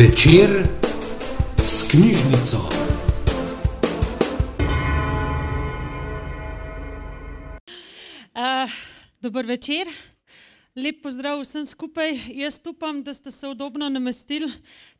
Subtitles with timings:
[0.00, 0.66] Večer
[1.56, 2.56] s knjižnico.
[8.34, 8.70] Uh,
[9.20, 9.86] dober večer,
[10.76, 12.16] lep pozdrav vsem skupaj.
[12.32, 14.48] Jaz upam, da ste se udobno namestili.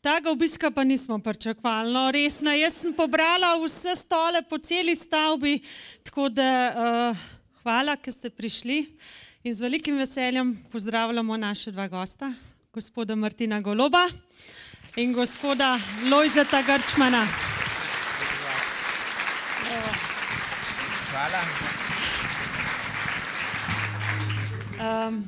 [0.01, 1.93] Tega obiska pa nismo pričakovali.
[1.93, 5.63] No, resno, jaz sem pobrala vse stole po celi stavbi,
[6.05, 7.17] tako da uh,
[7.63, 8.85] hvala, ker ste prišli.
[9.45, 12.35] In z velikim veseljem pozdravljamo naše dva gosta,
[12.73, 14.11] gospoda Martina Goloba
[14.97, 15.79] in gospoda
[16.11, 17.27] Lojzeta Grčmana.
[21.11, 21.43] Hvala.
[25.09, 25.25] Um,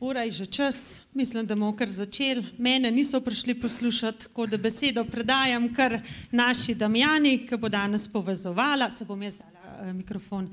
[0.00, 2.44] ura je že čas, mislim, da bomo kar začeli.
[2.58, 8.90] Mene niso prišli poslušati, tako da besedo predajam kar naši Damjani, ki bo danes povezovala.
[8.90, 10.44] Se bom jaz dala uh, mikrofon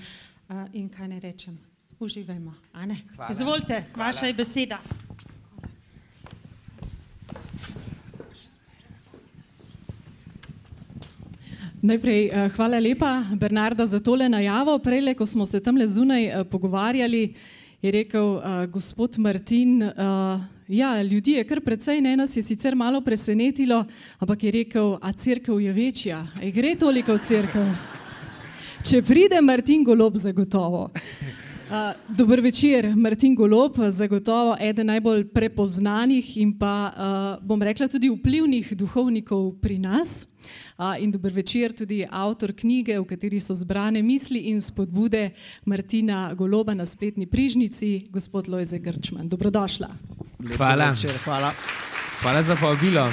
[0.50, 1.58] uh, in kaj ne rečem.
[2.00, 2.54] Uživajmo.
[2.74, 2.98] a ne?
[3.16, 3.32] Hvala.
[3.32, 4.08] Izvolite, Hvala.
[4.08, 4.80] vaša je beseda.
[11.86, 14.80] Najprej eh, hvala lepa, Bernarda, za tole najavo.
[14.80, 17.34] Prej, ko smo se tam le zunaj eh, pogovarjali,
[17.82, 19.94] je rekel eh, gospod Martin, eh,
[20.68, 23.84] ja, ljudi je kar precej, ne nas je sicer malo presenetilo,
[24.20, 27.66] ampak je rekel, a crkva je večja, a gre toliko v crkvu.
[28.82, 30.90] Če pride Martin Golob, zagotovo.
[31.66, 38.10] Uh, dober večer, Martin Golob, zagotovo eden najbolj prepoznanih in pa, uh, bom rekla, tudi
[38.10, 40.26] vplivnih duhovnikov pri nas.
[41.00, 45.30] In dober večer tudi avtor knjige, v kateri so zbrane misli in spodbude
[45.66, 49.30] Martina Goloba na spletni prižnici, gospod Lojze Grčman.
[49.30, 49.90] Dobrodošla.
[50.58, 50.90] Hvala.
[50.90, 51.54] Večer, hvala.
[52.22, 53.10] Hvala za povabilo.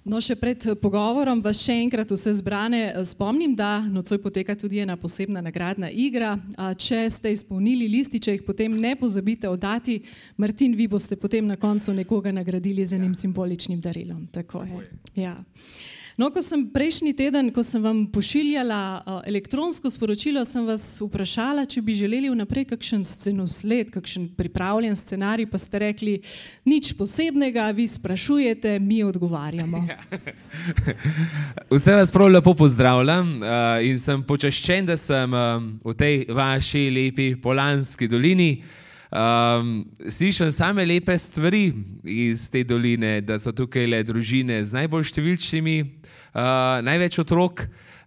[0.00, 4.56] No, še pred eh, pogovorom vas še enkrat vse zbrane eh, spomnim, da nocoj poteka
[4.56, 6.36] tudi ena posebna nagradna igra.
[6.56, 10.00] Če ste izpolnili lističe, jih potem ne pozabite oddati.
[10.40, 14.24] Martin, vi boste potem na koncu nekoga nagradili z enim simboličnim darilom.
[14.32, 14.84] Tako je.
[15.20, 15.36] Ja.
[16.20, 21.62] No, ko sem prejšnji teden, ko sem vam pošiljala uh, elektronsko sporočilo, sem vas vprašala,
[21.64, 26.18] če bi želeli vnaprej kakšen scenosled, kakšen pripravljen scenarij, pa ste rekli
[26.68, 29.80] nič posebnega, vi sprašujete, mi odgovarjamo.
[31.72, 36.84] Vse vas prav lepo pozdravljam uh, in sem počaščen, da sem um, v tej vaši
[37.00, 38.50] lepi Polanski dolini.
[39.10, 41.72] Um, slišim same lepe stvari
[42.04, 47.64] iz te doline, da so tukaj le družine z najbolj številčnimi, uh, največ otrok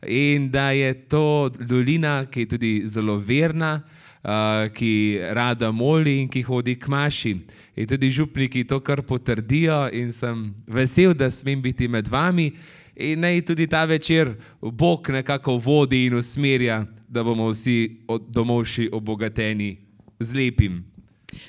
[0.07, 3.81] in da je to dolina, ki je tudi zelo verna,
[4.23, 7.33] uh, ki rada moli in ki hodi k maši.
[7.75, 12.53] In tudi župniki to kar potrdijo in sem vesel, da smem biti med vami.
[12.95, 18.87] In naj tudi ta večer Bog nekako vodi in usmerja, da bomo vsi od domovši
[18.93, 19.73] obogateni
[20.19, 20.92] z lepim.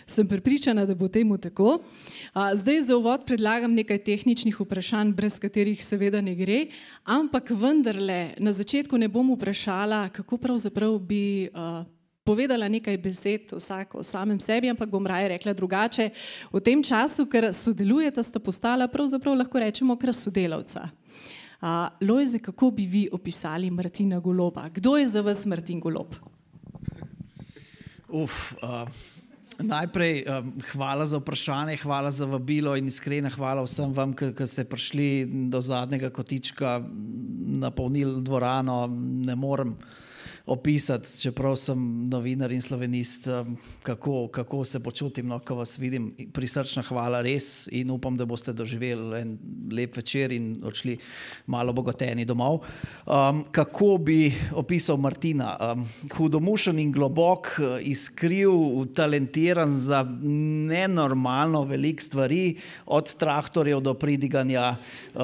[0.06, 1.78] Sem prepričana, da bo temu tako.
[2.34, 6.66] Zdaj za uvod predlagam nekaj tehničnih vprašanj, brez katerih seveda ne gre,
[7.04, 11.50] ampak vendarle na začetku ne bom vprašala, kako pravzaprav bi
[12.24, 16.08] povedala nekaj besed vsak o samem sebi, ampak bom raje rekla drugače.
[16.52, 20.88] V tem času, ker sodelujeta, sta postala pravzaprav lahko rečemo kar sodelavca.
[21.60, 24.68] A, Lojze, kako bi vi opisali Martina Goloba?
[24.68, 26.16] Kdo je za vas Martin Golob?
[28.08, 28.88] Uf, uh,
[29.58, 34.64] najprej um, hvala za vprašanje, hvala za vabilo in iskrena hvala vsem vam, ki ste
[34.64, 36.80] prišli do zadnjega kotička,
[37.60, 38.86] napolnili dvorano.
[39.26, 39.76] Ne morem
[40.46, 41.78] opisati, čeprav sem
[42.08, 43.28] novinar in slovenist,
[43.82, 46.10] kako, kako se počutim, no, ko vas vidim.
[46.32, 49.38] Prisrčna hvala res in upam, da boste doživeli en
[49.72, 50.98] lep večer in odšli
[51.46, 52.60] malo bogateni domov.
[53.06, 55.56] Um, kako bi opisal Martina?
[55.60, 57.48] Um, hudomušen in globok,
[57.80, 58.52] iskriv,
[58.94, 64.76] talentiran za nenormalno velik stvari, od traktorjev do pridiganja.
[65.14, 65.22] Uh,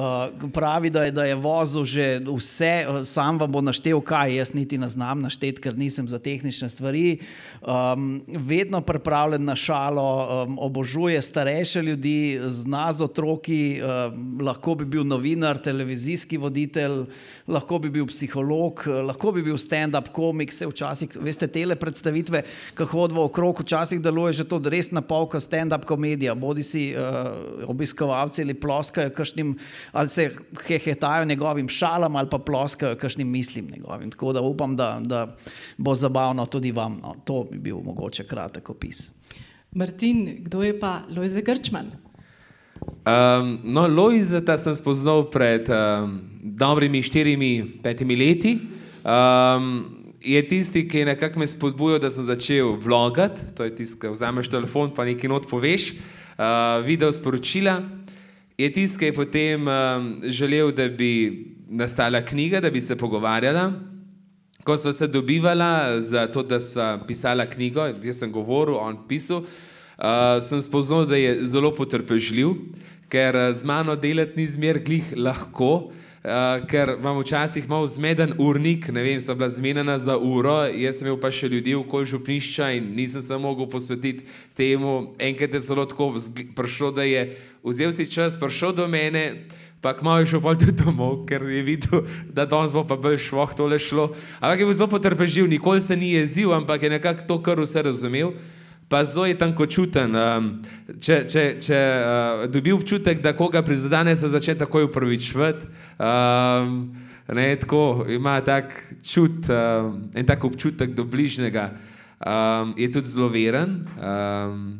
[0.53, 4.77] pravi, da je, da je vozil že vse, sam vam bo naštel, kaj jaz niti
[4.77, 7.19] ne znam našteti, ker nisem za tehnične stvari.
[7.61, 14.85] Um, vedno pripravljen na šalo, um, obožuje starejše ljudi, zna z otroki, um, lahko bi
[14.85, 17.05] bil novinar, televizijski voditelj,
[17.47, 22.43] lahko bi bil psiholog, eh, lahko bi bil stand-up komik, se včasih, veste, tele predstavitve,
[22.77, 26.91] ki hodijo okrog, včasih deluje že to res na pol, kot stand-up komedija, bodi si
[26.95, 29.55] uh, obiskovalci ali ploskajo kakšnim,
[29.91, 30.29] ali se
[30.67, 34.11] hehetajo njegovim šalam ali pa ploskajo kakšnim mislim njegovim.
[34.11, 35.35] Tako da upam, da, da
[35.77, 36.99] bo zabavno tudi vam.
[37.01, 37.15] No.
[37.25, 39.11] To bi bil mogoče kratek opis.
[39.71, 41.91] Martin, kdo je pa Lojze Grčman?
[42.81, 48.57] Um, no, Lojzeta sem spoznal pred um, dobrimi štirimi, petimi leti.
[49.01, 53.41] Um, je tisti, ki je nekako me spodbujal, da sem začel vlogati.
[53.57, 55.93] To je tisti, ki vzameš telefon, pa nekaj not poveš,
[56.37, 57.79] uh, video sporočila.
[58.57, 61.13] Je tisti, ki je potem um, želel, da bi
[61.71, 63.90] nastala knjiga, da bi se pogovarjala.
[64.63, 69.37] Ko smo se dobivali za to, da smo pisali knjigo, jaz sem govoril, on pisal,
[69.37, 69.45] uh,
[70.41, 72.53] sem spoznal, da je zelo potrpežljiv,
[73.09, 78.91] ker z mano delati ni zmer glih lahko, uh, ker imam včasih malo zmeden urnik,
[78.93, 82.05] ne vem, sem bila zmenjena za uro, jaz sem imel pa še ljudi v kol
[82.05, 85.15] župnišča in nisem se mogel posvetiti temu.
[85.19, 86.13] Enkrat je celo tako
[86.55, 87.31] prišlo, da je
[87.65, 89.49] vzel si čas, prišel do mene.
[89.81, 93.17] Pa kmalo je šel pol tudi domov, ker je videl, da danes bo pa bolj
[93.25, 94.11] šlo, tole šlo.
[94.37, 97.81] Ampak je bil zelo potrpežljiv, nikoli se ni jezil, ampak je nekako to, kar vse
[97.81, 98.35] razumel.
[98.91, 100.13] Pa zelo je tanko čuten.
[100.13, 100.51] Um,
[101.01, 105.65] če če, če uh, dobi občutek, da koga prizadene, se začne takoj upravičevati.
[105.97, 106.91] Um,
[107.31, 111.71] ne, tako ima tak čut, um, en tak občutek do bližnjega.
[112.21, 114.77] Um, je tudi zelo veren, um,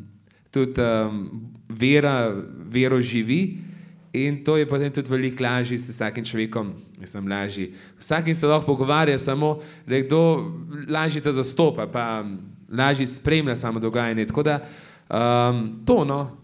[0.54, 1.26] tudi um,
[1.66, 2.30] vera,
[2.70, 3.71] vero živi.
[4.12, 6.72] In to je potem tudi veliko lažje s vsakim človekom,
[7.04, 7.72] sem lažji.
[7.98, 10.52] Vsakim se lahko pogovarja, samo da kdo
[10.88, 12.24] lažje te zastopa, pa
[12.68, 14.26] lažje spremlja samo dogajanje.
[14.26, 14.60] Tako da
[15.08, 16.36] um, to no,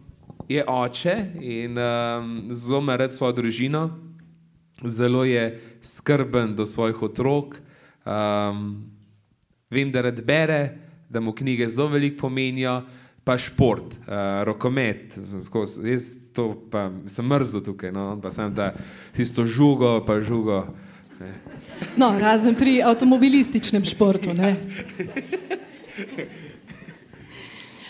[0.49, 3.91] je oče in um, zelo ima rad svojo družino,
[4.85, 7.61] zelo je skrben do svojih otrok.
[8.07, 8.89] Um,
[9.71, 10.79] vem, da rad bere,
[11.09, 12.83] da mu knjige zelo veliko pomenijo
[13.29, 15.13] pa šport, uh, rokomet,
[15.85, 18.71] jaz to pa sem mrzel tukaj, no, pa sem ta
[19.13, 20.63] tisto žugo, pa žugo.
[21.21, 21.35] Ne.
[22.01, 24.33] No, razen pri avtomobilističnem športu.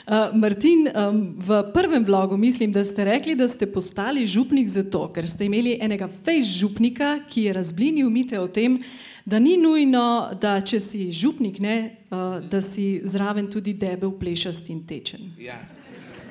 [0.09, 5.05] Uh, Martin, um, v prvem vlogu mislim, da ste rekli, da ste postali župnik zato,
[5.15, 8.81] ker ste imeli enega fejs župnika, ki je razblinil mite o tem,
[9.29, 11.77] da ni nujno, da če si župnik, ne,
[12.09, 15.35] uh, da si zraven tudi debel, plešast in tečen.
[15.43, 15.59] Ja.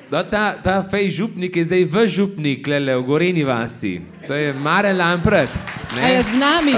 [0.09, 3.99] Da, ta ta fej župnik je zdaj v župnik, le v Goreni vasi.
[4.27, 5.51] To je Mare Lampret.
[5.99, 6.73] Ne je z nami.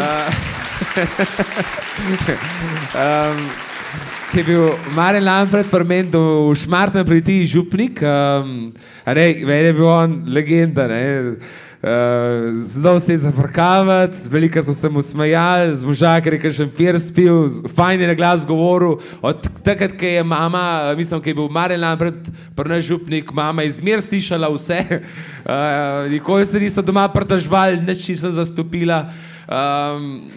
[2.97, 3.39] um,
[4.33, 4.65] ki je bil
[4.97, 8.01] Mare Lampret, prmen do Šmartna priti župnik.
[8.01, 8.73] Um,
[9.05, 10.89] ne, je bil on legenda.
[10.89, 11.37] Ne.
[11.79, 16.97] Uh, Znal se je zafrkavati, veliko so se mu smejali, z možakar je še pir
[16.99, 18.97] spil, fajn je na glas govoril.
[19.23, 22.19] Od takrat, ko je mama, mislim, ko je bil Marjan pred
[22.55, 28.35] prvem župnik, mama je zmer slišala vse, uh, nikoli se niso doma prdržvali, nič nisem
[28.35, 29.05] zastopila.
[29.47, 30.27] Um,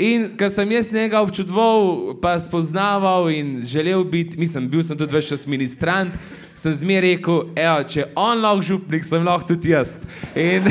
[0.00, 5.12] in ko sem jaz njega občudoval, pa spoznaval in želel biti, mislim, bil sem tudi
[5.12, 6.16] več čas ministrant
[6.56, 9.98] sem zmeraj rekel, evo, če on lahko župnik, sem lahko tudi jaz.
[10.32, 10.64] In,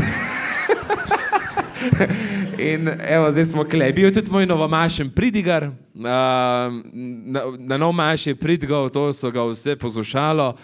[2.71, 3.93] in evo, zdaj smo klej.
[3.93, 9.45] Bil je tudi moj novomašen pridigar, uh, na, na novomaš je pridigal, to so ga
[9.45, 10.55] vse poslušalo.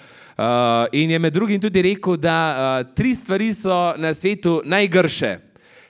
[0.42, 5.38] Uh, in je med drugim tudi rekel, da uh, tri stvari so na svetu najgrše.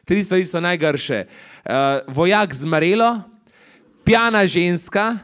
[0.06, 1.24] Tri stvari so najgrše.
[1.64, 3.22] Uh, vojak z marelo,
[4.04, 5.18] pijana ženska,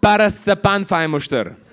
[0.00, 1.63] pa razcapan fajmoštr.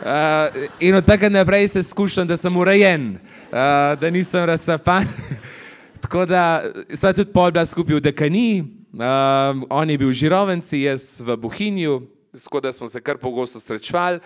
[0.00, 3.18] Uh, in od tega naprej se skušam, da sem urejen,
[3.52, 5.04] uh, da nisem razsapan.
[6.00, 6.62] Tako da
[6.94, 8.64] sva tudi pol bila skupaj v Dekani,
[8.96, 12.00] uh, on je bil v Žirovenci, jaz v Bohinju,
[12.32, 14.20] tako da smo se kar pogosto srečevali.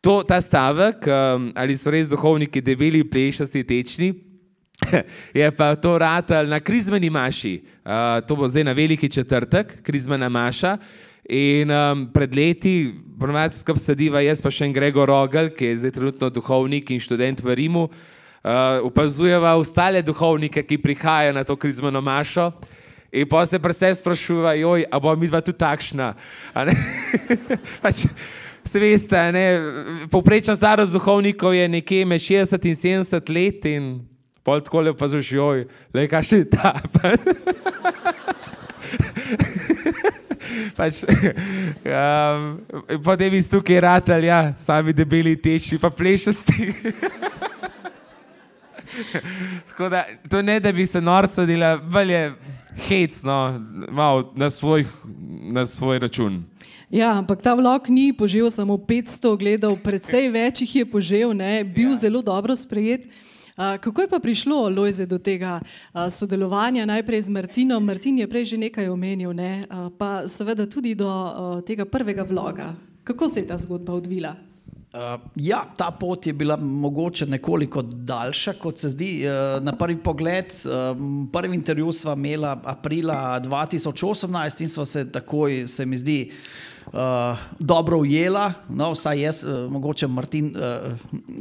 [0.00, 4.14] To, ta stavek, um, ali so res duhovniki debeli, plešasti, tečni,
[5.34, 7.60] je pa to ratal na krizmeni maši.
[7.86, 10.76] Uh, to bo zdaj na veliki četrtek, krizmena maša.
[11.28, 15.78] In um, pred leti, ponovadi skupaj sediva jaz, pa še en Gregor Rogel, ki je
[15.82, 21.56] zdaj trenutno duhovnik in študent v Rimu, uh, opazujeva ostale duhovnike, ki prihajajo na to
[21.58, 22.52] krizmano mašo.
[23.10, 26.12] In pa se predvsem sprašuje, joj, a bo mi dva tudi takšna.
[27.82, 28.06] pač,
[28.62, 29.18] se veste,
[30.12, 34.06] povprečna starost duhovnikov je nekje med 60 in 70 let in
[34.46, 36.70] pol tako le opazuješ, joj, le kaj še ta.
[40.76, 41.02] pač,
[41.84, 42.60] um,
[43.04, 46.72] potem iz tukaj ratelj, ja, sami debeli teči, pa plešasti.
[49.68, 52.34] Tako da to ne, da bi se norca dela, bolj je
[52.88, 53.60] hec, no,
[53.90, 54.86] malo na svoj,
[55.52, 56.44] na svoj račun.
[56.90, 61.64] Ja, ampak ta vlog ni požel samo 500 gledal, predvsej več jih je požel, ne,
[61.64, 62.06] bil ja.
[62.06, 63.08] zelo dobro sprejet.
[63.56, 65.60] Kako je pa prišlo, Lojze, do tega
[66.10, 67.84] sodelovanja najprej z Martinom?
[67.84, 69.64] Martin je prej že nekaj omenil, ne?
[69.98, 71.08] pa seveda tudi do
[71.64, 72.74] tega prvega vloga.
[73.04, 74.36] Kako se je ta zgodba odvila?
[74.96, 79.24] Uh, ja, ta pot je bila mogoče nekoliko daljša, kot se zdi.
[79.24, 80.96] Uh, na prvi pogled, uh,
[81.32, 86.66] prvi intervju sva imela aprila 2018 in sva se takoj, se mi zdi, uh,
[87.58, 88.52] dobro ujela.
[88.68, 90.92] No, vsaj jaz, uh, mogoče Martin uh,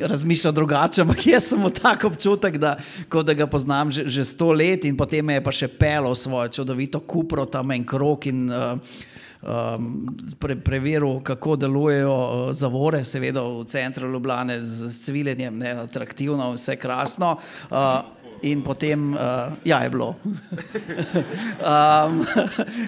[0.02, 2.78] razmišlja drugače, ampak jaz sem tak občutek, da,
[3.24, 7.00] da ga poznam že, že sto let in potem je pa še pelo svojo čudovito
[7.00, 8.25] kupro tam en krok.
[8.25, 8.80] In, uh,
[9.46, 16.52] um, pre, preveril, kako delujejo uh, zavore, seveda v centru Ljubljana z cviljenjem, ne, atraktivno,
[16.58, 17.38] vse krasno.
[17.70, 20.14] Uh, In potem, uh, ja, je bilo.
[21.72, 22.20] um,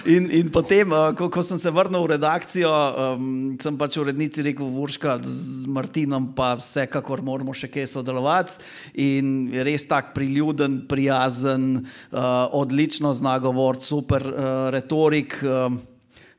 [0.06, 4.46] in, in potem, uh, ko, ko sem se vrnil v redakcijo, um, sem pač urednici
[4.46, 8.62] rekel, Vrška z Martinom, pa vsekakor moramo še kaj sodelovati.
[9.02, 15.40] In res tak priljuden, prijazen, uh, odlično znagovor, super uh, retorik.
[15.42, 15.74] Uh,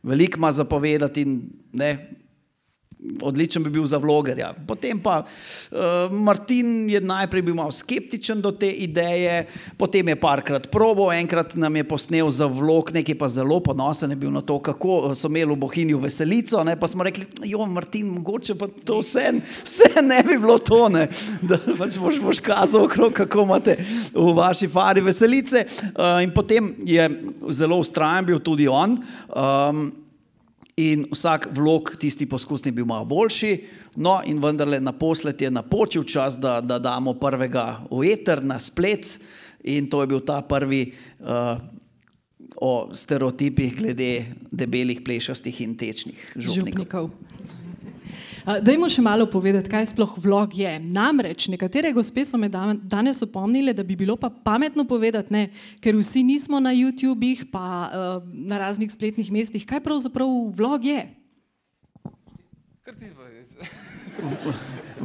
[0.06, 1.40] veliko ima zapovedati in
[1.74, 1.92] ne,
[3.22, 4.52] odličen bi bil za vlogerja.
[4.66, 9.46] Potem pa uh, Martin je najprej bil malo skeptičen do te ideje,
[9.78, 14.16] potem je parkrat probo, enkrat nam je posnel za vlog, nekaj pa zelo ponosen je
[14.16, 16.74] bil na to, kako so imeli v Bohinju veselico, ne?
[16.80, 19.30] pa smo rekli, jo Martin, mogoče pa to vse,
[19.64, 21.06] vse ne bi bilo to, ne?
[21.42, 23.78] da pač boš, boš kazal okrog, kako imate
[24.12, 25.64] v vaši fari veselice.
[25.94, 27.08] Uh, in potem je
[27.54, 28.98] zelo ustrajen bil tudi on.
[29.30, 30.07] Um,
[30.78, 33.52] In vsak vlog, tisti poskusni, bil malo boljši,
[33.98, 39.16] no, in vendarle naposled je napočil čas, da, da damo prvega v eter na splet,
[39.66, 40.84] in to je bil ta prvi
[41.18, 41.58] uh,
[42.62, 46.54] o stereotipih glede debelih, plešastih in tečnih župnikov.
[46.54, 47.57] župnikov.
[48.48, 50.70] Dajmo še malo povedati, kaj sploh vlog je.
[50.80, 55.42] Namreč nekatere gospe so me danes opomnile, da bi bilo pa pametno povedati, ne,
[55.84, 59.66] ker vsi nismo na YouTubih, pa uh, na raznih spletnih mestih.
[59.68, 61.02] Kaj pravzaprav vlog je?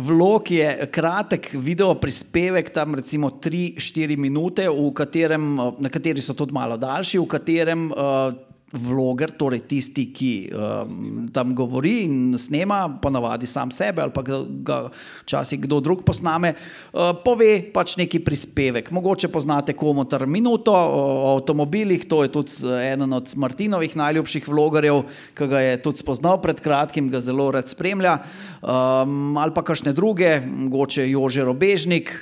[0.07, 5.51] Vlog je kratek video prispevek, tam recimo 3-4 minute, katerem,
[5.83, 11.53] na kateri so tudi malo daljši, v katerem uh, vloger, torej tisti, ki um, tam
[11.55, 14.77] govori in snema, ponavadi sam sebe ali pa ga
[15.23, 18.91] včasih kdo drug posname, uh, pove pač neki prispevek.
[18.91, 25.03] Mogoče poznate komotar minuto o avtomobilih, to je tudi eden od Martinovih najljubših vlogerjev,
[25.37, 28.17] ki ga je tudi spoznal pred kratkim, ga zelo rad spremlja,
[28.61, 32.15] um, ali pa kakšne druge, mogoče Jože Robežnik.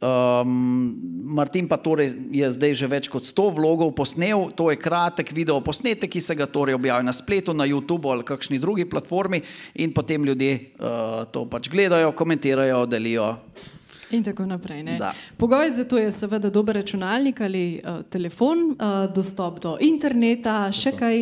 [0.00, 5.28] Um, Martin pa torej je zdaj že več kot 100 vlogov posnel, to je kratek
[5.36, 9.42] video posnetek, ki se ga torej objavi na spletu, na YouTubu ali kakšni drugi platformi
[9.76, 13.34] in potem ljudje uh, to pač gledajo, komentirajo, delijo.
[14.10, 14.96] In tako naprej.
[15.36, 20.94] Pogoj za to je seveda dober računalnik ali uh, telefon, uh, dostop do interneta, še
[20.96, 21.20] kaj.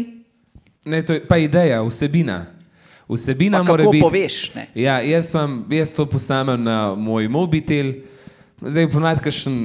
[0.87, 2.47] Ne, to je pa ideja, vsebina.
[3.11, 4.06] Vsebina mora biti.
[4.06, 8.06] Poveš, ja, jaz, vam, jaz to posamem na moj mobitel.
[8.61, 9.59] Zdaj ponavadi kakšen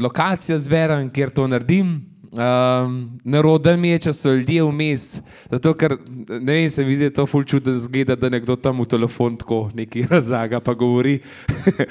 [0.00, 1.98] lokacijo zberem, kjer to naredim.
[2.32, 5.04] Um, Naroda mi je, če so ljudje vmes.
[5.50, 5.96] Zato, ker
[6.28, 10.08] ne vem, se mi zdi to ful zgleda, da nekdo tam v telefon tako nekaj
[10.16, 11.20] razlaga, pa govori.
[11.20, 11.84] uh,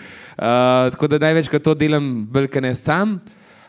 [0.94, 3.20] tako da največkrat to delam, velike ne sam.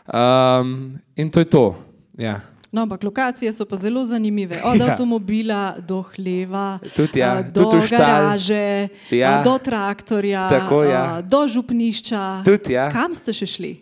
[0.09, 1.75] Um, in to je to.
[2.17, 2.39] Ja.
[2.71, 4.61] No, ampak lokacije so pa zelo zanimive.
[4.63, 4.91] Od ja.
[4.91, 7.41] avtomobila do hleva, tudi, ja.
[7.41, 9.41] do tudi garaže, ja.
[9.43, 11.21] do traktorja, Tako, ja.
[11.21, 12.41] do župnišča.
[12.45, 12.91] Tudi, ja.
[12.93, 13.73] Kam ste še šli?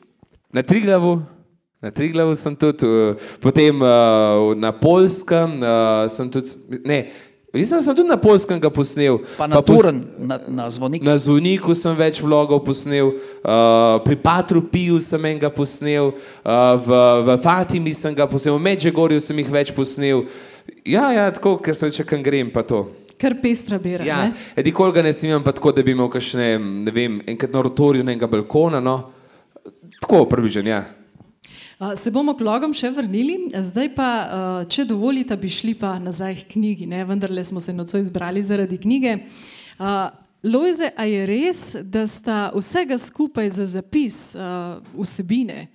[0.56, 1.20] Na Triglavu.
[1.84, 2.88] Na Triglavu sem tudi,
[3.44, 3.76] potem
[4.58, 5.60] na Polskem,
[6.10, 6.56] sem tudi,
[6.88, 7.12] ne,
[7.58, 9.20] Mislim, da sem tudi na polskem ga posnel.
[9.38, 10.28] Pa na, pa turen, pos...
[10.30, 11.06] na, na zvoniku.
[11.06, 17.02] Na zvoniku sem več vlogov posnel, uh, pri Patru Piju sem enega posnel, uh, v,
[17.28, 20.28] v Fatimi sem ga posnel, v Medžegorju sem jih več posnel.
[20.88, 22.86] Ja, ja, tako, ker sem če kam grem, pa to.
[23.18, 24.06] Kar pestra bera.
[24.06, 24.20] Ja,
[24.56, 26.52] edikoli ga ne snimam, pa tako, da bi imel kakšne,
[26.86, 29.00] ne vem, enkrat na rotorju enega balkona, no.
[29.98, 30.84] Tako, prvižen, ja.
[31.78, 34.10] Se bomo k logom še vrnili, zdaj pa,
[34.66, 37.04] če dovolite, bi šli pa nazaj k knjigi, ne?
[37.06, 39.14] vendarle smo se nocoj izbrali zaradi knjige.
[40.42, 44.34] Lojze, a je res, da sta vsega skupaj za zapis
[44.98, 45.68] vsebine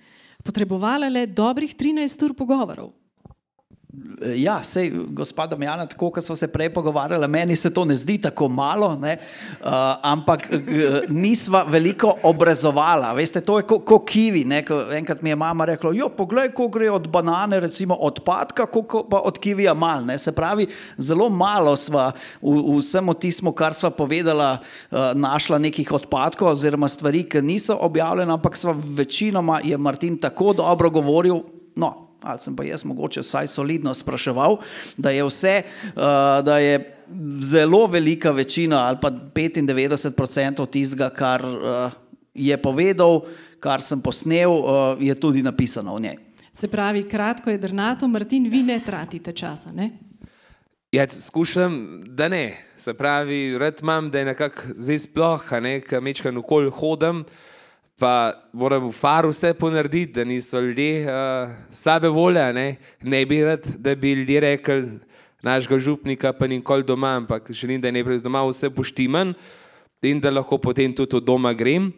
[0.43, 2.91] potrebovala le dobrih 13 ur pogovorov?
[4.35, 8.15] Ja, sej, gospod Damjana, tako kot smo se prej pogovarjali, meni se to ne zdi
[8.17, 9.17] tako malo, ne,
[9.61, 9.67] uh,
[10.01, 13.11] ampak uh, nisva veliko obrazovala.
[13.13, 14.41] Veste, to je kot ko kivi.
[14.49, 18.65] Ne, ko enkrat mi je mama rekla: Jo, poglej, ko gre od banane, recimo odpadka,
[18.65, 20.05] koliko pa od kivija mal.
[20.05, 20.17] Ne.
[20.17, 20.65] Se pravi,
[20.97, 22.09] zelo malo sva
[22.41, 28.33] v, vsem tistem, kar sva povedala, uh, našla nekih odpadkov oziroma stvari, ki niso objavljene,
[28.33, 31.43] ampak sva večinoma je Martin tako dobro govoril.
[31.75, 34.57] No, ali sem pa jaz mogoče vsaj solidno spraševal,
[34.97, 35.61] da je vse,
[35.95, 36.03] uh,
[36.45, 36.95] da je
[37.41, 41.91] zelo velika večina ali pa 95% tistega, kar uh,
[42.33, 43.21] je povedal,
[43.59, 46.17] kar sem posnel, uh, je tudi napisano v njej.
[46.53, 49.71] Se pravi, kratko je drnato, Martin, vi ne tratite časa.
[49.71, 49.89] Ne?
[50.93, 52.53] Ja, skušam, da ne.
[52.77, 57.23] Se pravi, rad imam, da je nekako zdaj sploh, ne, ker mečkam okoli hodim,
[58.03, 62.43] pa moram v faru vse ponarediti, da niso ljudje uh, slabe volje.
[62.53, 62.75] Ne.
[62.99, 64.99] ne bi rad, da bi ljudje rekli,
[65.39, 69.31] našega župnika pa nikoli doma, ampak želim, da je najprej doma vse poštiman
[70.03, 71.93] in da lahko potem tudi od doma grem.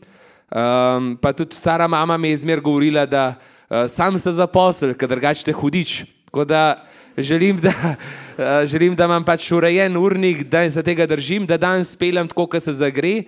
[0.54, 5.10] Um, pa tudi stara mama mi je zmer govorila, da uh, sam se zaposl, ker
[5.10, 6.04] drugače te hudič.
[6.30, 6.86] Tako da
[7.18, 11.82] želim, da, uh, želim, da imam pač urejen urnik, da se tega držim, da dan
[11.86, 13.24] speljem tako, kot se zagre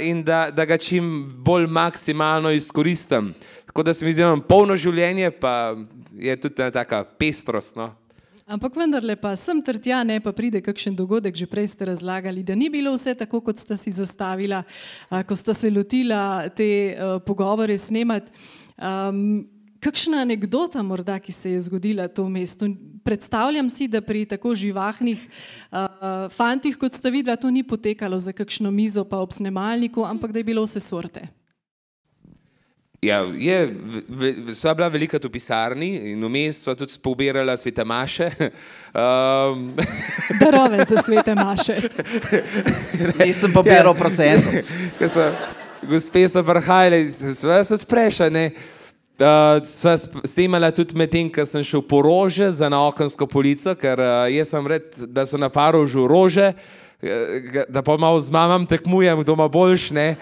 [0.00, 3.34] in da, da ga čim bolj maksimalno izkoristim.
[3.66, 5.76] Tako da se mi zdi, da imam polno življenje, pa
[6.16, 7.76] je tudi ena taka pestrost.
[7.76, 7.90] No?
[8.48, 12.40] Ampak vendarle pa sem ter tja, ne pa pride kakšen dogodek, že prej ste razlagali,
[12.40, 14.62] da ni bilo vse tako, kot ste si zastavila,
[15.28, 18.32] ko ste se lotila te uh, pogovore snemati.
[18.80, 19.44] Um,
[19.84, 22.64] kakšna anekdota morda, ki se je zgodila to mesto?
[23.08, 25.20] Predstavljam si, da pri tako živahnih
[25.72, 25.78] uh,
[26.28, 30.42] fantih, kot ste videla, to ni potekalo za kakšno mizo pa ob snemalniku, ampak da
[30.42, 31.24] je bilo vse sorte.
[33.00, 33.76] Ja, je,
[34.52, 38.28] sva bila velika v pisarni in vmes sva tudi pobirala svete maše.
[38.92, 39.72] Um,
[40.44, 41.80] Darove za svete maše.
[43.24, 44.00] Nisem pobiral ja.
[44.04, 44.52] procentov.
[45.88, 48.50] Gospe so prihajale, sva se odprešane.
[48.52, 48.77] Uh,
[49.18, 54.52] sva snemala tudi medtem, ko sem šel po rože za naokensko polico, ker uh, jaz
[54.54, 56.54] sem red, da so na faru že rože.
[56.98, 60.16] Eh, da pa malo z mamom tekmujem, kdo ima boljš, ne.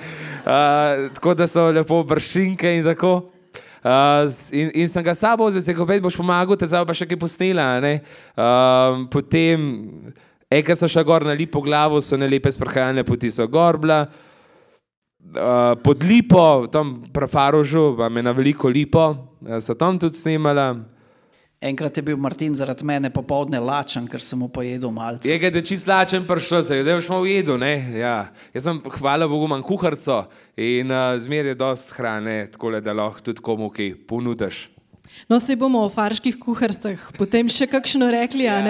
[0.44, 3.32] Uh, tako da so lepo bršinke in tako.
[3.80, 7.08] Uh, in, in sem ga sabo vzel, rekel, da boš pomagal, te zdaj pa še
[7.08, 7.80] kaj posnela.
[7.80, 9.64] Uh, potem,
[10.52, 14.04] enkrat so še gor na lipo glavo, so ne lepe sprhajalne poti, so gor bila.
[14.04, 14.35] Uh,
[15.82, 20.74] pod lipo, tam prafarožu, pa me na veliko lipo, uh, so tam tudi snimala.
[21.60, 25.28] Enkrat je bil Martin zaradi mene popoldne lačen, ker sem mu pojedel malce.
[25.28, 27.72] Je ga, da čist lačen prišel, se je, da je už malo jedel, ne?
[27.96, 28.28] Ja.
[28.54, 33.24] Jaz sem, hvala Bogu, imam kuharco in uh, zmer je dost hrane, tako da lahko
[33.30, 34.66] tudi komu kaj ponudiš.
[35.28, 38.60] No, se bomo o farških kuharcah potem še kakšno rekli, ja.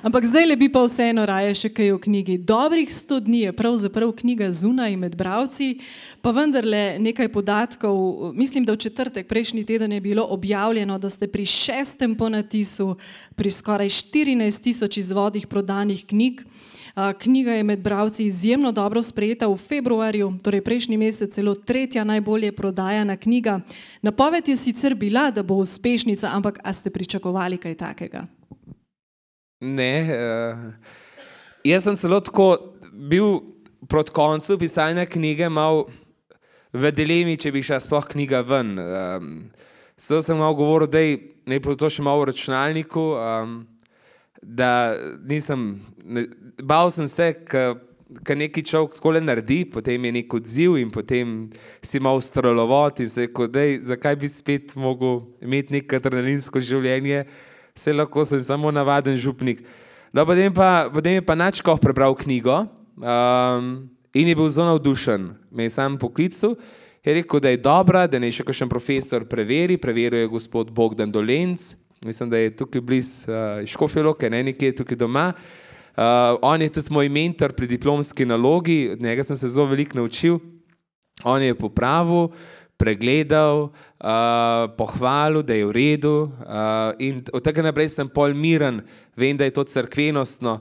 [0.00, 2.38] ampak zdaj le bi pa vseeno raje še kaj o knjigi.
[2.48, 5.82] Dobrih sto dni je pravzaprav knjiga zunaj med bravci,
[6.24, 8.32] pa vendarle nekaj podatkov.
[8.32, 12.94] Mislim, da v četrtek prejšnji teden je bilo objavljeno, da ste pri šestem ponatisu,
[13.36, 16.44] pri skoraj 14 tisoč izvodih prodanih knjig.
[16.94, 22.52] Knjiga je med bravci izjemno dobro sprejeta v februarju, torej prejšnji mesec, celo tretja najbolje
[22.52, 23.60] prodajana knjiga.
[24.02, 28.26] Napoved je sicer bila, da bo uspešnica, ampak a ste pričakovali kaj takega?
[29.60, 29.94] Ne.
[30.02, 30.72] Uh,
[31.64, 32.56] jaz sem celo tako
[32.92, 33.40] bil
[33.88, 35.86] proti koncu pisanja knjige, mal
[36.72, 38.78] v dilemi, če bi šla sploh knjiga ven.
[38.78, 39.32] Um,
[39.98, 43.02] Zato sem malo govoril, da je to še malo v računalniku.
[43.18, 43.66] Um,
[44.42, 44.94] da
[45.28, 46.26] nisem, ne,
[46.62, 47.32] bal sem se,
[48.24, 51.50] ker nekaj človek tako le naredi, potem je nek odziv in potem
[51.84, 53.50] si malo strelovati in se rekel,
[53.84, 57.26] zakaj bi spet mogel imeti neko adrenalinsko življenje,
[57.78, 59.62] se lahko sem samo navaden župnik.
[60.12, 65.28] No, potem, pa, potem je pa Načko prebral knjigo um, in je bil zelo navdušen.
[65.52, 66.56] Me je sam poklical,
[67.04, 71.12] je rekel, da je dobra, da ne še kakšen profesor preveri, preveril je gospod Bogdan
[71.12, 75.32] Dolenc, mislim, da je tukaj blizu uh, Škofiloke, ne nekje tukaj doma.
[75.98, 79.98] Uh, on je tudi moj mentor pri diplomski nalogi, od njega sem se zelo veliko
[79.98, 80.38] naučil.
[81.24, 82.28] On je popravil,
[82.76, 86.30] pregledal, uh, pohvalil, da je v redu.
[86.38, 88.82] Uh, in od tega naprej sem pol miren,
[89.16, 90.60] vem, da je to crkvenostno.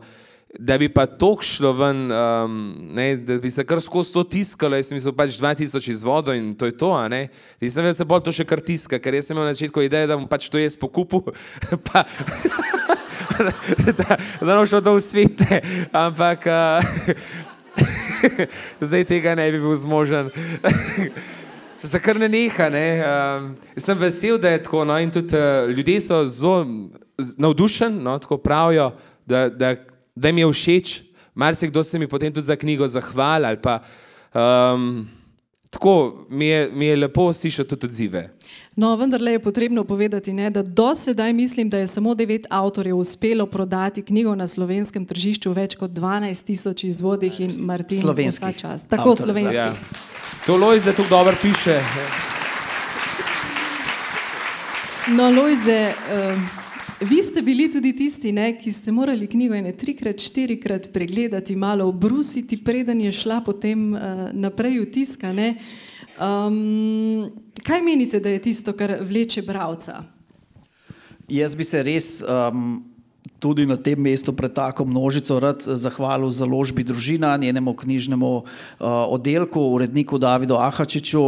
[0.60, 2.54] Da bi pa to šlo ven, um,
[2.98, 6.56] ne, da bi se kar skozi to tiskalo, jaz sem mislil pač 2000 izvodov in
[6.58, 6.90] to je to.
[7.62, 9.86] Nisem vedel, da se bo to še kar tiska, ker jaz sem imel na začetku
[9.86, 11.30] idejo, da bom pač to jaz pokupil,
[11.88, 12.08] pa,
[13.46, 13.54] da,
[13.94, 15.62] da ne bo šlo to v svet, ne.
[15.94, 16.82] ampak uh,
[18.88, 20.32] zdaj tega ne bi bil zmožen.
[21.78, 22.70] Se se kar ne neha.
[22.74, 22.86] Ne?
[23.06, 24.82] Um, sem vesel, da je tako.
[24.90, 24.98] No?
[24.98, 26.66] In tudi uh, ljudje so zelo
[27.38, 28.18] navdušeni, no?
[28.20, 28.92] tako pravijo,
[29.26, 29.76] da, da
[30.18, 31.02] da mi je všeč,
[31.36, 33.58] marsikdo se mi potem tudi za knjigo zahvali.
[33.62, 33.80] Pa,
[34.34, 35.08] um,
[35.70, 38.30] tako mi je, mi je lepo slišati tudi odzive.
[38.76, 42.98] No, vendar je potrebno povedati, ne, da do sedaj mislim, da je samo devet avtorjev
[42.98, 48.84] uspelo prodati knjigo na slovenskem tržišču več kot 12 tisoč izvodih in Martin slovenski čas.
[48.90, 49.56] Tako Autor, slovenski.
[49.56, 49.74] Ja.
[50.46, 51.82] To Lojze tu dobro piše.
[55.08, 56.57] No, Lojze, uh,
[57.00, 61.88] vi ste bili tudi tisti, ne, ki ste morali knjigo ene trikrat, štirikrat pregledati, malo
[61.88, 64.02] obrusiti, preden je šla potem uh,
[64.34, 65.48] naprej v tiskane.
[66.18, 67.32] Um,
[67.64, 70.04] kaj menite, da je tisto, kar vleče bralca?
[71.30, 72.80] Jaz bi se res um,
[73.40, 78.46] tudi na tem mestu pred tako množico rad zahvalil založbi Družina, njenemu knjižnemu uh,
[79.14, 81.22] oddelku, uredniku Davidu Ahačiču,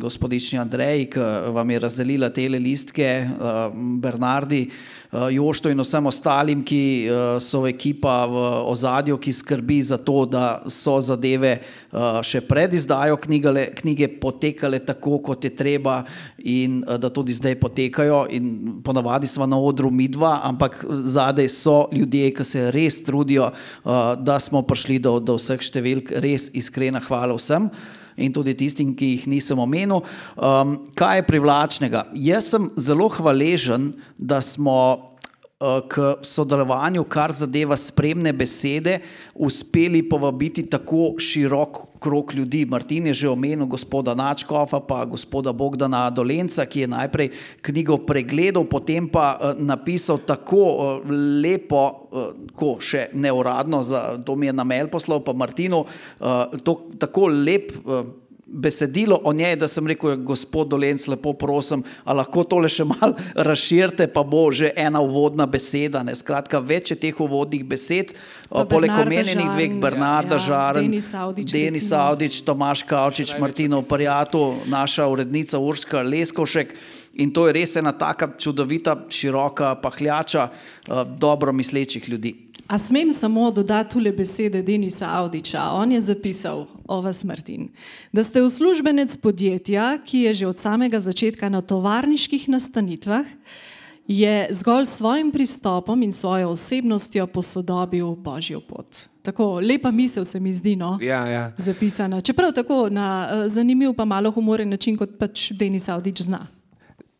[0.00, 1.20] gospodični Andrej, ki
[1.52, 3.68] vam je razdelila te listke, uh,
[4.00, 4.70] Bernardi.
[5.12, 10.22] Uh, Jošto in vsem ostalim, ki uh, so ekipa v ozadju, ki skrbi za to,
[10.22, 16.04] da so zadeve uh, še pred izdajo knjigale, knjige potekale tako, kot je treba,
[16.38, 18.22] in da tudi zdaj potekajo.
[18.30, 23.50] In ponavadi smo na odru midva, ampak zadaj so ljudje, ki se res trudijo,
[23.84, 26.14] da smo prišli do, do vseh številk.
[26.22, 27.70] Res iskrena hvala vsem
[28.20, 30.02] in tudi tistim, ki jih nisem omenil.
[30.36, 32.04] Um, kaj je privlačnega?
[32.14, 35.09] Jaz sem zelo hvaležen, da smo uh,
[35.60, 38.98] k sodelovanju, kar zadeva spremne besede,
[39.34, 42.64] uspeli povabiti tako širok krok ljudi.
[42.64, 47.28] Martin je že omenil gospoda Načkova, pa gospoda Bogdana Dolenca, ki je najprej
[47.60, 51.10] knjigo pregledal, potem pa uh, napisal tako uh,
[51.42, 52.08] lepo,
[52.56, 55.84] ko še neuradno, za, to mi je na mail poslal, pa Martinu,
[56.64, 57.70] to, tako lep.
[58.52, 63.14] Besedilo o njej, da sem rekel, gospod Dolenc, lepo prosim, ali lahko tole še malo
[63.48, 66.02] razširite, pa bo že ena uvodna beseda.
[66.02, 66.16] Ne?
[66.18, 68.16] Skratka, več je teh uvodnih besed,
[68.50, 70.90] poleg omenjenih dveh, Bernarda ja, Žaren,
[71.46, 76.74] Denis Audič, Tomaš Kavčič, Martinov Parjatu, naša urednica Urska Leskovšek.
[77.22, 82.49] In to je res ena taka čudovita, široka pahljača uh, dobro mislečih ljudi.
[82.70, 85.62] A smem samo dodati tule besede Denisa Audiča.
[85.62, 87.68] On je zapisal o vas, Martin,
[88.12, 93.26] da ste uslužbenec podjetja, ki je že od samega začetka na tovarniških nastanitvah,
[94.06, 98.96] je zgolj svojim pristopom in svojo osebnostjo posodobil božjo pot.
[99.22, 101.52] Tako lepa misel se mi zdi, no, Ja, ja.
[101.58, 102.20] zapisana.
[102.20, 106.46] Čeprav tako na eh, zanimiv, pa malo humoren način, kot pač Denis Audič zna.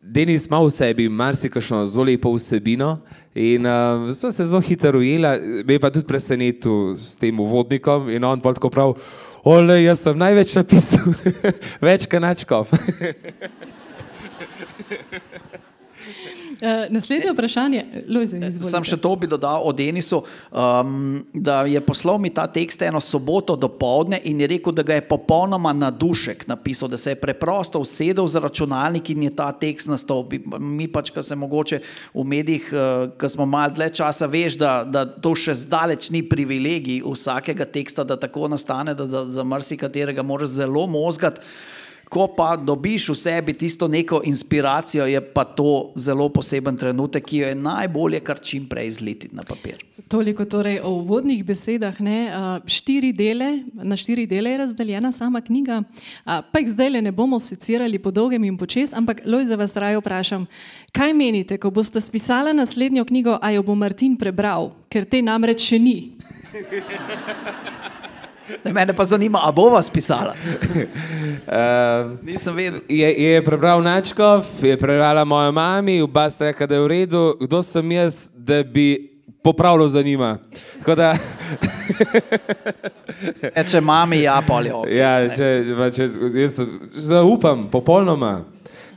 [0.01, 2.99] Denis ima v sebi marsikšno zelo lepo vsebino
[3.35, 8.23] in uh, so se zelo hitro ujela, me pa tudi presenetil s tem uvodnikom in
[8.23, 8.95] on pa tako prav,
[9.43, 11.13] ole, jaz sem največ napisal,
[11.87, 12.67] več kanačkov.
[16.61, 18.69] Uh, naslednje vprašanje, Lojze, izvolite.
[18.69, 20.19] Sam še to bi dodal o Denisu,
[20.53, 24.85] um, da je poslal mi ta tekst eno soboto do povdne in je rekel, da
[24.85, 29.33] ga je popolnoma na dušek napisal, da se je preprosto usedel za računalnik in je
[29.41, 30.21] ta tekst nastal.
[30.61, 31.81] Mi pač, ki se mogoče
[32.13, 36.21] v medijih, uh, ki smo malo dlje časa, veš, da, da to še zdaleč ni
[36.21, 41.41] privilegij vsakega teksta, da tako nastane, da, da za marsikaterega moraš zelo mozgati.
[42.11, 47.37] Ko pa dobiš v sebi tisto neko inspiracijo, je pa to zelo poseben trenutek, ki
[47.37, 49.79] jo je najbolje kar čim prej izletiti na papir.
[50.11, 52.01] Toliko torej o uvodnih besedah.
[52.03, 52.27] Ne?
[52.67, 55.83] Štiri dele, na štiri dele je razdeljena sama knjiga,
[56.25, 60.03] pa jih zdaj ne bomo secirali po dolgem in počes, ampak loj za vas raje
[60.03, 60.49] vprašam,
[60.91, 65.63] kaj menite, ko boste spisali naslednjo knjigo, a jo bo Martin prebral, ker te namreč
[65.63, 66.11] še ni.
[68.65, 70.33] Ne, mene pa zanima, a bo vas pisala.
[70.35, 72.79] Uh, Nisem vedel.
[72.89, 77.23] je, je prebral Načkov, je prebrala moja mama, oba sta rekla, da je v redu,
[77.39, 79.11] kdo sem jaz, da bi
[79.43, 80.37] popravljal za njima.
[80.79, 81.17] Tako Da,
[83.55, 84.83] E, če mami, ja, polijo.
[84.89, 86.59] ja, če, pa če, jaz
[86.95, 88.43] zaupam, popolnoma.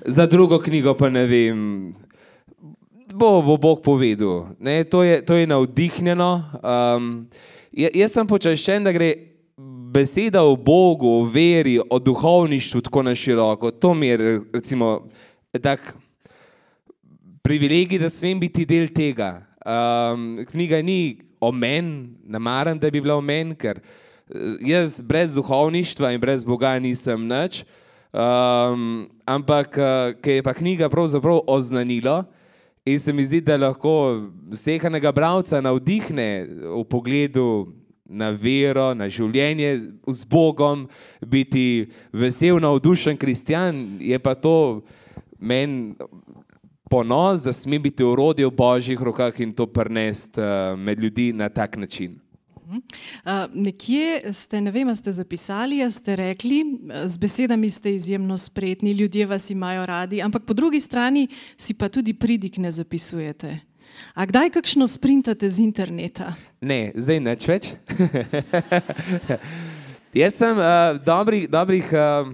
[0.05, 1.59] Za drugo knjigo pa ne vem.
[3.15, 4.47] Bo, bo Bog povedal.
[4.61, 6.31] Ne, to, je, to je navdihnjeno.
[6.61, 7.11] Um,
[7.73, 9.13] jaz sem počaščen, da gre
[9.95, 13.71] beseda o Bogu, o veri, o duhovništvu tako na široko.
[13.71, 15.07] To mi je recimo
[15.63, 15.95] tak
[17.43, 19.45] privilegij, da smem biti del tega.
[19.65, 23.79] Um, knjiga ni o meni, ne maram, da bi bila o meni, ker
[24.65, 27.63] jaz brez duhovništva in brez Boga nisem nič.
[28.15, 29.79] Um, ampak,
[30.23, 32.25] ker je pa knjiga pravzaprav oznanilo,
[32.87, 33.95] in se mi zdi, da lahko
[34.53, 36.29] vsekanega bralca navdihne
[36.75, 37.73] v pogledu
[38.05, 39.71] na vero, na življenje
[40.07, 40.87] z Bogom,
[41.21, 44.83] biti vesel, navdušen kristjan, je pa to
[45.41, 45.95] meni
[46.91, 51.49] ponos, da smem biti urodje v Božjih rokah in to prenesti uh, med ljudi na
[51.49, 52.21] tak način.
[52.65, 52.81] Uh,
[53.55, 56.63] nekje ste, ne vem, ste zapisali, ste rekli,
[57.07, 61.89] z besedami ste izjemno spretni, ljudje vas imajo radi, ampak po drugi strani si pa
[61.89, 63.74] tudi pridik ne zapisujete.
[64.15, 66.35] A kdaj kakšno sprintate z interneta?
[66.61, 67.73] Ne, zdaj neč več.
[70.21, 72.31] Jaz sem uh, dobrih, dobrih uh,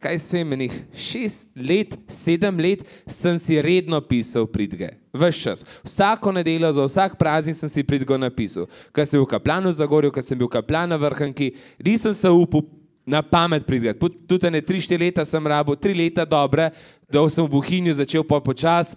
[0.00, 4.88] kaj se vem, enih šest let, sedem let sem si redno pisal pridge.
[5.12, 5.64] Ves čas.
[5.84, 8.68] Vsako nedeljo, za vsak praznik sem si pridgo napisal.
[8.94, 11.48] Ker sem bil v Kaplanu v Zagorju, ker sem bil v Kaplanu v Vrhanki,
[11.84, 12.64] nisem se upal
[13.06, 13.98] na pamet pridgati.
[14.26, 16.70] Tudi ne tri, štiri leta sem rabo, tri leta dobre,
[17.10, 18.94] da sem v Buhinju začel po počas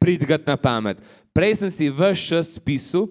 [0.00, 0.96] pridgati na pamet.
[1.30, 3.06] Prej sem si ves čas pisal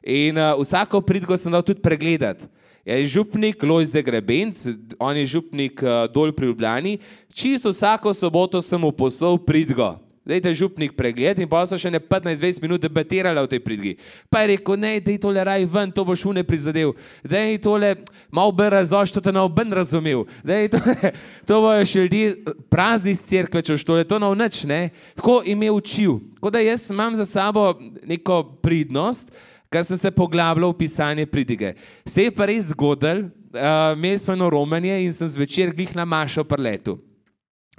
[0.00, 2.48] in uh, vsako pridgo sem dal tudi pregledati.
[2.88, 4.64] Je župnik Lojze Grebenc,
[4.96, 6.96] on je župnik uh, dol pri Ljubljani,
[7.28, 10.07] čisto vsako soboto sem mu poslal pridgo.
[10.28, 13.94] Dajte župnik pregled in pa so še ne 15-20 minut debatirali o tej pridgi.
[14.28, 16.92] Pa je rekel, ne, dej tole raj ven, to boš une prizadel.
[17.24, 17.94] Dej tole
[18.28, 20.26] malo bolj razoš, to te ne oben razumel.
[20.44, 21.14] Dej tole,
[21.48, 22.36] to bojo še ljudje
[22.68, 24.90] prazni iz cerkve, če tole, to nav nič, ne.
[25.16, 26.20] Tako ime učil.
[26.36, 27.72] Tako da jaz imam za sabo
[28.04, 29.32] neko pridnost,
[29.72, 31.72] ker sem se poglabljal v pisanje pridige.
[32.04, 36.04] Se je pa res zgodil, uh, imeli smo eno romanje in sem zvečer glih na
[36.04, 37.00] mašo prletu.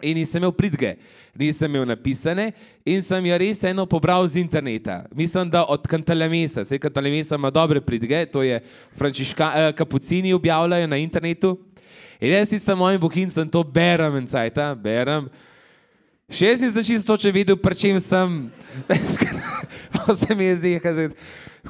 [0.01, 0.95] In nisem imel pridge,
[1.37, 2.51] nisem imel napisane,
[2.85, 5.03] in sem jo res eno pobral z interneta.
[5.15, 8.61] Mislim, da od Kantalemesa, vse Kantalemesa ima dobre pridge, to je
[8.97, 11.57] Frančiška, eh, kapucini objavljajo na internetu.
[12.19, 15.29] In jaz sem mojim bohincem to berem in cajta, berem.
[16.29, 18.51] Še jaz nisem čisto če vedel, pri čem sem.
[19.95, 21.09] Pa se mi je zdelo,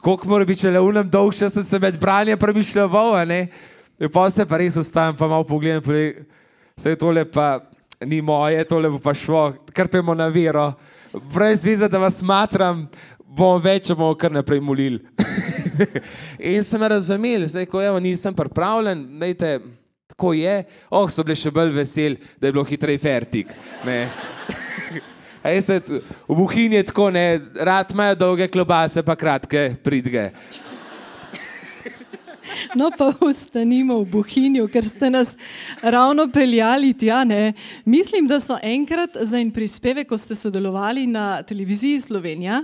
[0.02, 2.89] koliko mora biti, le unem dolg, če sem se med branjem premišljal,
[3.28, 3.48] ne.
[4.00, 5.92] In pa se pa res ustavim, pa malo pogledam, pa
[6.80, 7.60] se je tole pa
[8.05, 10.73] ni moje, tole bo pa šlo, krpemo na vero.
[11.33, 12.85] Brez vize, da vas smatram,
[13.19, 15.01] bomo več, bomo kar naprej molili.
[16.53, 19.59] in sem razumel, zdaj, ko evo, nisem pripravljen, dajte,
[20.13, 20.55] tako je,
[20.89, 23.53] oh, so bili še bolj veseli, da je bilo hitrej fertik.
[25.39, 25.77] Se,
[26.27, 30.25] v Buhini je tako, ne, rad imajo dolge klobase, pa kratke pridge.
[32.75, 35.35] No, pa ostanimo v Bohinju, ker ste nas
[35.81, 37.23] ravno peljali tja.
[37.23, 37.53] Ne?
[37.85, 42.63] Mislim, da so enkrat za en prispevek, ko ste sodelovali na televiziji Slovenija,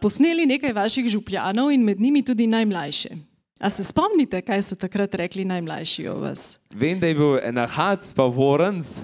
[0.00, 3.27] posneli nekaj vaših župljanov in med njimi tudi najmlajše.
[3.60, 6.58] A se spomnite, kaj so takrat rekli najmlajši o vas?
[6.70, 9.02] Vem, da je bil enahac, pa vorenc, uh,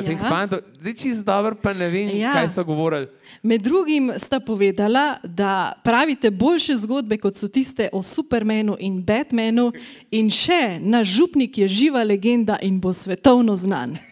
[0.00, 0.28] teh Ja.
[0.28, 2.32] fantov, zdaj čisto dobro, pa ne vem, Ja.
[2.32, 3.08] kaj so govorili.
[3.42, 9.72] Med drugim sta povedala, da pravite boljše zgodbe, kot so tiste o Supermanu in Batmanu,
[10.10, 13.98] in še naš župnik je živa legenda in bo svetovno znan.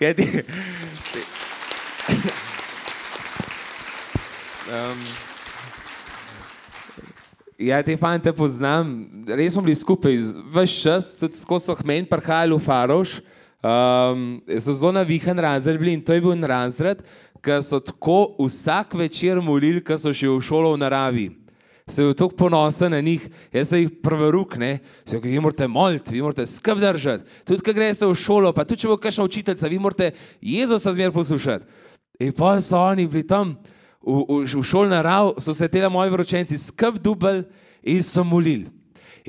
[0.00, 0.22] Ja, ti,
[1.12, 1.20] ti,
[4.68, 5.00] um,
[7.58, 8.92] ja, te fante poznam,
[9.26, 10.14] res smo bili skupaj,
[10.54, 13.18] vse čas, tudi skozi so hmen prihajali v Faroš.
[13.58, 17.02] Um, so zelo navihan razred bili in to je bil en razred,
[17.42, 21.26] ker so tako vsak večer molili, ker so še v šolo v naravi.
[21.88, 25.66] Se je tako ponosen na njih, jaz sem jih prvi rok, ne, se vi morate
[25.66, 29.24] moliti, vi morate skrb držati, tudi ko greste v šolo, pa tudi če bo kakšna
[29.24, 30.10] učiteljica, vi morate
[30.44, 31.64] Jezusa zmer poslušati.
[32.20, 33.56] In pa so oni bili tam
[34.02, 37.42] v, v, v šoli narav, so se tele moji vročenci skrb dubel
[37.82, 38.70] in so molili.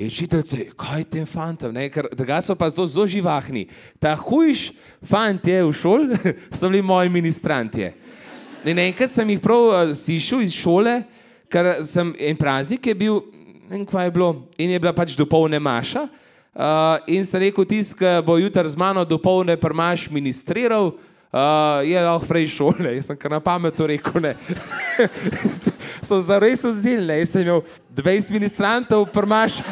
[0.00, 1.90] In učiteljice, kaj tem fantom, ne?
[1.92, 3.66] ker drugače so pa zelo, zelo živahni.
[4.00, 4.70] Ta hujš
[5.04, 6.16] fant je v šoli,
[6.56, 7.92] so bili moji ministrantje.
[8.64, 11.02] In enkrat sem jih prav uh, sišel iz šole,
[11.52, 13.20] ker sem en praznik je bil,
[13.68, 16.06] ne vem, kaj je bilo, in je bila pač dopolne maša.
[16.50, 21.09] Uh, in sem rekel, tisk, bo jutri z mano dopolne prmaš ministriral, uh,
[21.86, 22.94] je lahko prej šole.
[22.96, 24.20] Jaz sem kar na pamet rekel.
[24.22, 24.34] Ne.
[26.08, 27.20] so zares vzeli, ne.
[27.22, 27.62] jaz sem imel
[27.94, 29.60] 20 ministrantov, prmaš.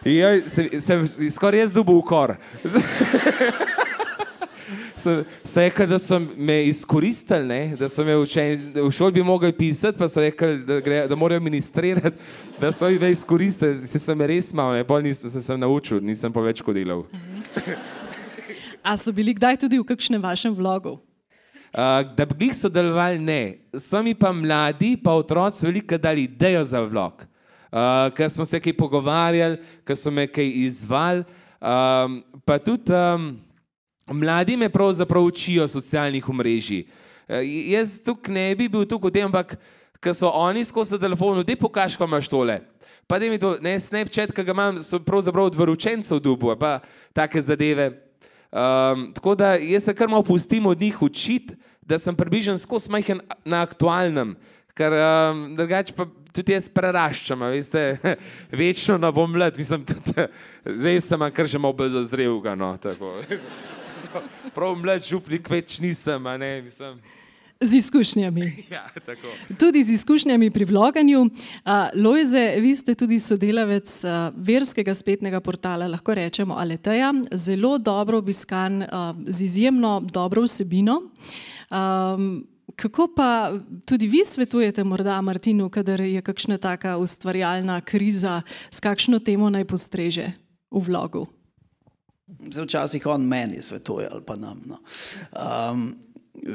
[0.00, 2.32] Ja, sem, sem skoraj jaz dobil ukor.
[5.00, 5.24] So
[5.56, 7.76] rekli, da so me izkoristili, ne?
[7.76, 11.16] da so me učeni, v šoli bi mogli pisati, pa so rekli, da, gre, da
[11.16, 12.16] morajo ministrirati,
[12.60, 13.76] da so me izkoristili.
[13.76, 17.02] Se sem res mal, ne, pol nisem se naučil, nisem pa več kodilal.
[18.82, 20.96] A so bili kdaj tudi v kakšnem vašem vlogu?
[21.70, 23.42] Uh, da bi jih sodelovali, ne.
[23.78, 27.22] So mi pa mladi, pa otroci veliko dali idejo za vlog.
[27.70, 31.22] Uh, ker smo se kaj pogovarjali, ker so me kaj izvali.
[31.60, 33.36] Um, pa tudi um,
[34.10, 36.88] mladi me pravzaprav učijo socialnih omrežij.
[37.28, 39.54] Uh, jaz tukaj ne bi bil tukaj v tem, ampak
[40.02, 42.58] ker so oni skozi telefon, da pokaž, kaj imaš tole.
[43.06, 46.80] Pa da mi to, ne Snapchat, ki ga imam, so pravzaprav od varučencev dubu, pa
[47.14, 48.09] take zadeve.
[48.50, 52.90] Um, tako da jaz se kar malo pustim od njih učiti, da sem približen skozi
[52.90, 54.34] majhen na aktualnem,
[54.74, 57.84] ker um, drugače pa tudi jaz preraščam, veste,
[58.62, 60.26] večno ne bom mlad, mislim, tudi,
[60.82, 63.18] zdaj sem kar že malo bolj zazrel, ga, no, tako.
[64.56, 66.98] Prav mlad župnik več nisem, a ne, mislim.
[67.64, 68.64] Z izkušnjami.
[68.70, 69.28] Ja, tako.
[69.58, 71.30] Tudi z izkušnjami pri vloganju.
[71.94, 73.84] Lojze, vi ste tudi sodelavec
[74.36, 78.84] verskega spletnega portala, lahko rečemo Aleteja, zelo dobro obiskan,
[79.26, 81.02] z izjemno dobro vsebino.
[81.70, 82.46] Um,
[82.76, 83.52] kako pa
[83.84, 89.64] tudi vi svetujete, morda Martinu, kadar je kakšna taka ustvarjalna kriza, s kakšno temo naj
[89.64, 90.32] postreže
[90.70, 91.26] v vlogu?
[92.48, 94.62] Zdaj, včasih on meni svetuje ali pa nam.
[94.66, 94.78] No.
[95.34, 96.09] Um,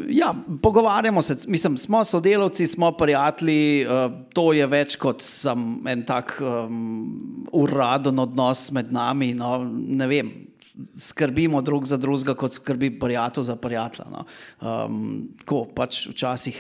[0.09, 6.05] ja, pogovarjamo se, mislim, smo sodelavci, smo prijatelji, uh, to je več kot sam en
[6.05, 9.33] tak um, uraden odnos med nami.
[9.37, 10.31] No, ne vem,
[10.97, 14.07] skrbimo drug za drugega, kot skrbi prijatelj za prijatelja.
[14.11, 14.25] No.
[14.61, 15.01] Um,
[15.45, 16.57] ko pač včasih,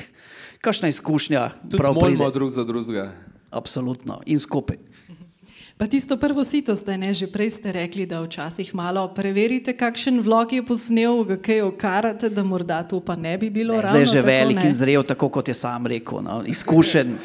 [0.61, 2.39] kakšna izkušnja, Tudi prav molimo pride.
[2.39, 3.11] drug za drugega.
[3.55, 4.77] Absolutno in skupaj.
[5.77, 10.21] Pa tisto prvo sito ste ne, že prej ste rekli, da včasih malo preverite, kakšen
[10.23, 14.01] vlog je posnel, ga kaj okarate, da morda to pa ne bi bilo ravno Zdaj
[14.01, 14.67] je že tako, velik ne?
[14.67, 17.17] in zrel, tako kot je sam rekel, no, izkušen.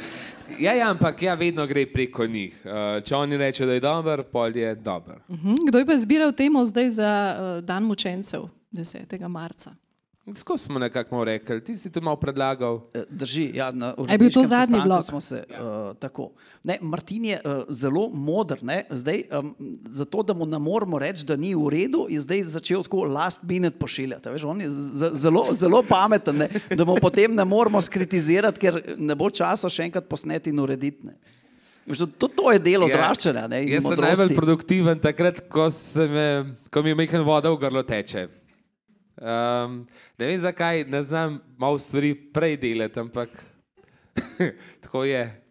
[0.60, 2.52] Ja, ja, ampak ja, vedno gre preko njih.
[2.64, 5.22] Uh, če oni rečejo, da je dober, pol je dober.
[5.30, 9.28] Mhm, Kdo je pa izbiral temo zdaj za uh, Dan mučencev 10.
[9.28, 9.72] marca?
[10.34, 12.80] Tako smo nekako rekli, ti si to malo predlagal.
[12.94, 15.04] Eh, Drži, ja, na A je bil to zadnji blok?
[15.04, 16.30] smo Se, uh, tako.
[16.64, 18.84] Ne, Martin je uh, zelo modr, ne?
[18.90, 22.82] zdaj, um, zato da mu ne moremo reči, da ni v redu, je zdaj začel
[22.82, 24.28] tako last minute pošiljati.
[24.28, 24.68] Veš, on je
[25.14, 26.48] zelo, zelo pameten, ne?
[26.76, 31.06] da mu potem ne moremo skritizirati, ker ne bo časa še enkrat posneti in urediti.
[31.06, 31.18] ne.
[32.18, 33.48] To, to je del odraščanja.
[33.48, 36.26] ne, in Ja, Jaz sem najbolj produktiven takrat, ko, se me,
[36.70, 38.28] ko mi mehko voda v grlo teče.
[39.20, 39.86] Um,
[40.18, 43.28] ne vem zakaj, ne znam malo stvari prej delati, ampak
[44.82, 45.42] tako je.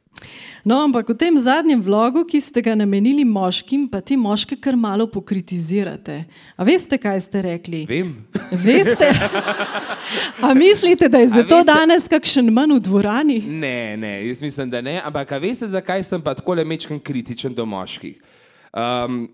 [0.65, 4.75] No, ampak v tem zadnjem vlogu, ki ste ga namenili moškim, pa ti moške kar
[4.75, 6.25] malo pokritizirate.
[6.57, 7.85] A veste, kaj ste rekli?
[7.87, 8.11] Vem.
[8.51, 9.07] Veste?
[10.45, 13.39] A mislite, da je zato danes kakšen manj v dvorani?
[13.45, 14.97] Ne, ne, jaz mislim, da ne.
[15.05, 18.17] Ampak a veste, zakaj sem pa tako le mečken kritičen do moških?
[18.73, 19.27] Um,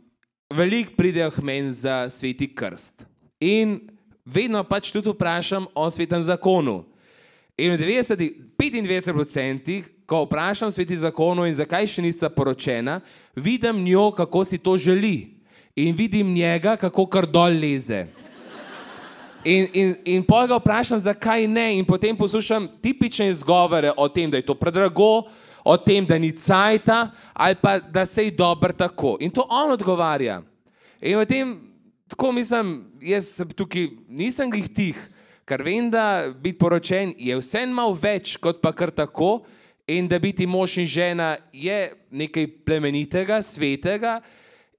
[0.54, 3.08] Veliko pridejo k meni za sveti krst.
[3.42, 3.95] In
[4.26, 6.84] vedno pač tudi vprašam o svetem zakonu.
[7.58, 8.20] In v 90,
[8.58, 13.00] 25%, ko vprašam sveti zakonu in zakaj še nista poročena,
[13.36, 15.32] vidim njo, kako si to želi.
[15.76, 18.06] In vidim njega, kako kar dol leze.
[19.46, 24.32] In, in, in pol ga vprašam, zakaj ne, in potem poslušam tipične izgovore o tem,
[24.32, 25.28] da je to predrago,
[25.66, 29.18] o tem, da ni cajta, ali pa da se je dobro tako.
[29.20, 30.42] In to on odgovarja.
[31.02, 31.54] In v tem,
[32.08, 35.00] tako mislim, jaz tukaj nisem glih tih,
[35.46, 39.44] ker vem, da biti poročen je vseeno malo več kot pa kar tako,
[39.88, 44.20] in da biti mož in žena je nekaj plemenitega, svetega.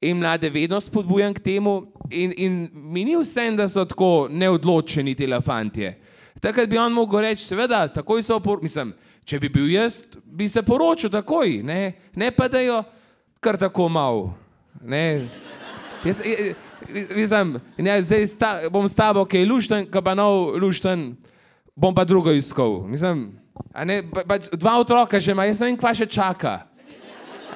[0.00, 5.14] In mlade vedno spodbujam k temu, in, in mi ni vse, da so tako neodločeni
[5.14, 5.94] ti fantje.
[6.40, 8.92] Takrat bi on mogel reči, seveda, takoj so opor, mislim,
[9.24, 12.82] če bi bil jaz, bi se poročil takoj, ne, ne pa da jo
[13.40, 14.28] kar tako mal.
[14.84, 15.28] Ne.
[16.04, 16.52] Jaz, eh,
[17.14, 21.16] mislim, ne, zdaj sta, bom s tabo, ki je lušten, ki pa nov lušten,
[21.76, 22.84] bom pa drugo iskal.
[22.88, 23.38] Mislim,
[23.84, 26.66] ne, pa, pa, dva otroka že ima, jaz ne vem, kva še čaka.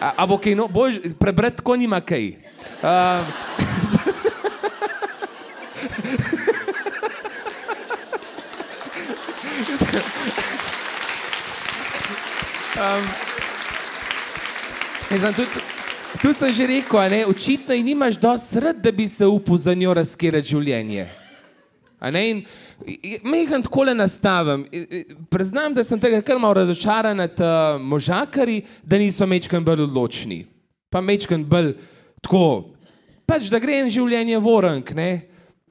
[0.00, 2.32] A, a bo kaj, no, bož, prebrati tako nima kaj.
[12.80, 13.04] Um, um,
[15.18, 15.48] Znam, tudi,
[16.18, 19.74] tu sem že rekel, ne, očitno ji nimaš dosti sred, da bi se upal za
[19.74, 21.06] njo razkirati življenje.
[22.00, 22.42] A ne, in
[23.28, 24.64] meham tako le nastavim.
[25.30, 30.46] Priznam, da sem tega kar malo razočaran nad uh, možakari, da niso mečken bolj odločni.
[30.90, 31.74] Pa mečken bolj
[32.24, 32.72] tako,
[33.28, 35.10] pač da gre en življenje vorank, ne.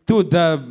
[0.06, 0.62] Tudi, da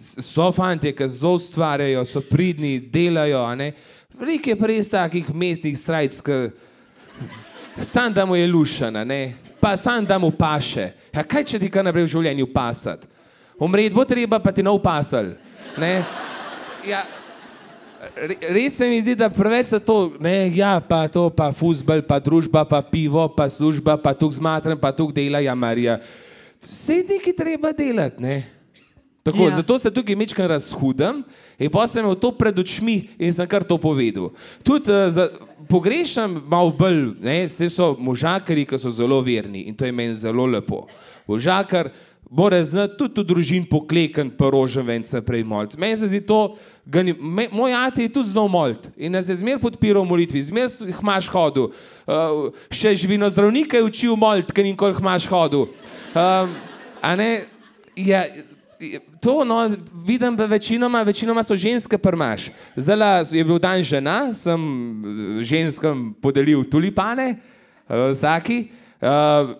[0.00, 3.72] so fanti, ki zelo ustvarjajo, so pridni, delajo, ne.
[4.20, 6.38] Veliko je pa res takih mestnih strajc, ki
[7.78, 9.34] sam da mu je lušana, ne?
[9.60, 10.90] pa sam da mu paše.
[11.14, 13.06] Ja, kaj če ti kar naprej v življenju pasati?
[13.60, 15.34] Umreti bo treba, pa ti nov pasal.
[15.76, 16.00] Ne?
[16.88, 17.04] Ja,
[18.16, 22.00] re- res se mi zdi, da preveč se to, ne, ja, pa to, pa fusbal,
[22.00, 26.00] pa družba, pa pivo, pa služba, pa tu zmatram, pa tu dela, ja, Marija.
[26.64, 28.60] Vse nekaj treba delati, ne?
[29.22, 29.60] Tako, ja.
[29.60, 31.20] Zato se tukaj mečkam razhudam
[31.60, 34.30] in pa sem imel to pred očmi in sem kar to povedal.
[34.64, 35.28] Tudi uh, za,
[35.70, 40.16] pogrešam malo bolj, ne, vse so možakari, ki so zelo verni in to je meni
[40.18, 40.86] zelo lepo.
[41.30, 41.92] Možakar
[42.30, 45.78] mora znati tudi v družini poklekati, pa rožen vence prej moliti.
[45.80, 46.54] Meni se zdi to,
[46.86, 50.42] ni- me, moj ati je tudi znal moliti in nas je zmer podpiral v molitvi,
[50.42, 50.68] zmer
[51.00, 51.70] hmaš hodil.
[52.06, 55.66] Uh, še živino zdravnika je učil moliti, ker nikoli hmaš hodil.
[56.14, 56.54] Um,
[57.02, 57.30] a ne,
[57.96, 58.22] ja,
[59.20, 59.76] to no,
[60.06, 62.48] vidim, da večinoma, večinoma so ženske prmaš.
[62.76, 67.36] Zdaj je bil dan žena, sem eh, ženskam podelil tulipane,
[67.88, 68.70] vsaki.
[69.00, 69.56] Uh,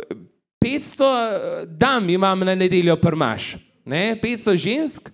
[0.61, 4.21] 500 dam imam na nedeljo prmaš, ne?
[4.23, 5.11] 500 žensk,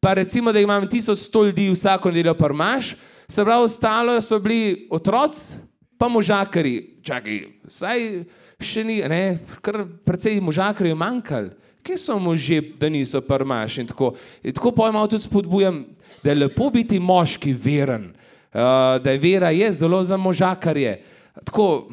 [0.00, 2.94] pa recimo, da imam 1100 ljudi vsako nedeljo prmaš,
[3.28, 5.58] se pravi, ostalo so bili otroci,
[5.98, 7.00] pa možakari.
[7.02, 8.24] Čakaj, saj
[8.62, 11.50] še ni, ne, kar precej možakari je manjkalo
[11.84, 13.78] kje so možje, da niso prmaš.
[13.78, 15.84] In tako, in tako pojmo tudi spodbujam,
[16.22, 18.60] da je lepo biti moški veren, uh,
[19.04, 21.02] da je vera je zelo za možakarje.
[21.44, 21.88] Tako,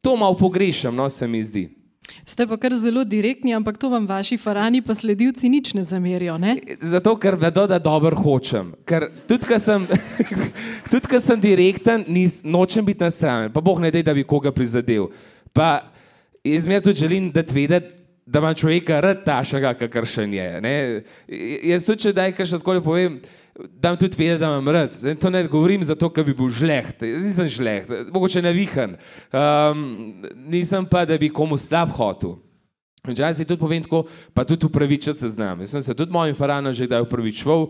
[0.00, 1.68] to malo pogrešam, no se mi zdi.
[2.26, 6.36] Ste pa kar zelo direktni, ampak to vam vaši farani pa sledilci nič ne zamerijo.
[6.38, 6.58] Ne?
[6.80, 8.74] Zato, ker vedo, da dobro hočem.
[8.84, 9.86] Ker tudi, ker sem,
[10.92, 13.52] tudi, sem direkten, nis, nočem biti na strani.
[13.52, 15.08] Pa boh ne da, da bi koga prizadel.
[15.52, 15.80] Pa
[16.44, 20.60] izmer tudi želim, da vedeti, da ima človeka rad tašega, kakršen je.
[20.60, 20.74] Ne?
[21.68, 23.18] Jaz tudi, če daj kaj še tako povem,
[23.54, 24.96] da vam tudi vedeti, da imam rad.
[25.20, 27.04] To ne govorim zato, ker bi bil žleht.
[27.04, 28.96] Jaz nisem žleht, mogoče navihan.
[29.28, 29.84] Um,
[30.48, 32.38] nisem pa, da bi komu slab hotel.
[33.04, 35.60] Včasih tudi povem tako, pa tudi upravičiti se znam.
[35.60, 37.68] Jaz sem se tudi mojim faranom že kdaj upravičeval.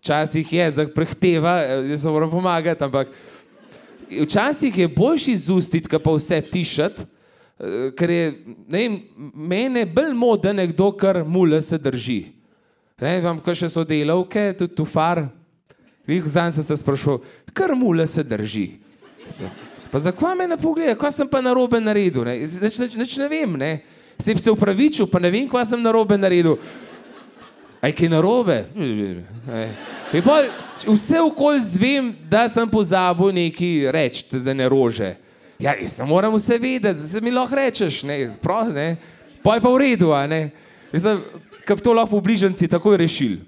[0.00, 3.10] Včasih uh, je, zdaj prehteva, jaz se moram pomagati, ampak
[4.06, 7.15] včasih je boljši izustiti, pa vse tišati, Eh,
[7.96, 8.24] ker je
[8.68, 9.00] vem,
[9.34, 12.24] mene bolj mod, da nekdo kar mule se drži.
[13.00, 15.26] Ne, imam kar še sodelavke, tudi tu far.
[16.06, 18.68] Vi zanj se sprašujem, kar mule se drži.
[19.90, 22.24] Pa zakaj me ne pogleda, kaj sem pa narobe naredil?
[22.26, 22.38] Ne?
[22.44, 23.72] Neč, neč, neč ne vem, ne.
[24.18, 26.56] Se se upravičil, pa ne vem, kaj sem narobe naredil.
[27.84, 28.62] Aj kaj narobe?
[30.24, 30.48] Pol,
[30.86, 35.14] vse okolj zvem, da sem pozabil nekaj reči, za ne rože.
[35.58, 38.96] Ja, jaz moram vse vedeti, zdaj mi lahko rečeš, ne, prav, ne,
[39.42, 40.50] pa je pa v redu, a ne.
[40.92, 41.22] Mislim,
[41.64, 43.38] kap to lahko v bližnjici takoj rešil.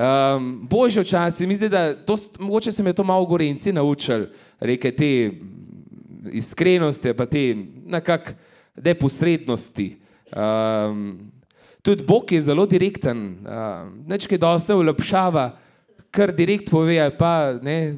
[0.00, 4.26] Um, Božje včasih, mislim, da to, mogoče se mi je to malo gorenci naučil,
[4.60, 5.30] reke te
[6.32, 7.54] iskrenosti, pa te
[7.86, 8.34] nekak
[8.76, 9.96] neposrednosti.
[10.32, 11.18] Um,
[11.82, 15.50] tudi Bog je zelo direkten, um, nečkaj dosta ulepšava,
[16.10, 17.94] kar direkt pove, pa ne,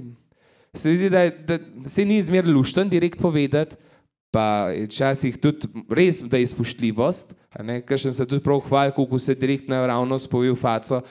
[0.76, 3.76] Se mi zdi, da, da se ni zmer lušten direkt povedati,
[4.32, 7.34] pa je včasih tudi res, da je spoštljivost,
[7.84, 11.02] ker sem se tudi prav hvalil, kako se direkt naravnost povil faco,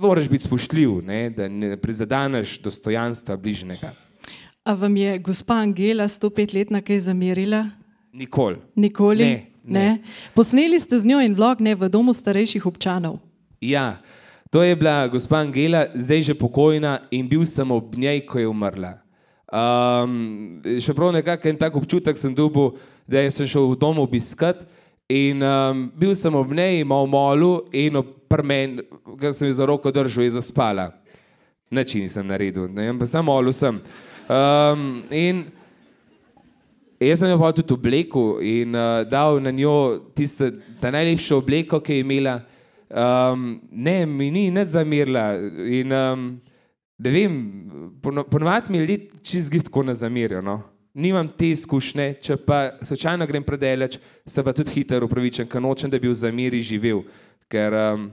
[0.00, 3.92] moraš biti spoštljiv, ne, da ne prizadaneš dostojanstva bližnjega.
[4.64, 7.66] A vam je gospa Angela 105 let na kaj zamerila?
[8.12, 8.56] Nikoli.
[8.76, 9.24] Nikoli?
[9.24, 9.80] Ne, ne.
[9.80, 9.98] ne.
[10.34, 13.20] Posneli ste z njo in vlog ne v domu starejših občanov.
[13.60, 14.00] Ja,
[14.48, 18.48] to je bila gospa Angela, zdaj že pokojna in bil sem ob njej, ko je
[18.48, 19.01] umrla.
[19.52, 22.70] Um, še prav nekako en tak občutek sem dobil,
[23.04, 24.62] da sem šel v dom obiskat
[25.12, 27.98] in um, bil sem ob njej, imel molu in
[28.32, 28.78] prmen,
[29.20, 30.88] ki sem jo za roko držal, je zaspala.
[31.68, 33.76] Nič nisem naredil, ne vem, samo molu sem.
[34.24, 35.44] Um, in
[36.96, 40.48] jaz sem jo pa tudi oblekel in uh, dal na njo tisto
[40.80, 42.38] najlepšo obleko, ki je imela.
[42.88, 45.26] Um, ne, mi ni nič zamirla.
[45.68, 46.24] In, um,
[47.02, 47.34] da vem,
[48.30, 50.42] ponovadi mi ljudje čizgi tako ne zamerijo.
[50.42, 50.62] No?
[50.94, 55.90] Nimam te izkušnje, če pa slučajno grem predaleč, se pa tudi hitro upravičujem, ker nočem,
[55.90, 57.00] da bi v zameri živel,
[57.50, 58.04] ker um,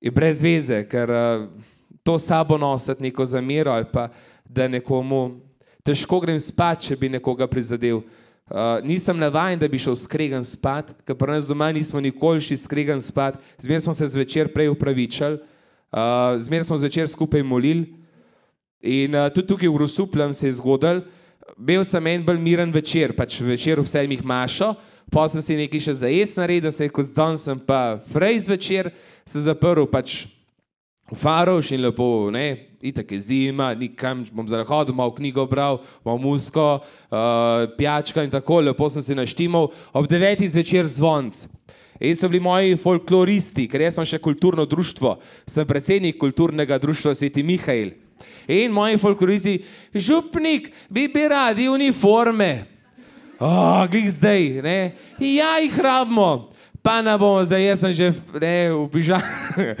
[0.00, 1.48] je brez veze, ker uh,
[2.02, 4.10] to sabo nositi neko zamero ali pa
[4.44, 5.40] da nekomu
[5.82, 8.04] težko grem spat, če bi nekoga prizadel.
[8.52, 12.60] Uh, nisem navaden, da bi šel skregan spat, ker pri nas doma nismo nikoli šli
[12.60, 18.01] skregan spat, zmeraj smo se zvečer prej upravičali, uh, zmeraj smo zvečer skupaj molili.
[18.82, 21.04] In uh, tudi tukaj v Rusuplem se je zgodil,
[21.56, 24.72] bil sem en bolj miren večer, pač večer v sedmih mašo,
[25.12, 28.48] pa sem si nekaj še za jesti naredil, se je ko zdaj sem pa prej
[28.48, 28.90] zvečer
[29.28, 30.24] se zaprl pač
[31.12, 36.18] v Faroš in lepo, ne, itak je zima, nikam bom zahodil, malo knjigo bral, malo
[36.18, 41.46] musko, uh, pijačka in tako, lepo sem si naštimal, ob devetih zvečer zvonc.
[42.02, 47.14] In so bili moji folkloristi, ker jaz sem še kulturno društvo, sem predsednik kulturnega društva
[47.14, 47.92] Sveti Mihajl.
[48.48, 49.58] In moji folkloristi,
[49.94, 52.64] župnik, bi bi radi uniforme.
[53.42, 54.92] Oh, glej zdaj, ne?
[55.18, 56.50] Ja, jih rabimo.
[56.82, 58.08] Pa ne bomo, zdaj sem že
[58.40, 59.76] ne, v pižami.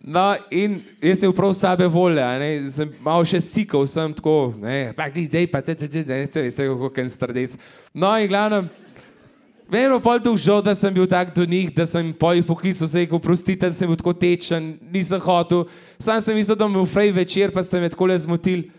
[0.00, 4.94] No, in jaz sem prav sebe volja, ne, sem malo še sikal, sem tako, ne,
[4.96, 7.56] pa zdaj, pa te, te, te, te, te, te, vse kako en strdec.
[7.92, 8.62] No, in glavno,
[9.70, 12.88] Vemo pa tudi žal, da sem bil tak do njih, da sem po jih poklical,
[12.88, 15.68] se jih oprostite, da sem bil tako tečen, nisem hotel.
[15.98, 18.70] Sam sem mislil, da bom v frej večer, pa ste me tako le zmotili.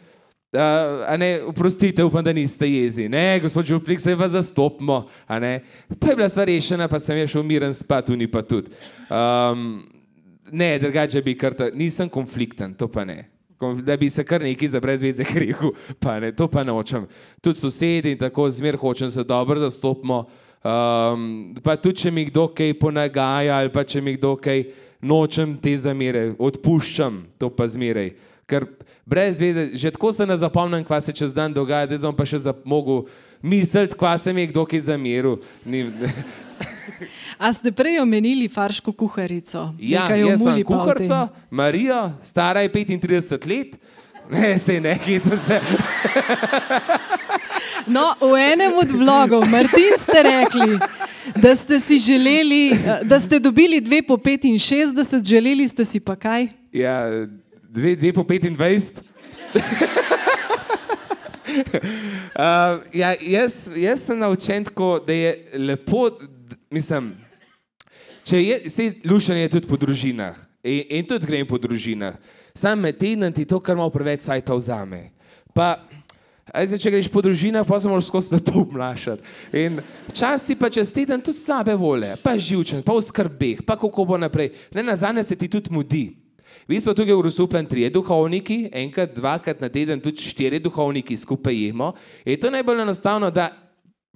[0.52, 3.08] Uh, ne, oprostite, upam, da niste jezi.
[3.08, 5.06] Ne, gospod Župlik, se vas zastopimo.
[5.26, 8.76] Pa je bila stvar rešena, pa sem šel miren spat, oni pa tudi.
[9.08, 9.80] Um,
[10.52, 13.30] Ne, drugače bi kar, nisem konflikten, to pa ne.
[13.84, 17.06] Da bi se kar nekaj za brez veze rekel, pa ne, to pa nočem.
[17.42, 20.26] Tudi sosedi in tako zmer hočem se dobro zastopimo.
[20.62, 24.68] Um, pa tudi, če mi kdo kaj ponagaja ali pa če mi kdo kaj
[25.02, 28.12] nočem te zamere, odpuščam to pa zmeraj.
[28.46, 28.68] Ker
[29.08, 32.28] brez veze, že tako se ne zapomnim, kva se čez dan dogaja, da sem pa
[32.30, 33.08] še mogel
[33.42, 35.40] misliti, kva se mi je kdo kaj zameril.
[35.66, 35.88] Ni,
[37.42, 39.72] A ste prej omenili farško kuharico?
[39.82, 40.82] Ja, Nekaj o jaz sem muli pa o tem.
[40.86, 43.74] kuharica, Marija, stara je 35 let.
[44.30, 45.58] Ne, se ne, hecam se.
[47.88, 50.78] No, v enem od vlogov, Martin, ste rekli,
[51.34, 56.16] da ste si želeli, eh, da ste dobili dve po 65, želeli ste si pa
[56.16, 56.48] kaj?
[56.72, 57.10] Ja,
[57.70, 59.02] dve, dve po 25.
[59.52, 59.60] Uh,
[63.02, 67.18] ja, jaz, jaz sem naučen tako, da je lepo, d- mislim,
[68.24, 72.16] če je, se lušanje je tudi po družinah in, in tudi grem po družinah.
[72.56, 75.10] Sam med tednom ti to, kar malo preveč sajta vzame.
[75.54, 75.84] Pa,
[76.52, 79.24] zdaj, če greš po družinah, pa se moraš skozi lepo obnašati.
[79.56, 79.80] In
[80.10, 84.20] včasih pa čez teden tudi slabe vole, pa živčen, pa v skrbeh, pa kako bo
[84.20, 84.52] naprej.
[84.76, 86.06] Ne na zadnje se ti tudi mudi.
[86.68, 91.56] Mi smo tukaj v Rusuplem trije duhovniki, enkrat, dvakrat na teden tudi štiri duhovniki skupaj
[91.56, 91.94] jemo.
[92.26, 93.50] Je to najbolj enostavno, da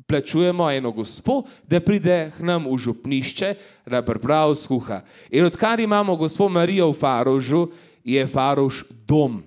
[0.08, 3.56] plačujemo eno gospo, da pride k nam v župnišče,
[3.88, 5.02] da pripravi skuha.
[5.32, 7.68] In odkar imamo gospo Marijo v Farožu,
[8.04, 9.44] je Farož dom.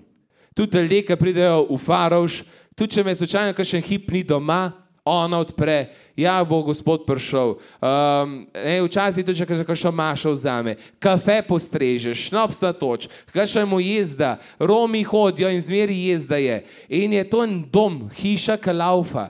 [0.53, 2.43] Tudi ljudje, ki pridejo v Farož,
[2.79, 4.71] tudi če me slučajno kakšen hip ni doma,
[5.09, 7.55] ona odpre, ja, bo gospod prišel.
[7.81, 14.37] Um, ne, včasih tudi, če kakšno mašo vzame, kafe postrežeš, šnops natoč, kakšno mu jezda,
[14.59, 16.61] Romi hodijo in zmeri jezda je.
[17.01, 19.29] In je to en dom, hiša kalaufa.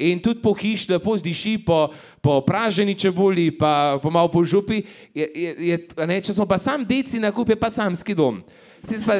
[0.00, 1.90] In tudi po hiši lepo diši, po,
[2.24, 4.80] po praženi čebuli, pa, pa malo po župi.
[5.12, 8.40] Je, je, je, ne, če smo pa sam deci na kup, je pa samski dom.
[8.88, 9.18] Tisti pa,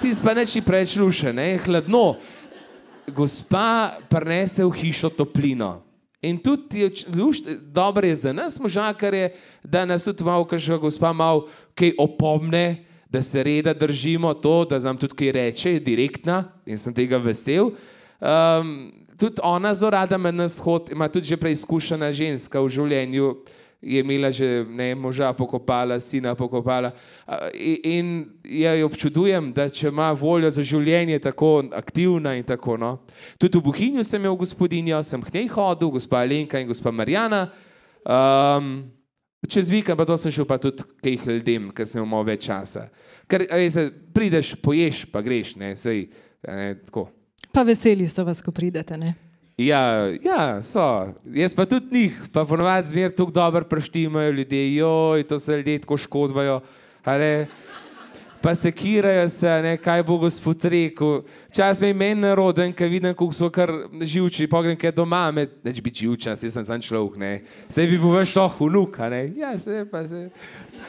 [0.00, 2.16] tis pa neči preveč luše, ne, hladno.
[3.14, 5.82] Gospa prenese v hišo toplino.
[6.22, 9.32] In tudi je lušt, dobro je za nas, možakarje,
[9.62, 14.78] da nas tudi malo, kažka gospa malo kaj opomne, da se reda držimo to, da
[14.78, 17.70] nam tudi kaj reče, je direktna in sem tega vesel.
[18.20, 23.36] Um, tudi ona zelo rada me nas hod, ima tudi že preizkušena ženska v življenju,
[23.80, 26.92] je imela že ne, moža pokopala, sina pokopala.
[27.84, 32.76] In ja jo občudujem, da če ima voljo za življenje tako aktivna in tako.
[32.76, 32.98] No.
[33.38, 37.48] Tudi v Buhinju sem imel gospodinjo, sem k njej hodil, gospa Alenka in gospa Marjana.
[38.02, 38.90] Um,
[39.46, 42.48] čez vikend pa to sem šel pa tudi k jih ljudem, ker sem imel več
[42.48, 42.88] časa.
[43.30, 46.08] Ker veste, prideš, poješ, pa greš, ne, sej,
[46.42, 47.08] ne, tako.
[47.54, 48.98] Pa veseli so vas, ko pridete.
[48.98, 49.14] Ne?
[49.58, 51.14] Ja, ja, so.
[51.34, 55.78] Jaz pa tudi njih, pa ponovadi zmer tako dobro preštimajo ljudje, joj, to se ljudje
[55.78, 56.60] tako škodvajo.
[57.04, 57.46] a ne.
[58.40, 61.22] Pa se kirajo se, ne, kaj bo gospod rekel.
[61.50, 65.48] Čas me je meni naroden, ker vidim, kako so kar živči, pogrem kaj doma, me,
[65.64, 67.32] neč biti živčen, jaz sem sam človek, ne.
[67.68, 69.24] Sej bi bil veš šoh vnuk, a ne.
[69.36, 70.28] Ja, se pa se.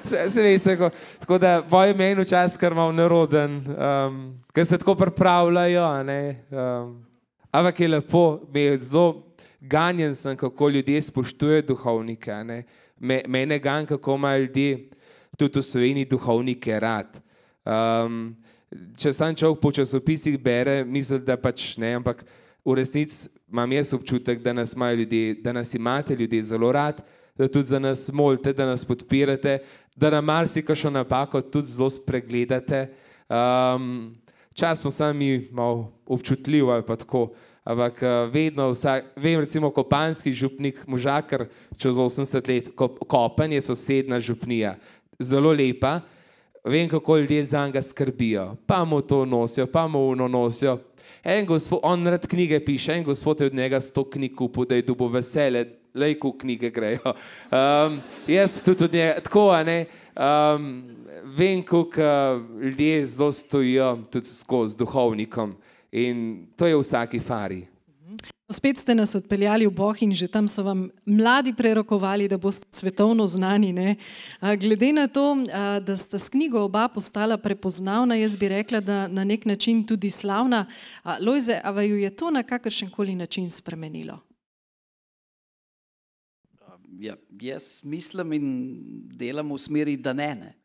[0.05, 4.77] Se, se veste, ko, tako da boje meni včasih kar malo neroden, um, ker se
[4.77, 6.21] tako pripravljajo, a ne.
[6.53, 7.08] Um,
[7.51, 9.23] Ampak je lepo, me je zelo
[9.61, 12.31] ganjen sem, kako ljudje spoštujejo duhovnike.
[12.43, 12.63] ne.
[12.99, 14.89] Me, mene gan, kako imajo ljudje
[15.37, 17.21] tudi v Sloveniji duhovnike rad.
[17.65, 18.35] Um,
[18.97, 22.25] če sam človek po časopisih bere, misli, da pač ne, ampak
[22.65, 27.01] v resnici imam jaz občutek, da nas, ljudje, da nas imate ljudje zelo rad,
[27.37, 29.59] da tudi za nas molite, da nas podpirate,
[29.95, 32.87] da nam marsikajšno napako tudi zelo spregledate.
[33.29, 34.15] Um,
[34.53, 37.29] Čas smo sami malo občutljivi ali pa tako,
[37.63, 41.45] ampak eh, vedno, vsak, vem recimo kopanski župnik, možakar
[41.77, 44.75] čez 80 let, ko, kopen je sosedna župnija,
[45.19, 46.01] zelo lepa,
[46.63, 50.77] vem kako ljudje za njega skrbijo, pa mu to nosijo, pa mu uno nosijo.
[51.23, 54.75] En gospod, on rad knjige piše, en gospod je od njega sto knjig kupil, da
[54.75, 57.13] je dubo vesele, lejko knjige grejo.
[57.49, 59.85] Um, jaz tudi od njega, tako, a ne.
[60.15, 60.98] Um,
[61.39, 62.01] vem, kako
[62.61, 65.55] ljudje zelo stojijo tudi skozi duhovnikom
[65.91, 67.65] in to je v vsaki fari.
[68.51, 72.65] Spet ste nas odpeljali v Boh in že tam so vam mladi prerokovali, da boste
[72.71, 73.73] svetovno znani.
[73.73, 73.95] Ne?
[74.41, 79.07] Glede na to, a, da sta s knjigo oba postala prepoznavna, jaz bi rekla, da
[79.07, 80.65] na nek način tudi slavna.
[81.21, 84.19] Lojze, a vaju je to na kakršen koli način spremenilo?
[86.99, 88.45] Ja, jaz mislim in
[89.13, 90.35] delam v smeri, da ne.
[90.35, 90.58] ne.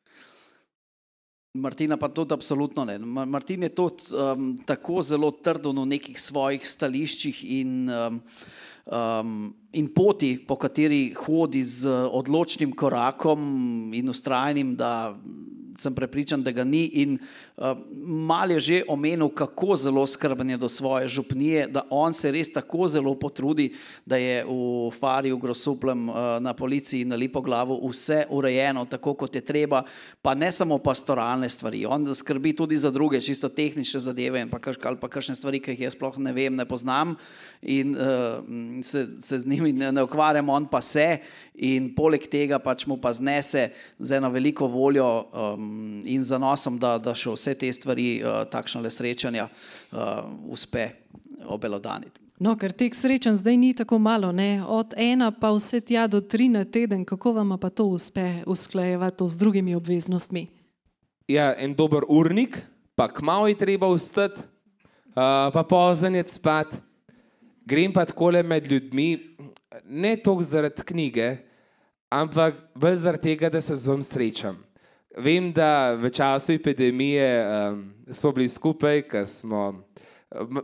[1.55, 2.99] Martina pa tudi absolutno ne.
[2.99, 8.19] Ma- Martin je tudi um, tako zelo trden v nekih svojih stališčih in, um,
[8.91, 15.15] um, in poti, po kateri hodi z odločnim korakom in ustrajnim, da
[15.79, 16.89] sem prepričan, da ga ni.
[17.07, 17.54] In uh,
[18.05, 22.51] mal je že omenil, kako zelo skrben je do svoje župnije, da on se res
[22.53, 23.71] tako zelo potrudi,
[24.07, 29.35] da je v Fariju Grosuplem uh, na policiji na Lipo glavu vse urejeno, tako kot
[29.35, 29.85] je treba,
[30.23, 31.87] pa ne samo pastoralne stvari.
[31.87, 35.63] On skrbi tudi za druge, čisto tehnične zadeve in pa, kaš, ali pa kakšne stvari,
[35.63, 37.15] ki jih jaz sploh ne vem, ne poznam
[37.63, 38.43] in uh,
[38.83, 41.23] se, se z njimi ne, ne ukvarjam, on pa se
[41.55, 46.99] in poleg tega pač mu pa znese z eno veliko voljo um, in zanosom, da,
[46.99, 49.45] da še vse te stvari, uh, takšne srečanja,
[49.93, 50.89] uh, uspe
[51.45, 52.25] obelodaniti.
[52.41, 54.59] No, ker teh srečanj zdaj ni tako malo, ne?
[54.67, 59.29] od ena pa vse tja do tri na teden, kako vam pa to uspe usklajevati
[59.29, 60.49] z drugimi obveznostmi?
[61.31, 62.59] Ja, en dober urnik,
[62.99, 64.43] pa kmalo je treba vstati,
[65.15, 66.75] uh, pa pozen je spat.
[67.65, 69.37] Grem pa takole med ljudmi,
[69.89, 71.37] ne toliko zaradi knjige,
[72.13, 74.59] ampak bolj zaradi tega, da se z vami srečam.
[75.17, 79.85] Vem, da v času epidemije um, smo bili skupaj, ker smo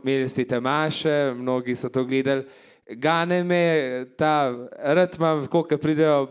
[0.03, 2.43] imeli svete maše, mnogi so to gledali.
[2.89, 3.61] Gane me
[4.17, 4.51] ta
[4.91, 6.27] ritm, ko pridejo,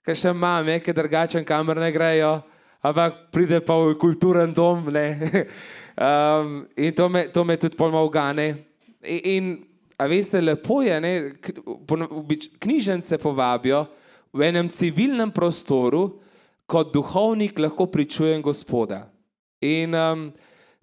[0.00, 2.38] kaj še mame, ki drugačen kamer ne grejo,
[2.80, 4.88] ampak pride pa v kulturen dom.
[4.88, 8.64] um, in to me, to me tudi polno ugane.
[9.04, 9.44] In, in
[9.98, 11.52] a veste, lepo je, ne, k-
[11.84, 13.84] pono- obič- knjižnice povabijo
[14.32, 16.24] v enem civilnem prostoru,
[16.66, 19.06] kot duhovnik lahko pričujem Gospoda.
[19.60, 20.32] In um,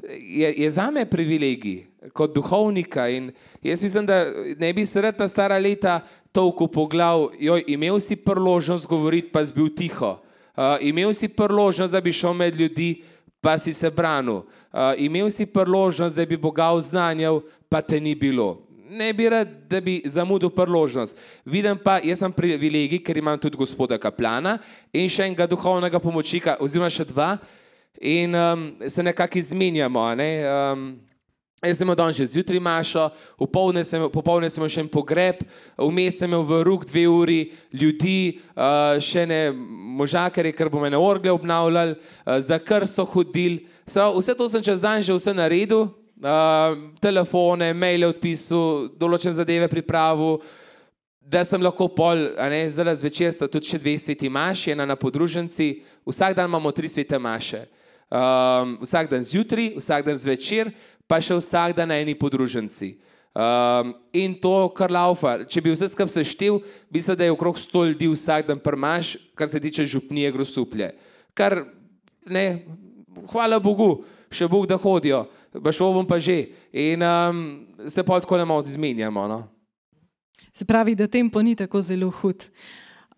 [0.10, 3.08] je, je za me privilegij kot duhovnika.
[3.10, 3.32] In
[3.62, 4.26] jaz mislim, da
[4.58, 9.32] ne bi se rad na stara leta tolku po glav, joj, imel si priložnost govoriti,
[9.32, 10.18] pa si bil tiho.
[10.56, 13.04] Uh, imel si priložnost, da bi šel med ljudi,
[13.42, 14.44] pa si se branil.
[14.74, 18.73] Uh, imel si priložnost, da bi Boga oznanjal, pa te ni bilo.
[18.94, 21.18] Ne bi rad, da bi zamudil priložnost.
[21.46, 24.60] Vidim pa, jaz sem privilegij, ker imam tudi gospoda Kaplana
[24.94, 27.32] in še enega duhovnega pomočnika, oziroma še dva,
[27.98, 30.06] in um, se nekako izmenjamo.
[30.20, 30.30] Ne?
[30.46, 30.86] Um,
[31.64, 33.06] Jaz sem danes že zjutraj mašo,
[33.40, 35.46] popoldne sem, popoldne sem še en pogreb,
[35.80, 37.38] vmes sem v rok dve uri
[37.72, 39.56] ljudi, uh, še ne
[39.96, 43.64] možakare, ker bomo ene orgle obnavljali, uh, za kar so hodili.
[43.88, 45.88] Vse to sem čez dan že vse naredil,
[46.24, 50.40] uh, telefone, maile odpisal, določene zadeve pripravil,
[51.24, 54.98] da sem lahko pol, ne, zdaj zvečer sta tudi še dve sveti maši, ena na
[55.00, 55.70] podruženci,
[56.08, 57.64] vsak dan imamo tri svete maše.
[58.14, 60.70] Um, vsak dan zjutraj, vsak dan zvečer,
[61.08, 62.94] pa še vsak dan na eni podruženci.
[63.34, 65.40] Um, in to, kar laufa.
[65.50, 66.60] Če bi vse skupaj seštel,
[66.94, 70.92] bi se da je okrog 100 ljudi vsak dan prmaš, kar se tiče župnije grosuplje.
[71.34, 71.64] Kar,
[72.30, 72.46] ne,
[73.32, 75.24] hvala Bogu, še Bog da hodijo,
[75.72, 76.54] šel bom pa že.
[76.72, 79.28] In um, se pa tako ne malo izmenjamo.
[79.28, 79.44] No?
[80.54, 82.48] Se pravi, da tempo ni tako zelo hud.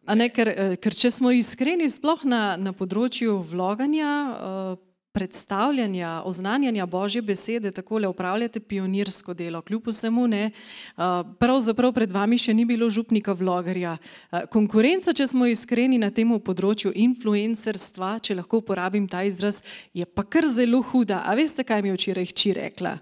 [0.06, 4.76] A Ne, ker, eh, ker če smo iskreni, sploh na, na področju vloganja, eh,
[5.16, 9.62] predstavljanja, oznanjanja Božje besede, tako le upravljate pionirsko delo.
[9.62, 11.04] Kljub vsemu ne, eh,
[11.40, 13.98] pravzaprav pred vami še ni bilo župnika vlogerja.
[14.32, 19.62] Eh, Konkurenca, če smo iskreni na tem področju influencerstva, če lahko uporabim ta izraz,
[19.94, 21.24] je pa kar zelo huda.
[21.24, 22.98] A veste, kaj mi je včeraj hči rekla?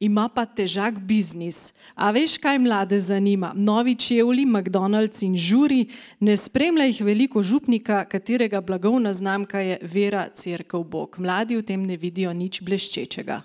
[0.00, 1.72] Ima pa težak biznis.
[1.94, 3.52] A veš, kaj mlade zanima?
[3.56, 5.86] Novi čevlji, McDonald's in žuri,
[6.20, 11.16] ne spremlja jih veliko župnika, katerega blagovna znamka je vera, crkv, Bog.
[11.18, 13.42] Mladi v tem ne vidijo nič bleščečega.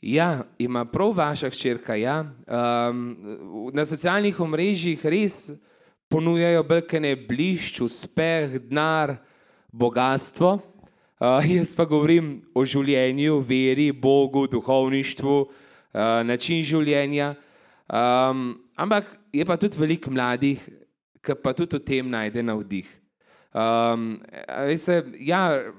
[0.00, 1.94] Ja, ima prav vaša hčerka.
[1.94, 2.24] Ja.
[2.48, 3.16] Um,
[3.74, 5.50] na socialnih omrežjih res
[6.08, 9.18] ponujajo brkene blišč, uspeh, denar,
[9.72, 10.56] bogatstvo.
[11.20, 15.68] Uh, jaz pa govorim o življenju, veri, Bogu, duhovništvu, uh,
[16.24, 17.34] način življenja.
[17.90, 20.62] Um, ampak je pa tudi veliko mladih,
[21.20, 22.86] ki pa tudi v tem najde navdih.
[23.50, 24.20] Um,
[24.70, 25.72] veste, ja,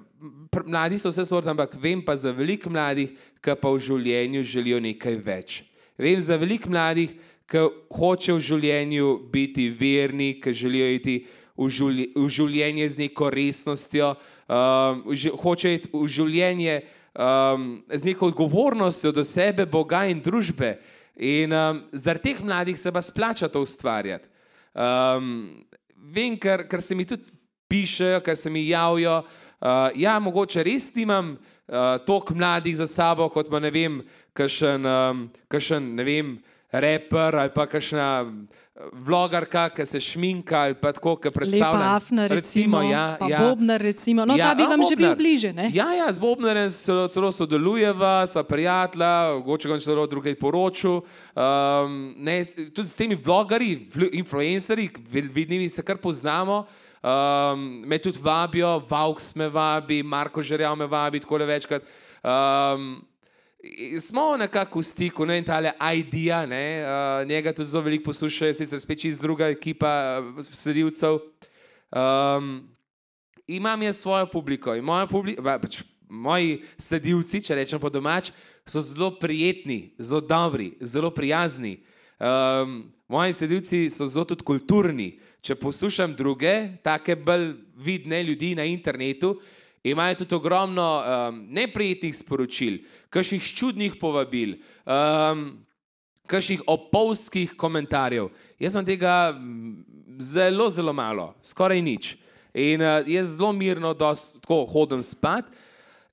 [0.68, 4.80] mladi so vse sorte, ampak vem pa za veliko mladih, ki pa v življenju želijo
[4.84, 5.62] nekaj več.
[5.96, 7.16] Vem za veliko mladih,
[7.48, 11.16] ki hočejo v življenju biti verni, ki želijo iti
[11.56, 14.16] v življe- v življenje z neko resnostjo,
[14.48, 15.04] um,
[15.40, 16.82] hočejo iti v življenje
[17.14, 20.78] um, z neko odgovornostjo do sebe, Boga in družbe.
[21.16, 24.30] In um, zaradi teh mladih se pa splača to ustvarjati.
[24.74, 25.64] Um,
[25.96, 27.28] vem, ker, ker se mi tudi
[27.68, 29.22] pišejo, ker se mi javijo.
[29.62, 34.00] Uh, ja, mogoče res nimam uh, toliko mladih za sabo, kot pa ne vem,
[34.34, 36.34] kakšen, um, kakšen ne vem,
[36.72, 38.08] reper ali pa kakšna
[38.94, 41.70] vlogarka, ki se šminka ali pa tako, ki predstavlja.
[41.70, 43.40] Lepa Afna, recimo, ja, pa ja.
[43.40, 44.26] Bobnar, recimo.
[44.26, 45.18] No, ta bi vam že bil Bobnar.
[45.18, 45.70] bliže, ne?
[45.72, 51.02] Ja, ja, z Bobnarjem celo, celo sodelujeva, sva prijatelja, mogoče ga celo drugej poročil.
[51.32, 56.66] Um, ne, tudi s temi vlogarji, flu- influencerji, vid- vidnimi se kar poznamo.
[57.02, 61.82] Um, me tudi vabijo, Vauks me vabi, Marko Žerjav me vabi, tako le večkrat.
[62.24, 63.02] Um,
[64.00, 68.54] smo nekako v stiku, ne vem, tale idea, ne, uh, njega tudi zelo veliko poslušajo,
[68.54, 71.20] sicer spet čist druga ekipa uh, sledilcev.
[71.92, 72.70] Um,
[73.48, 78.32] imam jaz svojo publiko in moja publika, pač moji sledilci, če rečem po domač,
[78.66, 81.78] so zelo prijetni, zelo dobri, zelo prijazni.
[82.20, 85.12] Um, moji sledilci so zelo tudi kulturni.
[85.42, 89.40] Če poslušam druge, take bolj vidne ljudi na internetu,
[89.84, 92.80] imajo tudi ogromno um, neprijetnih sporočil,
[93.10, 94.60] kakšnih čudnih povabil.
[94.86, 95.66] Um,
[96.32, 98.30] kakšnih opolskih komentarjev.
[98.60, 99.84] Jaz sem tega mm,
[100.22, 102.16] zelo, zelo malo, skoraj nič.
[102.54, 105.50] In uh, jaz zelo mirno dos, tako hodim spat,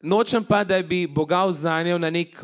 [0.03, 2.43] nočem pa, da bi Boga vzanjal na nek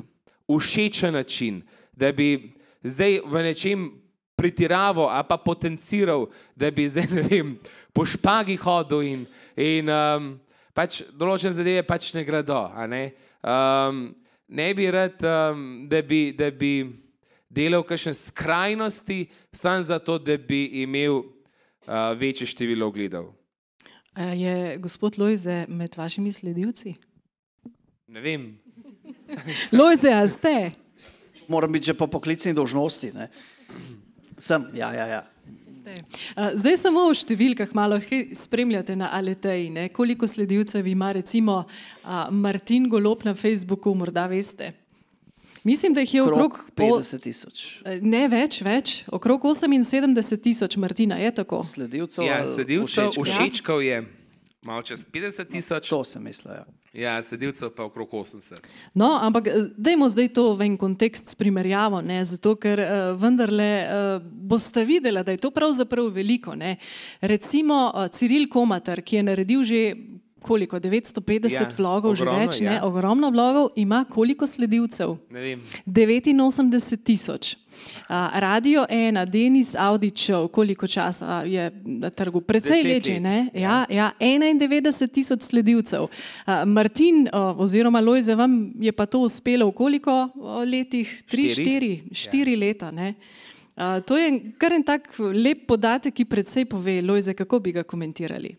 [0.49, 1.63] všečen način,
[1.93, 3.91] da bi zdaj v nečem
[4.37, 7.55] pretiraval ali pa potenciral, da bi zdaj ne vem,
[7.95, 9.21] po špagi hodil in,
[9.57, 10.35] in um,
[10.75, 12.67] pač določene zadeve pač ne gredo.
[12.69, 13.15] a Ne?
[13.41, 14.15] Um,
[14.49, 16.33] ne bi rad, um, da bi.
[16.37, 17.05] Da bi
[17.55, 23.31] delal kakšne skrajnosti, samo zato, da bi imel uh, večje število ogledov.
[24.15, 26.95] A Je gospod Lojze med vašimi sledilci?
[28.07, 28.59] Ne vem.
[29.79, 30.71] Lojze, a ste?
[31.49, 33.11] Moram biti že po poklicni dolžnosti.
[33.15, 33.29] Ne?
[34.39, 35.07] Sem, ja, ja.
[35.07, 35.23] ja.
[36.55, 37.99] Zdaj samo v številkah malo
[38.35, 39.89] spremljate na Aleteji, ne?
[39.89, 41.65] koliko sledilcev ima recimo
[42.31, 44.73] Martin Golop na Facebooku, morda veste.
[45.65, 47.61] Mislim, da jih je okrog Okrog 50 tisoč
[48.05, 51.63] Ne več, več, okrog 78 tisoč, Martina, je tako.
[51.65, 52.27] sledilcev.
[52.27, 53.25] Ja, ali sedilcev, všečkov?
[53.25, 54.03] všečkov je
[54.63, 56.53] malo čez 50 tisoč, To sem mislil.
[56.53, 56.65] Ja.
[56.95, 58.63] Ja, sedilcev pa okrog 80.
[58.95, 62.23] No, ampak eh, dajmo zdaj to v en kontekst s primerjavo, ne?
[62.25, 62.89] zato ker uh,
[63.19, 66.55] vendarle uh, boste videli, da je to pravzaprav veliko.
[66.55, 66.77] Ne?
[67.21, 69.81] Recimo uh, Ciril Komatar, ki je naredil že
[70.45, 72.77] koliko, 950 Ja, ja, vlogov, že ogromno, več, ne?
[72.77, 72.85] ja.
[72.85, 75.17] ogromno vlogov, ima koliko sledilcev?
[75.33, 75.63] Ne vem.
[75.89, 77.55] 89 tisoč.
[78.09, 82.41] Uh, Radio 1, Denis Audičev, koliko časa je na trgu?
[82.41, 83.39] Predvsej že, let, ne?
[83.55, 86.07] Ja, ja, 91 tisoč sledilcev.
[86.07, 90.29] Uh, Martin uh, oziroma Lojze, vam je pa to uspelo v koliko
[90.65, 91.09] letih?
[91.27, 91.65] Tri, Štiri.
[91.65, 92.61] štiri, štiri ja.
[92.67, 92.91] leta.
[92.95, 93.15] Ne?
[93.75, 97.83] Uh, to je kar en tak lep podatek, ki predvsej pove, Lojze, kako bi ga
[97.83, 98.55] komentirali.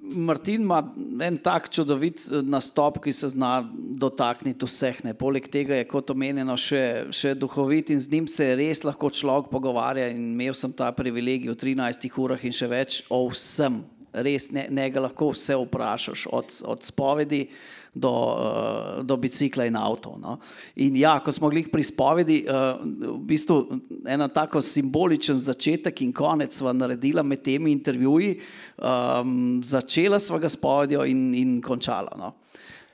[0.00, 5.00] Martin ima en tak čudovit eh, nastop, ki se zna dotakniti vseh.
[5.04, 5.14] Ne.
[5.16, 6.82] Poleg tega je, kot omenjeno, še,
[7.16, 10.10] še duhovit in z njim se res lahko človek pogovarja.
[10.12, 13.80] In imel sem ta privilegij v 13 urah in še več o vsem.
[14.10, 17.44] Res ne, ne ga lahko vse vprašaš, od, od spovedi
[17.94, 20.16] do, uh, do bicikla in avto.
[20.20, 20.38] No.
[20.76, 26.12] In ja, ko smo bili pri spovedi, uh, v bistvu eno tako simboličen začetek in
[26.12, 28.40] konec sva naredila med temi intervjuji.
[28.78, 32.14] Um, začela sva ga s povedjo in, in končala.
[32.18, 32.34] No.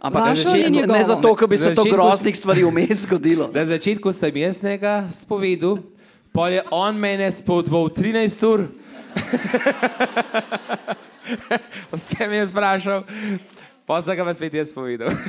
[0.01, 1.03] Ampak začetku- ne njegovo?
[1.03, 3.51] zato, ker bi se to groznih stvari vmes zgodilo.
[3.55, 5.78] Na začetku sem jaz njega spovedal,
[6.32, 8.66] pol je on mene spodbal 13 ur.
[11.92, 13.03] Vse mi je sprašal,
[14.03, 15.11] sem ga spet jaz povedal.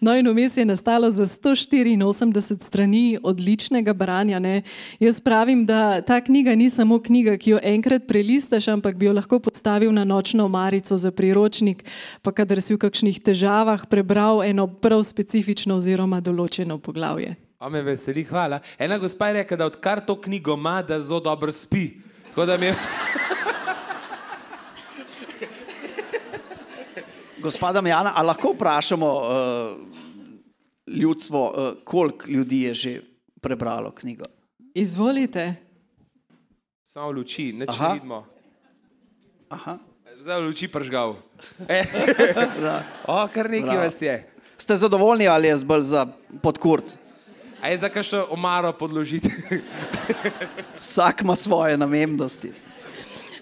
[0.00, 4.38] No, in vmes je nastalo za 184 strani odličnega branja.
[4.38, 4.62] Ne.
[5.00, 9.12] Jaz pravim, da ta knjiga ni samo knjiga, ki jo enkrat prelistaš, ampak bi jo
[9.12, 11.84] lahko postavil na nočno marico za priročnik,
[12.22, 17.36] pa kadar si v kakšnih težavah prebral eno prav specifično oziroma določeno poglavje.
[17.60, 18.60] A me veseli, hvala.
[18.78, 21.90] Ena gospa je rekla, da odkar to knjigo ima, da zelo dobro spi.
[22.30, 22.74] Tako da mi je...
[27.42, 29.24] Gospoda Jana, ali lahko vprašamo uh,
[30.86, 33.00] ljudstvo, uh, koliko ljudi je že
[33.40, 34.24] prebralo knjigo?
[34.74, 35.54] Izvolite.
[36.82, 38.26] Samo luči, ne vidimo.
[39.48, 39.78] Aha.
[40.20, 41.16] Zdaj luči pržgal.
[41.68, 41.84] E.
[43.06, 43.84] o, kar nekaj Bravo.
[43.84, 44.32] vas je.
[44.58, 46.06] Ste zadovoljni ali je bolj za
[46.42, 46.84] podkurt?
[47.62, 49.30] A je za kakšno omaro podložiti?
[50.78, 52.52] Vsak ima svoje namembnosti.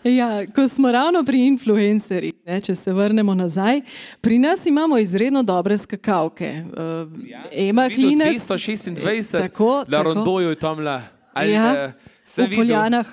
[0.04, 2.34] Ja, ko smo ravno pri influencerjih,
[2.64, 3.80] če se vrnemo nazaj,
[4.20, 6.64] pri nas imamo izredno dobre skakavke.
[6.66, 7.12] Uh,
[7.52, 10.02] Ema Klinec, 226, Eh, tako, na tako.
[10.04, 11.02] rondoju je tamla.
[11.32, 11.92] Ali, Ja, eh,
[12.24, 12.58] se v videl?
[12.58, 13.06] Poljanah,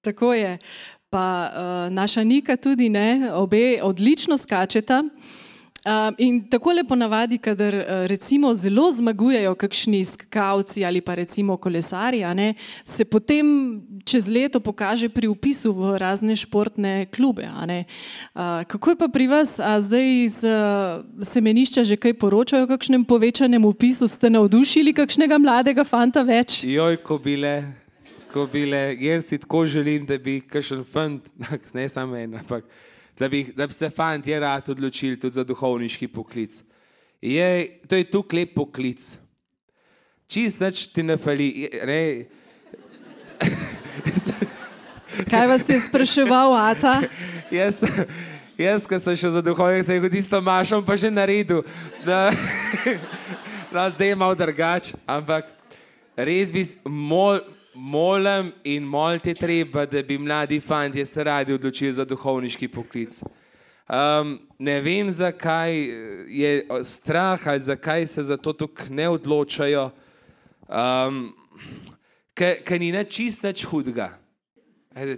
[0.00, 0.58] tako je.
[1.10, 1.50] Pa
[1.86, 5.02] uh, naša Nika tudi ne, obe odlično skačeta.
[5.82, 11.56] Um, in tako lepo navadi, kadar uh, recimo zelo zmagujejo kakšni skakalci ali pa recimo
[11.56, 12.54] kolesarji, ne,
[12.84, 17.48] se potem čez leto pokaže pri upisu v razne športne klube.
[17.50, 22.70] Uh, kako je pa pri vas, a zdaj iz uh, semenišča že kaj poročajo o
[22.70, 26.62] kakšnem povečanem upisu, ste navdušili kakšnega mladega fanta več?
[26.62, 27.74] Joj, ko bile,
[28.30, 31.26] ko bile, jaz si tako želim, da bi kakšen fant,
[31.74, 32.70] ne samo en, ampak
[33.18, 36.62] da bi, da bi se fanti rad odločili tudi za duhovniški poklic.
[37.22, 39.18] Je, to je tu lep poklic.
[40.26, 41.68] Čist nič ti ne fali.
[41.86, 42.24] Ne,
[45.30, 47.02] Kaj vas je spraševal, Ata?
[47.50, 47.84] jaz,
[48.58, 51.62] jaz, ki sem še za duhovnik, sem kot isto mašom, pa že naredil.
[52.06, 52.32] Da,
[53.74, 55.52] no, zdaj je malo drugače, ampak
[56.16, 57.40] res bi mol,
[57.74, 63.22] molim in molite treba, da bi mladi fanti se radi odločili za duhovniški poklic.
[63.88, 65.74] Um, ne vem, zakaj
[66.28, 69.90] je strah ali zakaj se za to tako ne odločajo,
[70.68, 71.34] um,
[72.34, 74.12] ker ni nič čist nič hudega.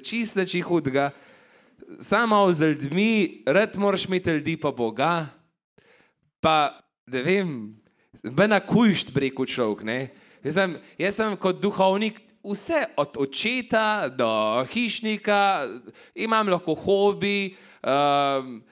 [0.02, 1.10] Čist nič hudega.
[2.00, 5.26] Samo z ljudmi, rad moraš imeti ljudi, pa Boga,
[6.40, 7.76] pa da vem,
[8.24, 9.84] bena kujšt breko človek.
[9.84, 10.10] ne.
[10.44, 15.68] Jaz sem, jaz sem kot duhovnik vse od očeta do hišnika,
[16.14, 18.62] imam lahko hobi, um,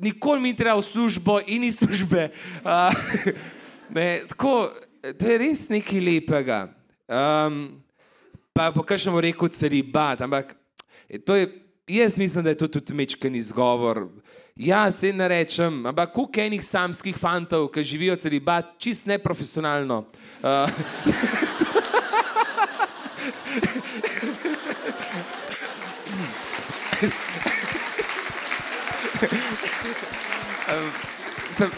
[0.00, 2.30] nikoli mi ni treba v službo in iz službe.
[2.64, 2.94] Uh,
[3.96, 4.72] ne, tako,
[5.18, 6.60] to je res nekaj lepega.
[7.10, 7.82] Um,
[8.52, 10.56] pa po kažem rekel celibat, ampak
[11.24, 11.50] to je,
[11.88, 14.08] jaz mislim, da je to tudi mečken izgovor.
[14.56, 20.04] Ja, se ne rečem, ampak koliko enih samskih fantov, ki živijo celibat, čist neprofesionalno.
[20.42, 20.68] Uh,
[31.56, 31.70] sem,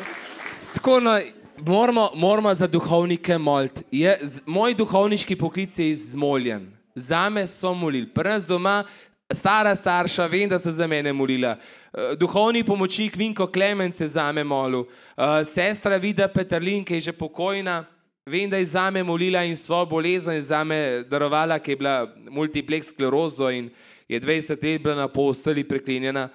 [0.75, 1.21] tako no,
[1.59, 3.83] moramo, moramo za duhovnike moliti.
[3.91, 6.71] Je, z, moj duhovniški poklic je izmoljen.
[6.95, 8.85] Zame so molili, prst doma,
[9.33, 11.57] stara starša, vem, da so za mene molila.
[11.93, 14.85] Eh, Duhovni pomočnik Vinko Klemen se za me molil,
[15.17, 17.85] Eh, sestra Vida Petrlin, ki je že pokojna,
[18.27, 21.77] vem, da je za me molila in svojo bolezen je za me darovala, ki je
[21.77, 23.71] bila multiplex sklerozo in
[24.09, 26.29] je 20 let bila na posteli preklinjena.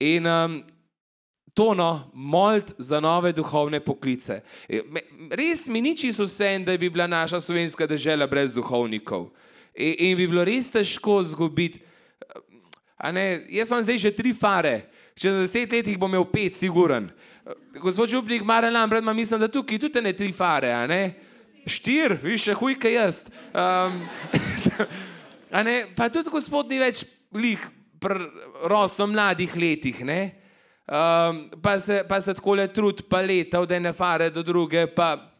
[0.00, 0.62] In um,
[1.54, 4.40] to, no, molt za nove duhovne poklice.
[4.68, 4.82] E,
[5.30, 9.30] Res mi ni čisto vse, da bi bila naša slovenska država brez duhovnikov.
[9.74, 11.80] In, in bi bilo res težko izgubiti.
[13.50, 17.10] Jaz imam zdaj že tri fare, čez deset let jih bom imel pet, siguren.
[17.80, 21.14] Gospod Župnik, Maren Lambert, ima mislim, da tukaj tudi ne tri fare, a ne?
[21.66, 23.22] Štir, više hujka jaz.
[23.52, 24.00] Um,
[25.56, 27.04] a ne, pa tudi gospod ni več
[27.36, 27.60] lih,
[28.64, 30.20] rosel mladih letih, ne?
[30.88, 35.36] Um, pa se, se tako le trud, pa leta od ene fare do druge, pa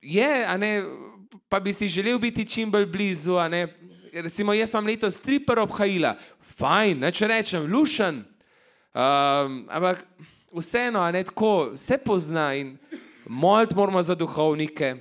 [0.00, 0.72] je, a ne,
[1.48, 3.66] pa bi si želel biti čim bolj blizu, a ne.
[4.12, 6.16] Recimo, jaz sem letos tri obhajila,
[6.56, 8.24] fajn, ne če rečem, lušen.
[8.92, 10.04] Um, ampak
[10.52, 12.76] vseeno, ne tako, se pozna in
[13.26, 14.96] molt moramo za duhovnike.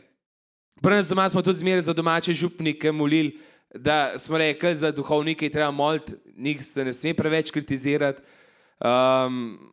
[0.82, 3.40] Prvo doma smo tudi zmeraj za domače župnike molili,
[3.76, 8.22] da smo rekli, za duhovnike je treba moliti, njih se ne sme preveč kritizirati.
[8.80, 9.72] Um,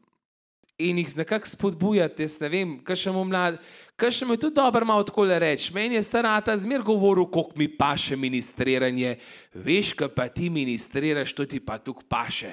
[0.78, 3.58] in jih nekako spodbujati, jaz ne vem, kaj še mu mlad,
[3.98, 5.72] kaj še mu je tudi dobro malo tako reči.
[5.74, 9.16] Meni je starata zmer govoril, koliko mi paše ministriranje,
[9.54, 12.52] veš, kaj pa ti ministriraš, to ti pa tukaj paše.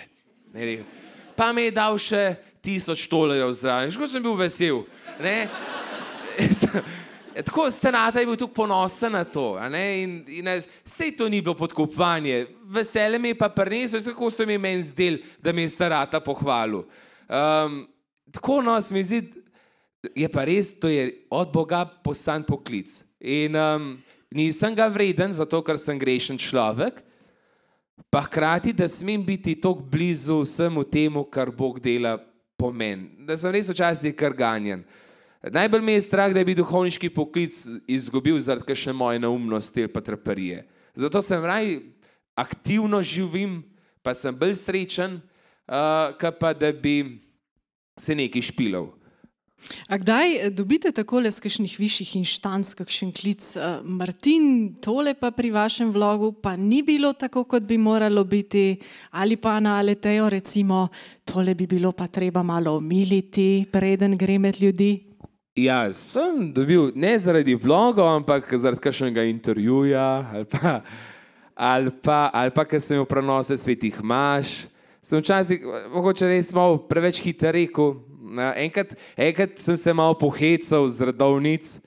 [1.36, 4.84] Pa mi je dal še tisoč dolarjev zraven, ško sem bil vesel.
[7.45, 9.57] Tako starata je bil tukaj ponosen na to.
[9.76, 10.47] In, in
[10.86, 14.84] vse to ni bilo podkupovanje, veselje mi je pa prinesel, kako se mi je meni
[14.84, 16.86] zdel, da mi je starata pohvalil.
[17.28, 17.88] Um,
[18.32, 19.22] tako no, se mi zdi,
[20.16, 23.03] je pa res, to je od Boga postan poklic.
[23.20, 23.97] In um,
[24.32, 27.03] nisem ga vreden, zato ker sem grešen človek,
[28.09, 32.16] pa hkrati, da smem biti tako blizu vsemu temu, kar Bog dela
[32.58, 33.10] po meni.
[33.28, 34.84] Da sem res včasih kar ganjen.
[35.45, 37.53] Najbolj me je strah, da bi duhovniški poklic
[37.88, 40.64] izgubil zaradi kakšne moje neumnosti ali pa traparije.
[40.95, 41.78] Zato sem raj
[42.36, 43.60] aktivno živim,
[44.01, 45.20] pa sem bolj srečen,
[45.68, 47.22] uh, pa da bi
[47.97, 48.89] se nekaj špilal.
[49.89, 53.41] A kdaj eh, dobite takole z kakšnih višjih inštanc, kakšen klic?
[53.55, 58.78] eh, Martin, tole pa pri vašem vlogu pa ni bilo tako, kot bi moralo biti,
[59.11, 60.88] ali pa na Aletejo recimo,
[61.26, 65.16] tole bi bilo pa treba malo omiliti, preden gre med ljudi.
[65.55, 70.03] Ja, sem dobil ne zaradi vlogov, ampak zaradi kakšnega intervjuja
[70.34, 70.82] ali pa,
[71.55, 74.68] ali pa, ali pa ker sem imel prenose svetih maš.
[75.05, 75.61] Sem včasih,
[75.93, 77.93] mogoče res malo preveč hitro rekel,
[78.26, 81.78] Ja, enkrat, enkrat sem se malo pohecal z redovnic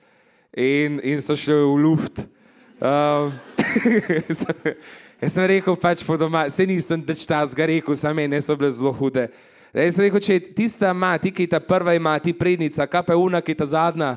[0.55, 2.21] in, in so šli v luft.
[2.79, 3.33] Um,
[5.19, 8.55] jaz sem rekel, pač po doma, se nisem več ta zga rekel, same ne so
[8.55, 9.25] bile zelo hude.
[9.75, 13.17] Jaz sem rekel, če tista mati, ki je ta prva ima, ti prednica, kaj pa
[13.17, 14.13] je una, ki ta zadnja.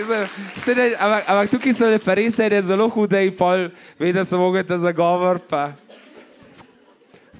[0.00, 0.26] Se
[0.66, 4.38] ne, ampak, ampak tukaj so lepe res, je zelo hude in pol, ve, da so
[4.38, 5.38] mogli ta zagovor.
[5.48, 5.72] Pa.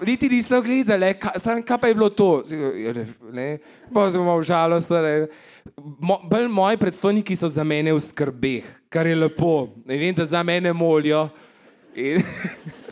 [0.07, 2.43] Niti niso gledali, kaj, sam, kaj pa je bilo to.
[3.93, 4.91] Pozimo malo žalost.
[6.01, 9.69] Mo, bolj moji predstojniki so za mene v skrbeh, kar je lepo.
[9.85, 11.29] Ne vem, da za mene molijo.
[11.95, 12.23] In,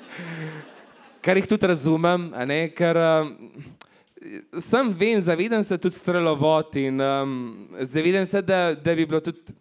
[1.24, 3.32] kar jih tudi razumem, ne, ker um,
[4.60, 7.32] sem vem, zavedam se tudi strelovod in um,
[7.80, 9.54] zavedam se, da, da bi bilo tudi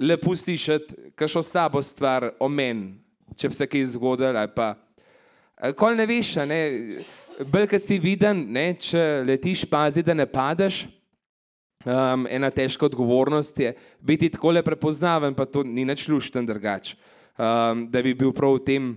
[0.00, 2.94] lepo slišati kakšno slabo stvar o meni,
[3.36, 4.74] če bi se kaj zgodilo pa
[5.76, 6.60] kol ne veš, ne,
[7.44, 10.86] bolj, ko si viden, ne, če letiš, pazi, da ne padeš.
[11.80, 13.70] Um, ena težka odgovornost je
[14.04, 16.92] biti tako le prepoznaven, pa to ni nič lušten drugač.
[17.40, 18.90] Um, da bi bil prav v tem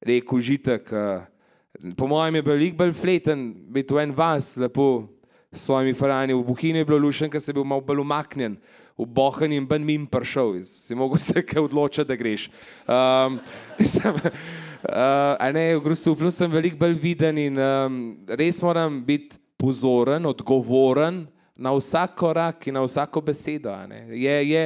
[0.00, 0.88] rekel užitek.
[0.88, 5.04] Uh, po mojem je bil veliko bolj fleten, biti v en vas, lepo
[5.52, 6.36] s svojimi farani.
[6.36, 9.66] V Buhini je bilo lušten, ker se je bil malo bolj umaknjen, v Bohan in
[9.66, 12.46] ben mim prišel, si mogel se kaj odločiti, da greš.
[12.86, 13.40] Um,
[13.82, 20.26] sem, uh, ne, v Grusuplu sem veliko bolj viden in um, res moram biti pozoren,
[20.26, 21.24] odgovoren
[21.56, 23.74] na vsak korak in na vsako besedo.
[24.10, 24.62] Je, je,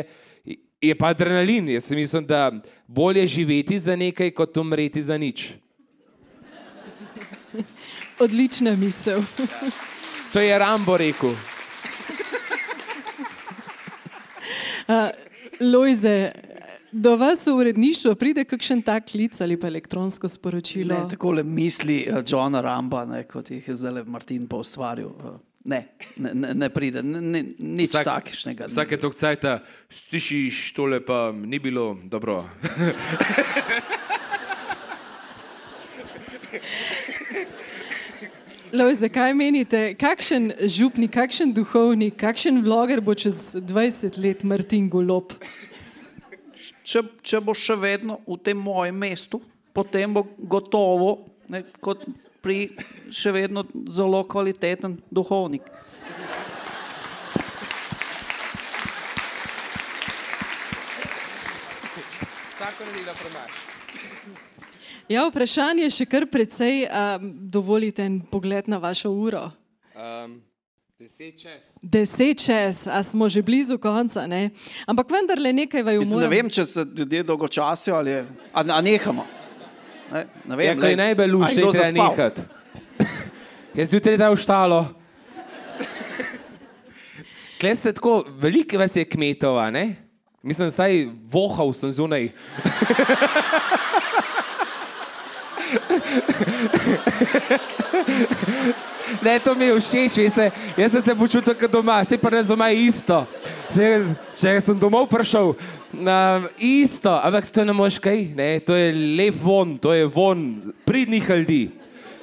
[0.80, 1.68] je pa adrenalin.
[1.68, 2.52] Jaz mislim, da
[2.86, 5.52] bolje živeti za nekaj, kot umreti za nič.
[8.20, 9.22] Odlična misel.
[10.32, 11.32] To je Rambo rekel.
[14.88, 14.94] Uh,
[15.60, 16.32] Lojze,
[16.92, 20.94] do vas v uredništvo pride kakšen tak klic ali pa elektronsko sporočilo?
[20.94, 25.06] Ne, tako le misli uh, Johna Ramba, ne, kot jih je zdaj Martin pa ustvaril.
[25.12, 25.82] Uh, ne,
[26.16, 28.66] ne, ne, ne pride, ne, ne, nič Vsak- takšnega.
[28.72, 29.58] Vsake to cajta,
[29.90, 32.48] slišiš, tole pa ni bilo dobro.
[38.72, 45.32] Lojze, kaj menite, kakšen župnik, kakšen duhovnik, kakšen vloger bo čez 20 let Martin Golop?
[46.88, 49.40] če, če bo še vedno v tem mojem mestu,
[49.72, 52.04] potem bo gotovo ne, kot
[52.44, 52.70] pri
[53.12, 55.68] še vedno zelo kvaliteten duhovnik.
[62.52, 63.77] Vsako nedeljo promaš.
[65.08, 66.84] Ja, vprašanje je še kar precej.
[66.84, 69.46] Um, dovolite en pogled na vašo uro.
[69.96, 70.42] Um,
[71.00, 71.70] deset čez.
[71.80, 74.50] Deset čez, a smo že blizu konca, ne?
[74.84, 78.20] Ampak vendarle nekaj vaju Mislim, ne vem, če se ljudje dolgočasijo ali je,
[78.52, 79.24] a, a nehamo.
[80.12, 82.12] Ne, ne vem, Ja, kaj najbolj lušče, kdo je treba zaspal?
[82.12, 82.40] nehati.
[83.80, 84.80] Jaz zjutraj da v štalo.
[87.58, 89.96] Klej ste tako, veliko vas je kmetov, a ne?
[90.44, 92.28] Mislim, saj vohal sem zunaj.
[99.22, 100.50] Ne, to mi je všeč, veste.
[100.76, 103.24] Jaz sem se počutil kot doma, se pa ne doma je isto.
[103.72, 104.04] Zdaj,
[104.36, 105.54] če sem domov prišel,
[105.96, 110.60] um, isto, ampak to ne moš kaj, ne, to je lep von, to je von
[110.84, 111.62] pridnih ljudi.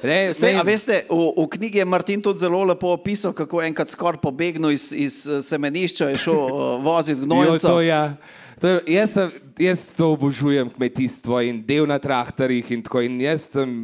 [0.02, 3.72] Ne, Sej, ne- veste, v, v knjigi je Martin tudi zelo lepo opisal, kako je
[3.72, 6.50] enkrat skoraj pobegnil iz, iz eh, semenišča, je šel uh,
[6.84, 7.66] voziti Jo, gnojnico.
[7.66, 8.14] to, ja.
[8.60, 13.04] To, jaz, sem, jaz to obožujem kmetijstvo in del na traktorjih in tako.
[13.04, 13.76] In jaz sem,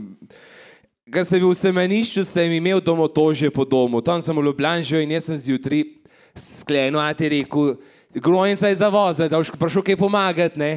[1.12, 5.02] Ker sem bil v semenišču, sem imel domotožje po domu, tam sem v Ljubljani živel
[5.04, 5.82] in jaz sem zjutraj
[6.32, 7.74] sklenil, a ti rekel,
[8.16, 10.72] grojnica je za voze, da boš prišel kaj pomagati, ne.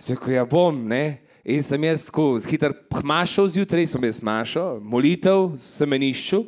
[0.00, 1.20] Se ko ja bom, ne.
[1.44, 2.74] In sem jaz tako hiter
[3.04, 6.42] mašal zjutraj, sem jaz mašal, molitev v semenišču.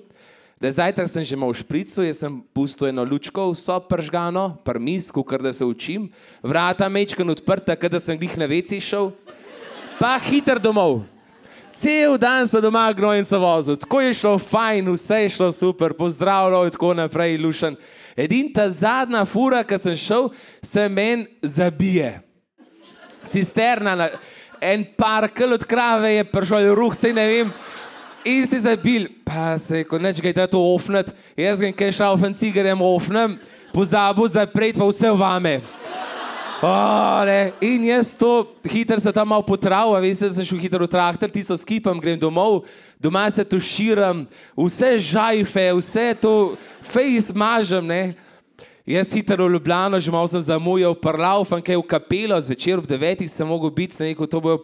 [0.63, 5.43] Da zajtrk sem že imel šprico, jaz sem pustil eno lučko, vso pržgano, prmis, kar
[5.43, 6.07] da se učim,
[6.39, 9.11] vrata mečken odprta, kada sem glih na veci šel,
[9.99, 11.03] pa hiter domov.
[11.75, 16.71] Cel dan sem doma gnojnico vozil, tako je šlo fajn, vse je šlo super, pozdravljal
[16.71, 17.75] in tako naprej, lušen.
[18.15, 20.31] Edin ta zadnja fura, ki sem šel,
[20.63, 22.21] se meni zabije.
[23.35, 24.11] Cisterna, na,
[24.63, 27.55] en parkel od krave je prišel, ruh se ne vem.
[28.25, 31.75] In si zabil, pa se je, ko neč ga je treba to ofnat, jaz grem
[31.75, 33.35] kaj šaufen cigarem ofnem,
[33.75, 35.59] pozabil zapreti pa vse vame.
[36.63, 36.71] O,
[37.27, 37.51] ne.
[37.59, 40.93] In jaz to hitro se tam malo potravil, a veste, da sem šel hitro v
[40.95, 42.63] traktor, tisto skipam, grem domov,
[43.03, 44.23] doma se tuširam,
[44.55, 46.55] vse žajfe, vse to
[46.95, 48.03] fejs mažem, ne.
[48.87, 53.27] Jaz hitro v Ljubljano, že malo sem zamujal, prlav, kaj v kapelo, zvečer ob devetih
[53.27, 54.63] sem mogel biti, sem rekel, to bojo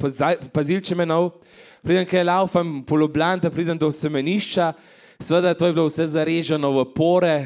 [0.54, 1.34] pazili, če me nov.
[1.82, 4.72] Pridem kaj laufam po Ljubljani, da pridem do semenišča,
[5.20, 7.36] seveda to je bilo vse zareženo v pore,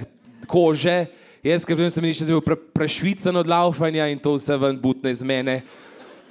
[0.47, 1.07] kože.
[1.43, 5.23] Jaz, ker sem semenišče bil pre, prešvican od laufanja in to vse ven butne iz
[5.23, 5.61] mene.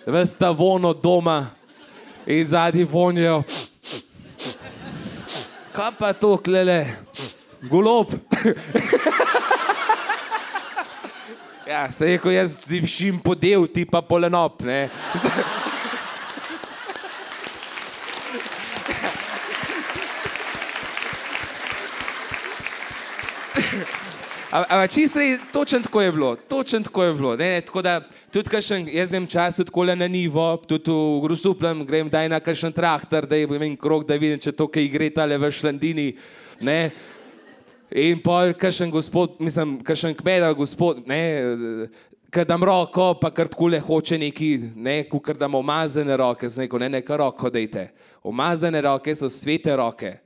[0.08, 1.52] Vesta vono doma
[2.26, 3.44] in zadnji vonjajo.
[5.72, 6.86] Kaj pa to, klele?
[7.70, 8.16] Golob.
[11.72, 14.90] Ja, se je, ko jaz divšim podel, ti pa polenop, ne.
[24.52, 27.36] Ampak čisto res, točno tako je bilo, točno tako je bilo.
[27.40, 31.86] Ne, ne, tako da tudi kakšen, jaz sem čas tako na nivo, tudi v Grusuplem
[31.88, 35.08] grem daj na kakšen traktor, da je vem krok, da vidim, če to kaj gre
[35.10, 36.08] tale v Šlandini.
[36.60, 36.92] Ne.
[37.96, 41.22] In pa kakšen gospod, mislim, kakšen kmet, gospod, ne,
[42.28, 46.84] kad dam roko, pa kar takole hoče neki, ne, kukar dam omazane roke, sem rekel,
[46.84, 47.88] ne, ne, kar roko dejte.
[48.24, 50.18] Omazane roke so svete roke.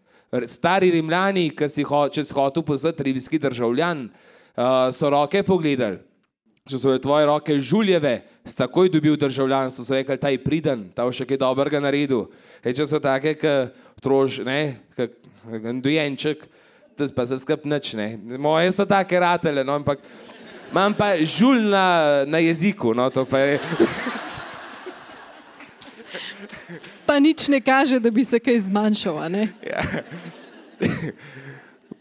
[0.47, 4.65] Stari Rimljani, ki si ho, če si hotel postati rimski državljan, uh,
[4.95, 6.01] so roke pogledali.
[6.65, 11.05] Če so tvoje roke žuljeve, si takoj dobil državljanstvo, so rekli, ta je priden, ta
[11.05, 12.25] je še kaj dobrega naredil.
[12.63, 13.53] E, če so take, ki
[14.01, 15.13] trož, ne, kot
[15.85, 16.47] dojenček,
[16.97, 18.15] to pa se skrb nič, ne.
[18.41, 20.01] Moje so take ratele, no, ampak
[20.71, 21.85] imam pa žulj na,
[22.25, 23.61] na jeziku, no, to pa je.
[27.05, 29.17] Pa nič ne kaže, da bi se kaj zmanjšal.
[29.17, 29.47] a ne?
[29.61, 29.81] Ja.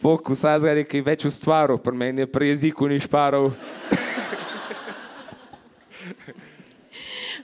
[0.02, 3.52] Bog vsaj je nekaj več ustvaril, pri meni je pri jeziku ni šparov.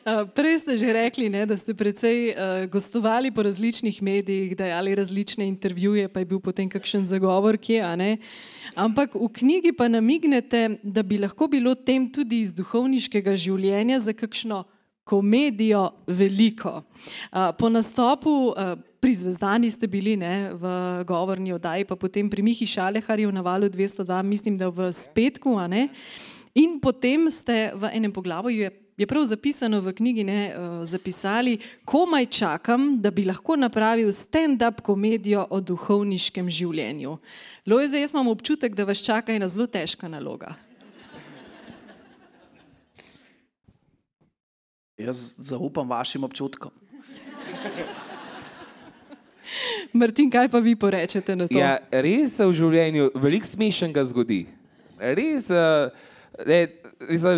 [0.00, 4.96] Uh, Prej ste že rekli, ne, da ste precej uh, gostovali po različnih medijih, dajali
[4.96, 8.16] različne intervjuje, pa je bil potem kakšen zagovor, a ne.
[8.72, 14.16] Ampak v knjigi pa namignete, da bi lahko bilo tem tudi iz duhovniškega življenja za
[14.16, 14.64] kakšno
[15.10, 16.78] komedijo veliko.
[17.58, 18.54] Po nastopu
[19.00, 20.64] pri Zvezdani ste bili ne, v
[21.08, 25.56] govorni oddaji, pa potem pri Mihi Šaleharju na valu 202, mislim, da v Spetku.
[26.54, 31.56] In potem ste v enem poglavju, je, je prav zapisano v knjigi, ne, uh, zapisali,
[31.88, 37.16] komaj čakam, da bi lahko napravil stand-up komedijo o duhovniškem življenju.
[37.70, 40.52] Lojze, jaz imam občutek, da vas čaka ena zelo težka naloga.
[45.00, 46.70] Jaz zaupam vašim občutkom.
[49.92, 51.58] Martin, kaj pa vi porečete na to?
[51.58, 54.44] Ja, res se v življenju veliko smešnega zgodi.
[55.00, 55.90] Res, uh,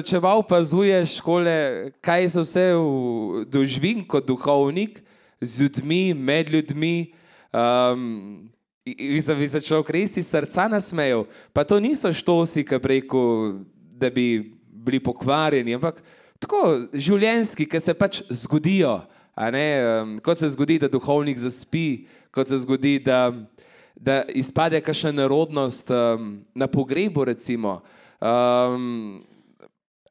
[0.04, 1.54] če pa opazuješ, škole,
[2.04, 5.00] kaj se vse v- doživim kot duhovnik
[5.40, 7.12] z ljudmi, med ljudmi.
[7.52, 8.48] Um,
[8.82, 11.22] Mislim, da se človek res iz srca nasmejal.
[11.54, 13.54] Pa to niso štosi, ki preko,
[13.94, 16.02] da bi bili pokvarjeni, ampak
[16.42, 16.62] tako
[16.92, 19.00] življenjski, ki se pač zgodijo.
[20.22, 23.32] kot se zgodi, da duhovnik zaspi, kot se zgodi, da,
[23.96, 27.80] da izpade kakšna nerodnost um, na pogrebu, recimo.
[28.20, 29.22] Um,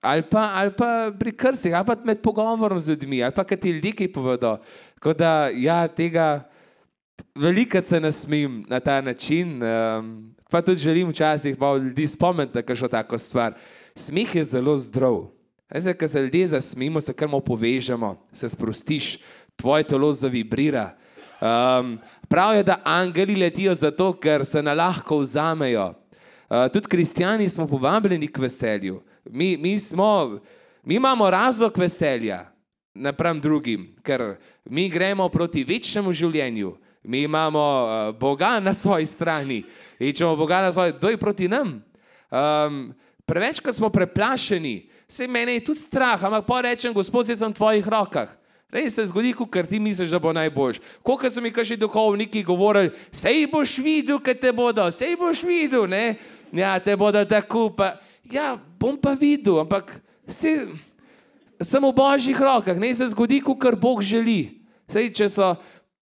[0.02, 3.60] ali, pa, ali pa pri krsih, ali pa med pogovorom z ljudmi, ali pa kaj
[3.62, 4.58] ti ljudje kaj povedo.
[4.96, 6.50] Tako da ja, tega
[7.36, 9.62] veliko se nasmim na ta način.
[9.64, 13.54] Um, pa tudi želim včasih malo ljudi spomniti na kakšno tako stvar.
[13.96, 15.41] Smeh je zelo zdrav.
[15.76, 19.20] Zdaj, ko se ljudje zasmimo, se kar malo povežemo, se sprostiš,
[19.56, 20.98] tvoje telo zavibrira.
[21.42, 22.00] Um,
[22.30, 25.94] prav je, da angeli letijo zato, ker se na lahko vzamejo.
[26.50, 29.02] Uh, tudi kristijani smo povabljeni k veselju.
[29.26, 30.40] Mi, mi, smo,
[30.84, 32.52] mi imamo razlog veselja
[32.94, 36.76] napram drugim, ker mi gremo proti večnemu življenju.
[37.04, 39.64] Mi imamo uh, Boga na svoji strani
[40.00, 41.80] in če imamo Boga na svoji, kdo je proti nam?
[42.30, 42.92] Um,
[43.26, 47.60] prevečkrat smo preplašeni, vse mene je tudi strah, ampak pa rečem, Gospod, jaz sem v
[47.60, 48.32] tvojih rokah.
[48.72, 50.80] Res se zgodi, ker ti misliš, da bo najboljš.
[51.04, 55.90] Koliko so mi kaši duhovniki govorili, sej boš videl, kaj te bodo, sej boš videl,
[55.92, 56.16] ne?
[56.56, 58.00] Ja, te bodo tako, pa
[58.32, 60.72] ja, bom pa videl, ampak vse,
[61.60, 64.64] sem v božjih rokah, ne se zgodi, kar Bog želi.
[64.88, 65.52] Sej, če so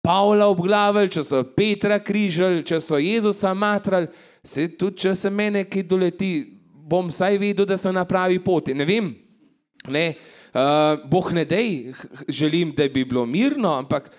[0.05, 4.14] Pavla obglavili, če so Petra križali, če so Jezusa matrali,
[4.45, 6.59] se tudi, če se mene kaj doleti,
[6.90, 8.74] bom vsaj vedel, da sem na pravi poti.
[8.74, 9.14] Ne vem,
[9.88, 10.06] ne,
[10.53, 11.94] uh, Bog ne dej,
[12.28, 14.10] želim, da bi bilo mirno, ampak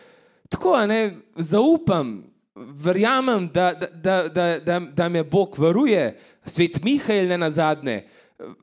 [0.49, 2.21] tako, ne, zaupam,
[2.55, 8.03] verjamem, da, da, da, da, da, da me Bog varuje, svet Mihajl ne na zadnje.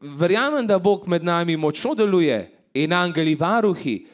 [0.02, 2.40] Verjamem, da Bog med nami močno deluje
[2.74, 4.06] in angeli varuhi.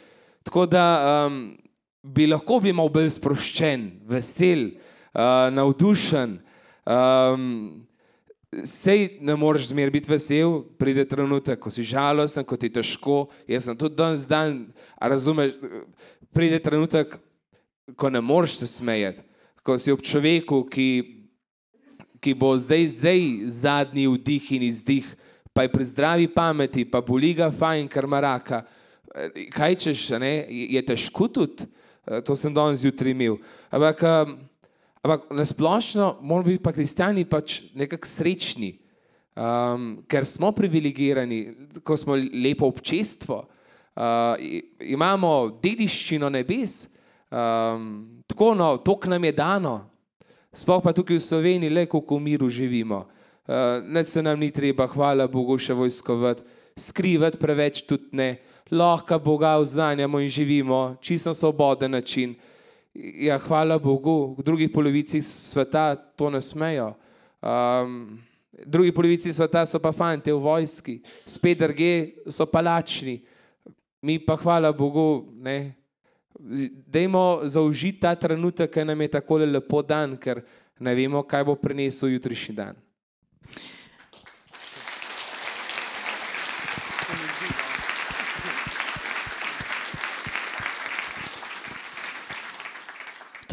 [0.43, 0.85] Tako da
[1.27, 1.57] um,
[2.03, 4.67] bi lahko bil malo bolj sproščen, vesel,
[5.13, 6.37] uh, navdušen.
[6.83, 7.85] Um,
[8.63, 13.17] Sej ne moreš zmer biti vesel, pride trenutek, ko si žalosten, ko ti je težko.
[13.49, 14.67] Jaz sem tudi danes dan,
[15.01, 15.55] razumeš,
[16.33, 17.17] pride trenutek,
[17.95, 19.23] ko ne moreš se smejati,
[19.63, 20.87] ko si ob človeku, ki,
[22.23, 23.21] ki bo zdaj, zdaj
[23.51, 25.07] zadnji vdih in izdih,
[25.53, 28.63] pa je pri zdravi pameti, pa boli ga fajn, ker ima raka.
[29.53, 30.45] Kaj češ, ne?
[30.49, 31.67] je težko tudi,
[32.25, 33.37] to sem danes zjutraj imel.
[33.69, 34.33] Ampak, eh,
[35.03, 38.77] ampak nasplošno moramo biti pa kristijani pač nekako srečni,
[39.35, 41.39] um, ker smo privilegirani,
[41.83, 44.39] ko smo lepo občestvo, uh,
[44.79, 46.85] imamo dediščino nebes,
[47.27, 49.75] um, tako no, to nam je dano.
[50.53, 53.07] Sploh pa tukaj v Sloveniji, le koliko v miru živimo.
[53.43, 56.45] Uh, ne se nam ni treba, hvala Bogu, še vojskovati,
[56.79, 58.37] skrivati preveč tudi ne,
[58.71, 62.37] lahko Boga vzanjamo in živimo, čisto svoboden način.
[62.93, 66.93] Ja, hvala Bogu, v drugi polovici sveta to ne smejo.
[67.41, 68.21] Um,
[68.65, 73.23] drugi polovici sveta so pa fanti v vojski, spet druge so pa lačni.
[74.01, 75.73] Mi pa hvala Bogu, ne,
[76.87, 80.41] Dajmo zaužiti ta trenutek, ki nam je tako lepo dan, ker
[80.79, 82.75] ne vemo, kaj bo prinesel jutrišnji dan.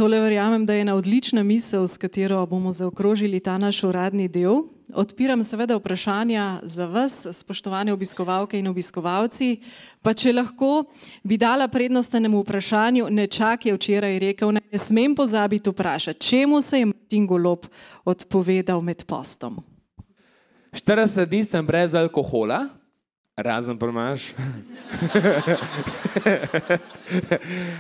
[0.01, 4.63] Tole verjamem, da je ena odlična misel, s katero bomo zaokrožili ta naš uradni del.
[4.95, 9.59] Odpiram seveda vprašanja za vas, spoštovane obiskovalke in obiskovalci.
[10.01, 10.87] Pa če lahko
[11.23, 16.79] bi dala prednost enemu vprašanju, nečak je včeraj rekel, ne smem pozabiti vprašati, čemu se
[16.79, 17.69] je Martin Golob
[18.05, 19.61] odpovedal med postom.
[20.73, 22.71] 40 dni sem brez alkohola,
[23.43, 24.33] razen premaš.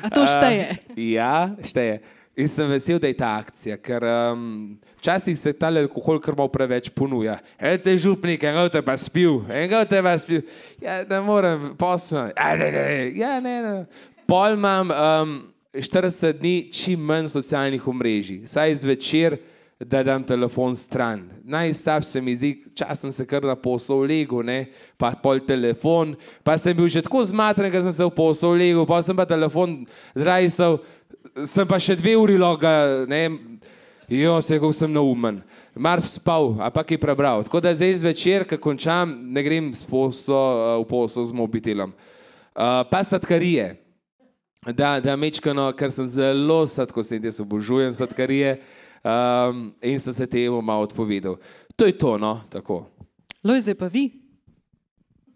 [0.04, 0.78] A to šteje?
[0.96, 2.00] Ja, šteje.
[2.40, 6.48] In sem vesel, da je ta akcija, ker um, včasih se ta alkohol kar malo
[6.52, 7.40] preveč ponuja.
[7.58, 10.44] En te župnik, en te pa spil, en te pa spil.
[10.80, 12.30] Ja, ne morem, posma.
[12.36, 12.84] Ja, ne, ne,
[13.18, 13.74] ja, ne, ne.
[14.30, 15.34] Pol imam um,
[15.74, 19.36] 40 dni čim manj socialnih omrežij, saj zvečer,
[19.80, 21.30] da dam telefon stran.
[21.44, 24.66] Najslabše se mi zdi, čas sem se kar na posel legu, ne,
[25.00, 28.84] pa pol telefon, pa sem bil že tako zmatren, ker sem se v posel legu,
[28.86, 30.82] pa sem pa telefon zrajsal,
[31.48, 33.22] sem pa še dve uri loga, ne,
[34.08, 35.40] jo, se kako sem naumen.
[35.72, 37.44] Mar spal, a pa kaj prebral.
[37.46, 41.94] Tako da zdaj zvečer, ko končam, ne grem posel, v posel z mobitelom.
[42.50, 43.78] Uh, pa sladkarije.
[44.76, 48.58] Da, da mečkano, ker sem zelo sladkosed, jaz obožujem sladkarije
[49.04, 51.36] um, in sem se temu malo odpovedal.
[51.76, 52.86] To je to, no, tako.
[53.44, 54.19] Lojze pa vi.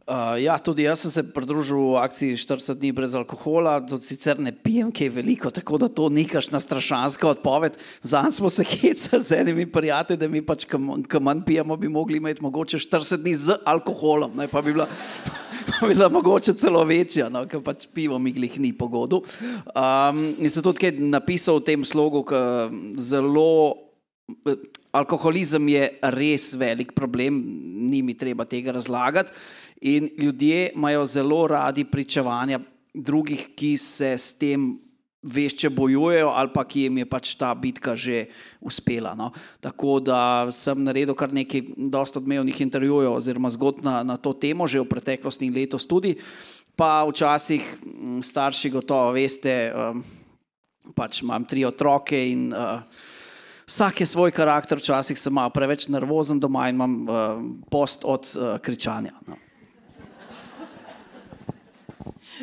[0.05, 4.51] Uh, ja, tudi jaz sem se pridružil akciji 40 dni brez alkohola, tudi sicer ne
[4.53, 7.79] pijem kaj veliko, tako da to ni kašna strašanska odpoved.
[8.05, 12.21] Zanj smo se hecali z enimi prijatelji, da mi pač, ki manj pijemo, bi mogli
[12.21, 14.85] imeti mogoče 40 dni z alkoholom, ne, pa bi bila,
[15.71, 19.23] pa bi bila mogoče celo večja, no, ker pač pivo mi glih ni pogodu.
[19.73, 22.45] Um, in sem tudi kaj napisal v tem slogu, ki
[23.01, 23.49] zelo
[24.95, 27.41] Alkoholizem je res velik problem,
[27.91, 29.35] ni mi treba tega razlagati.
[29.81, 32.61] In ljudje imajo zelo radi pričevanja
[32.95, 34.79] drugih, ki se s tem
[35.25, 38.29] vešče bojujejo, ali pa ki jim je pač ta bitka že
[38.61, 39.15] uspela.
[39.17, 39.33] No.
[39.61, 44.69] Tako da sem naredil kar nekaj dosta odmevnih intervjujev oziroma zgodb na, na to temo,
[44.69, 46.15] že v preteklosti in letos tudi.
[46.77, 47.63] Pa včasih
[48.21, 50.03] starši gotovo veste, um,
[50.93, 52.83] pač imam tri otroke in uh,
[53.65, 57.17] vsak je svoj karakter, včasih sem malo preveč nervozen doma in imam uh,
[57.71, 59.15] post od uh, kričanja.
[59.31, 59.39] No.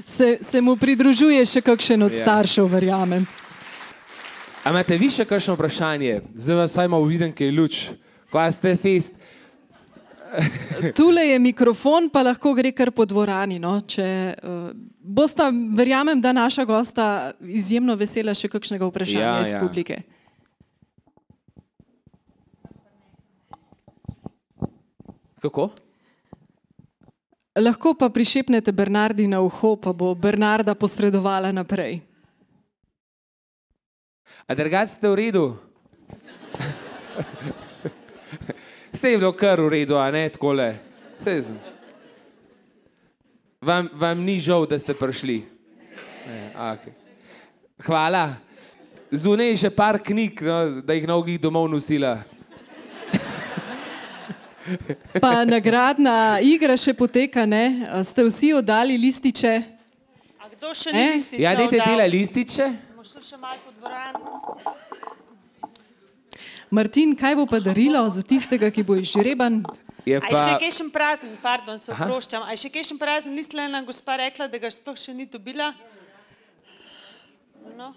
[0.05, 2.22] Se, se mu pridružuje še kakšen od Ja.
[2.22, 3.26] staršev, verjamem.
[4.63, 6.22] A imate vi še kakšno vprašanje?
[6.35, 7.76] Zdaj vas samo vidim, kaj je luč.
[8.31, 9.15] Kaj ste fest?
[10.97, 13.59] Tule je mikrofon, pa lahko gre kar po dvorani.
[13.59, 13.81] No?
[13.84, 14.05] Če,
[14.39, 17.07] uh, bosta, verjamem, da naša gosta
[17.43, 19.59] izjemno vesela še kakšnega vprašanja Ja, iz ja.
[19.59, 20.03] publike.
[25.41, 25.72] Kako?
[27.52, 31.99] Lahko pa prišepnete Bernardi na uho, pa bo Bernarda posredovala naprej.
[34.48, 35.45] A drugače ste v redu?
[38.95, 40.80] Vse je bilo kar v redu, a ne takole.
[41.19, 41.60] Saj sem.
[43.60, 45.44] Vam, vam ni žal, da ste prišli.
[46.23, 46.95] Ne, okej.
[47.84, 48.40] Hvala.
[49.11, 52.23] Zunaj je še par knjig, no, da jih mnogih domov nosila.
[55.22, 57.88] Pa nagradna igra še poteka, ne?
[58.06, 59.54] Ste vsi oddali lističe?
[60.38, 60.98] A kdo še Eh?
[60.98, 62.68] ni lističev Ja, dajte dela lističe.
[62.94, 64.20] Bomo šli še malo po dvorani.
[66.72, 69.64] Martin, kaj bo pa darilo za tistega, ki bo izžreban?
[70.06, 72.46] Je A je še pa, kakšen prazen, pardon, se oproščam.
[72.48, 75.28] A je še kakšen prazen list, le ena gospa rekla, da ga sploh še ni
[75.30, 75.74] dobila?
[77.78, 77.92] No.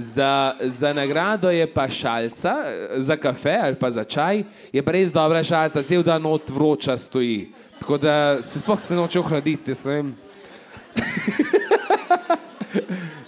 [0.00, 4.92] Za, za nagrado je pa šalca, eh, za kafe ali pa za čaj, je pa
[4.92, 7.52] res dobra šalca, cel dan not vroča stoji.
[7.80, 10.16] Tako da se sploh se noče ohladiti, ne vem.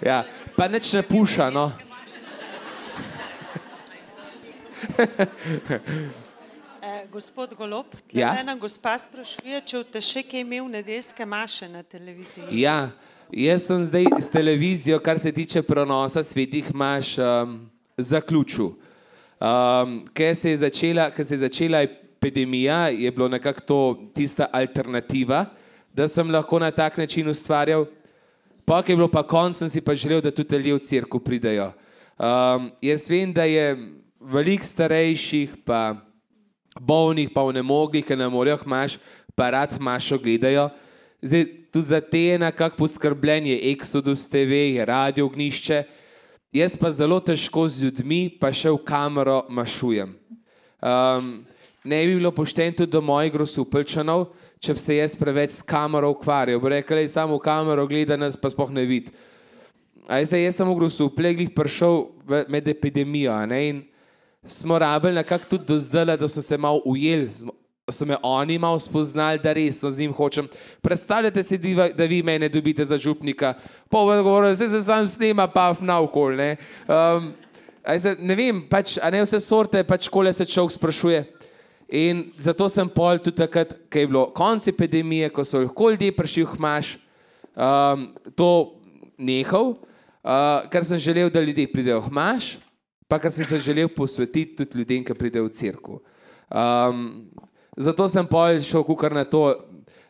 [0.10, 0.24] ja,
[0.56, 1.70] pa nič ne puša, no.
[6.82, 8.40] Eh, gospod Golob, Ja?
[8.40, 12.48] ena gospa sprašuje, če boste še kaj imel nedeljske maše na televiziji.
[12.56, 12.90] Ja,
[13.32, 18.72] jaz sem zdaj s televizijo, kar se tiče prenosa svetih maš, um, zaključil.
[19.40, 24.46] Um, ker se, je začela- ker se je začela epidemija, je bilo nekako to tista
[24.52, 25.46] alternativa,
[25.94, 27.86] da sem lahko na tak način ustvarjal.
[28.64, 31.20] Pa, ki je bilo pa konc, sem si pa želel, da tudi ljudje v crkvu
[31.20, 31.72] pridejo.
[32.18, 33.76] Um, jaz vem, da je
[34.20, 35.96] veliko starejših, pa
[36.80, 38.98] bolnih, pa vnemoglih, ki ne morejo maš,
[39.34, 40.68] pa rad mašo gledajo.
[41.22, 45.84] Zdaj, tudi za te je nekako poskrbljen, je Exodus TV, je radio ognišče.
[46.52, 50.16] Jaz pa zelo težko z ljudmi, pa še v kamero mašujem.
[50.82, 51.44] Um,
[51.84, 56.10] ne bi bilo pošteno tudi do mojih grosupelčanov, če bi se jaz preveč s kamero
[56.10, 56.58] ukvarjal.
[56.58, 59.14] Da samo v kamero gleda nas, pa sploh ne vidi.
[60.10, 62.10] A jaz, jaz sem v grosupleh prišel
[62.50, 63.76] med epidemijo ne, in
[64.42, 67.59] smo rabili nekako tudi do zdaj, da so se malo ujeli, smo-
[67.92, 70.48] so me oni malo spoznali, da resno z njim hočem.
[70.82, 73.54] Predstavljate si, diva- da vi mene dobite za župnika,
[73.88, 76.36] pa bo govoril, se se sam snema, pa naokol.
[76.36, 76.56] Ne,
[76.88, 77.32] um,
[77.96, 81.24] zdaj, ne vem, pač, a ne vse sorte, pač kole se človek sprašuje.
[81.90, 86.14] In zato sem pol tudi takrat, ko je bilo konec epidemije, ko so lahko ljudje
[86.14, 86.94] prišli v Hmaš,
[87.58, 88.04] um,
[88.38, 88.78] to
[89.18, 89.74] nehal,
[90.22, 92.52] uh, ker sem želel, da ljudje pridejo v Hmaš,
[93.10, 95.98] pa ker sem se želel posvetiti tudi ljudem, ki pridejo v crkvu.
[96.46, 97.26] Um,
[97.80, 99.54] zato sem pol šel kukar na to,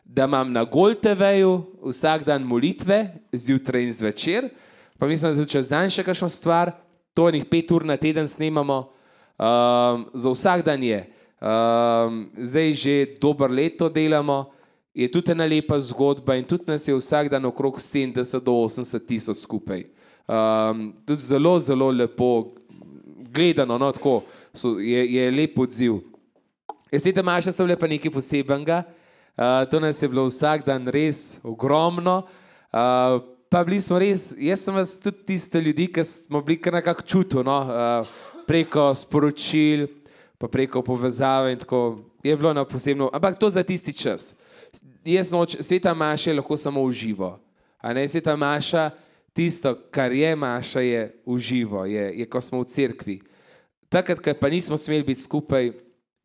[0.05, 1.53] da imam na Gol TV-ju
[1.87, 4.49] vsak dan molitve, zjutraj in zvečer,
[4.99, 6.73] pa mislim, da tudi čez dan še kakšno stvar,
[7.15, 8.81] to enih pet ur na teden snemamo,
[9.39, 10.99] um, za vsak dan je.
[11.41, 14.51] Um, zdaj že dober leto delamo,
[14.93, 19.07] je tudi ena lepa zgodba in tudi nas je vsak dan okrog 70 do 80
[19.07, 19.87] tisoč skupaj.
[20.27, 22.51] Um, tudi zelo, zelo lepo
[23.31, 24.21] gledano, no, tako
[24.53, 26.10] so, je, je lep odziv.
[26.91, 31.39] Jesete Maša so bile pa nekaj posebenega, uh, to nas je bilo vsak dan res
[31.43, 32.25] ogromno.
[32.67, 36.75] Uh, pa bili smo res, jaz sem vas tudi tiste ljudi, ki smo bili kar
[36.75, 38.09] nekako čutili, no, uh,
[38.47, 39.87] preko sporočil,
[40.35, 44.33] pa preko povezave in tako je bilo na posebno, ampak to za tisti čas.
[45.05, 47.39] Jaz noč, sveta Maša je lahko samo v živo.
[47.79, 48.89] A ne, sveta Maša,
[49.33, 53.17] tisto, kar je Maša, je v živo, je, je ko smo v cerkvi.
[53.87, 55.71] Takrat, ko pa nismo smeli biti skupaj,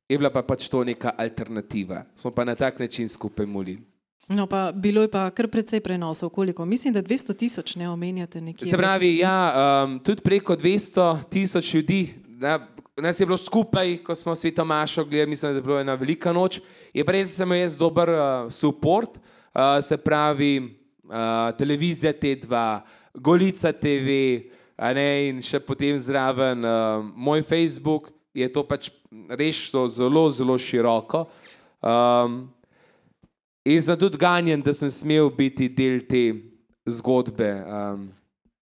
[0.08, 2.04] je bila pa pač to neka alternativa.
[2.14, 3.82] Smo pa na tak način skupaj molili.
[4.28, 6.64] No, pa bilo je pa kar precej prenosov, koliko?
[6.64, 8.66] Mislim, da 200 tisoč ne omenjate nekje.
[8.66, 9.54] Se pravi, ja,
[9.86, 12.58] um, tudi preko 200 tisoč ljudi, da,
[12.96, 16.32] nas je bilo skupaj, ko smo sveto Mašo gledali, mislim, da je bila ena velika
[16.32, 16.60] noč.
[16.94, 19.18] Je pa res, da sem jaz dober uh, support,
[19.54, 20.58] uh, se pravi,
[21.04, 22.80] uh, televizija T2,
[23.14, 24.18] Golica TV,
[24.76, 28.90] ne, in še potem zraven uh, moj Facebook, je to pač
[29.32, 31.24] res šlo zelo, zelo široko.
[31.80, 32.46] Um,
[33.64, 36.22] in sem tudi ganjen, da sem smel biti del te
[36.86, 38.08] zgodbe, um,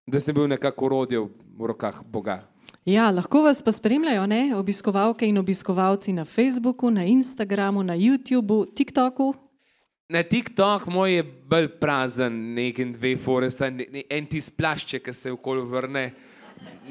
[0.06, 2.42] da sem bil nekako orodje v rokah Boga.
[2.84, 4.42] Ja, lahko vas pa spremljajo ne?
[4.56, 9.32] obiskovalke in obiskovalci na Facebooku, na Instagramu, na YouTubu, TikToku.
[10.12, 15.00] Na TikTok moj je bolj prazen, nekaj dve fore, saj ne- ne- en ti splašče,
[15.00, 16.04] ki se okoli vrne,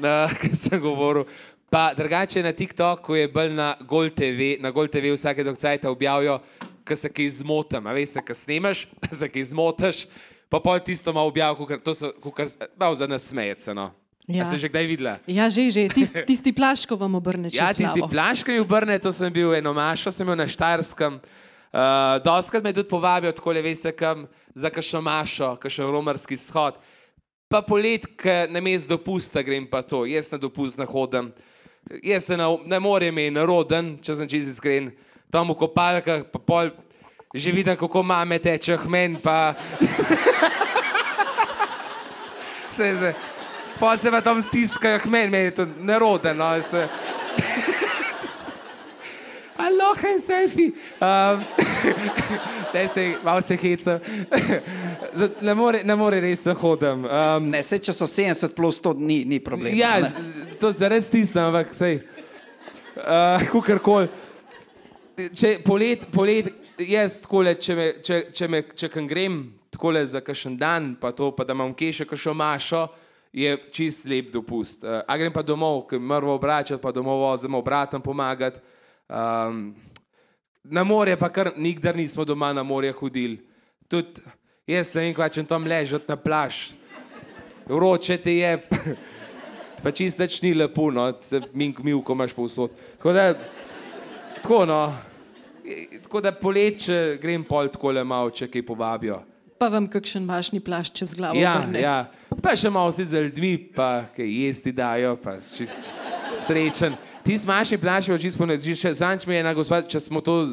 [0.02, 1.28] uh, ki sem govoril.
[1.74, 6.36] Pa drugače na TikToku je bolj na Gol TV, na Gol TV vsake dokcajta objavijo,
[6.86, 8.84] ko se kaj zmotam, a veš, ko snemaš,
[9.18, 10.04] se kaj zmotaš,
[10.48, 12.46] pa pol tisto malo objavijo, kukar, to so, kukar,
[12.78, 13.88] malo za nas smejece, no.
[14.26, 14.42] Ja.
[14.42, 15.16] A se že kdaj videla?
[15.26, 15.88] Ja, že, že.
[15.90, 18.10] Tist, tisti plašč, ko vam obrne čez Ja, tisti glavo.
[18.12, 21.18] plaškami obrne, to sem bil eno mašo, sem bil na Štajerskem.
[21.74, 26.78] Uh, Doskrat me tudi povabijo, tako le veste, kam za kakšno mašo, kakšen romarski shod.
[27.50, 31.34] Pa polet, ki na mest dopusta grem pa to, jaz na dopust ne hodim.
[32.02, 34.88] Jaz se na, ne morem imeti naroden, če sem čez iskren,
[35.32, 36.70] tam v kopalkah, pa pol,
[37.34, 39.54] že vidim, kako mame teče hmen, pa...
[42.76, 43.14] se, se,
[43.80, 46.88] pa se pa tam stiskajo hmen, meni je to neroden, no, se...
[49.58, 50.72] Aloha in selfie.
[51.00, 51.44] Um,
[52.74, 54.00] ne se, malo se heca.
[55.40, 57.04] Ne more, ne more res hodim.
[57.06, 59.70] Um, Ne, se, če so 70 plus, to ni, ni problem.
[59.78, 60.08] ja, ne.
[60.10, 62.00] z- to zaradi stisnem, ampak sej.
[62.96, 64.08] Uh, Kukorkoli.
[65.30, 66.48] Če polet, polet,
[66.82, 69.36] jaz takole, če, me, če, če, me, če kam grem
[69.70, 72.88] takole za kakšen dan, pa to, pa da imam kje še kakšno mašo,
[73.34, 74.82] je čist lep dopust.
[74.82, 78.58] Uh, a grem pa domov, ker moramo obračati, pa domov vozimo bratom pomagati.
[79.08, 79.74] Um,
[80.64, 83.38] na morje pa kar nikdar nismo doma na morje hodili.
[83.88, 84.20] Tudi
[84.66, 86.72] jaz ne vem, kva če tam ležati na plaž.
[87.68, 88.56] Vroče ti je,
[89.82, 92.72] pa čist več ni lepo, no, se mink milko imaš povsod.
[92.96, 93.26] Tako da,
[94.40, 94.80] tako no,
[96.02, 99.20] tako da poleče grem pol takole malo, če kaj povabijo.
[99.60, 101.38] Pa vam kakšen vašni plašč čez glavo.
[101.40, 101.80] Ja, obrne.
[101.80, 101.96] ja,
[102.42, 105.88] pa še malo si z ljudmi, pa kaj jesti dajo, pa si čist
[106.40, 106.96] srečen.
[107.24, 110.44] Ti smašni plaši, pa čisto ne, že zanč mi je ena gospod, če smo to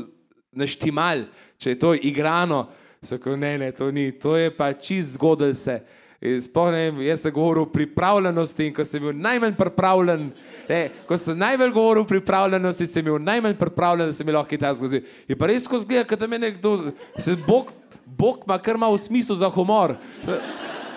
[0.55, 1.25] naštimal,
[1.59, 2.69] če je to igrano,
[3.03, 5.81] so ko ne, ne, to ni, to je pa čist zgodil se.
[6.21, 10.27] Spomnim, jaz sem govoril o pripravljenosti in ko sem bil najmanj pripravljen,
[10.69, 14.59] ne, ko sem najbolj govoril o pripravljenosti, sem bil najmanj pripravljen, da se mi lahko
[14.61, 15.01] ta zgodi.
[15.27, 16.75] Je pa res skozi gleda, da me nekdo,
[17.17, 17.73] se Bog,
[18.05, 19.95] Bog ima kar malo smisel za humor.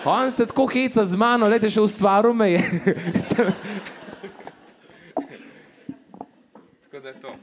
[0.05, 2.61] On se tako heca z mano, lete še ustvaril me je.
[3.25, 3.51] tako
[7.05, 7.35] da je to.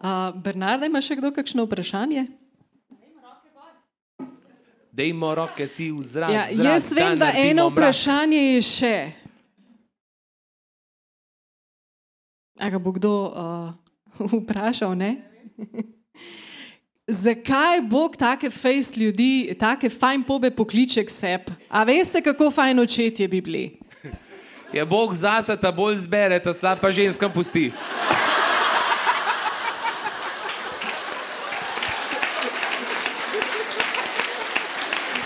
[0.00, 2.24] A, Bernarda, ima še kdo kakšno vprašanje?
[4.96, 6.32] Dejmo roke si v zrak.
[6.32, 7.76] Ja, zrak, jaz vem, da naredimo eno mrak.
[7.76, 8.94] vprašanje je še.
[12.56, 13.76] A ga bo kdo uh,
[14.40, 15.20] vprašal, ne?
[17.26, 21.52] Zakaj Bog take fejs ljudi, take fajn pobe pokliče k sebi?
[21.68, 23.66] A veste, kako fajn očetje bi bili?
[24.76, 27.72] Je Bog zase, ta bolj zbere, ta slab pa ženskam pusti.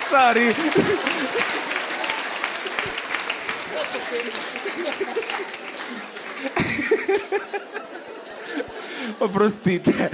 [0.06, 0.54] Sorry.
[9.20, 10.10] Oprostite.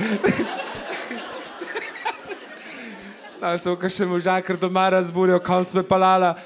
[3.41, 6.39] Da se v še možakar doma razburijo, kam sme palala.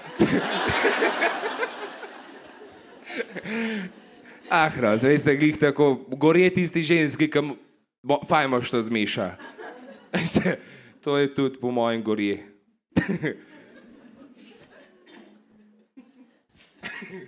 [4.50, 7.38] Ah, raz, veste, glih tako, gorje tisti ženski, ki
[8.28, 9.36] fajmo što zmeša.
[11.04, 12.42] To je tudi po mojem gorje.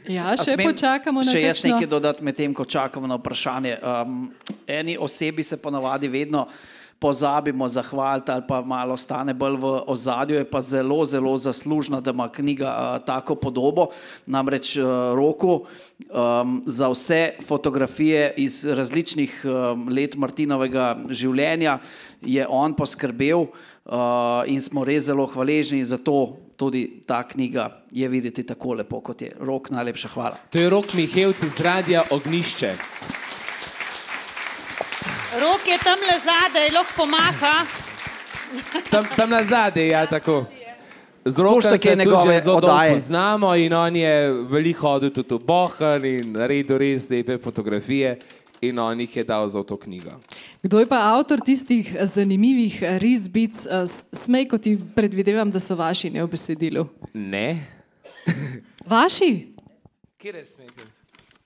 [0.09, 3.17] Ja, še smem počakamo na Še jaz kakšno- nekaj dodati med tem, ko čakamo na
[3.17, 3.79] vprašanje.
[3.81, 4.33] Um,
[4.67, 6.47] eni osebi se ponavadi vedno
[7.03, 12.15] pozabimo zahvaliti ali pa malo stane bolj v ozadju, je pa zelo, zelo zaslužna, da
[12.15, 13.89] ima knjiga uh, tako podobo.
[14.27, 14.85] Namreč uh,
[15.19, 21.79] roku um, za vse fotografije iz različnih um, let Martinovega življenja
[22.23, 26.37] je on poskrbel uh, in smo res zelo hvaležni za to.
[26.57, 29.33] Tudi ta knjiga je videti tako lepo, kot je.
[29.41, 30.39] Rok, najlepša hvala.
[30.55, 33.22] To je rok Mihevci z radia Ognišče.
[35.41, 37.65] Rok je tam le zadaj, lahko pomaha.
[38.91, 40.45] Tam, tam na zadnje, ja, tako.
[41.25, 42.93] Z rokom kje tudi njegove oddaje.
[42.93, 48.19] poznamo in on je veliko hodil tudi v Bohan in naredil res lepe fotografije
[48.61, 50.21] in on jih je dal za to knjigo.
[50.63, 53.67] Kdo je pa avtor tistih eh, zanimivih risbic,
[54.13, 56.89] smej, kot ti predvidevam, da so vaši ne v besedilu?
[57.15, 57.65] Ne?
[58.87, 59.49] Vaši?
[60.19, 60.92] Kje je smejte?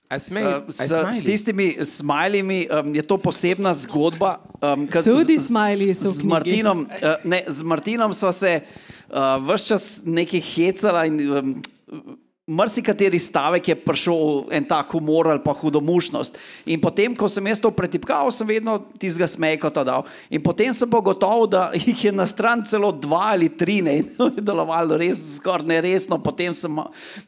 [0.09, 4.39] A smej, Uh, s, s tistimi smajlimi um, je to posebna zgodba.
[4.61, 6.23] Um, Tudi smajliji so z.
[6.23, 11.55] Martinom, uh, ne, z Martinom so se uh, vse čas nekaj hecala in um,
[12.47, 16.37] marsikateri stavek je prišel en tak humor ali pa hudomušnost.
[16.71, 20.05] In potem, ko sem jaz to pretipkal, sem vedno tistega smejkota dal.
[20.31, 23.97] In potem sem pa gotov, da jih je na stran celo dva ali tri, ne,
[23.99, 26.21] in to je delovalo res skoraj neresno.
[26.23, 26.79] Potem sem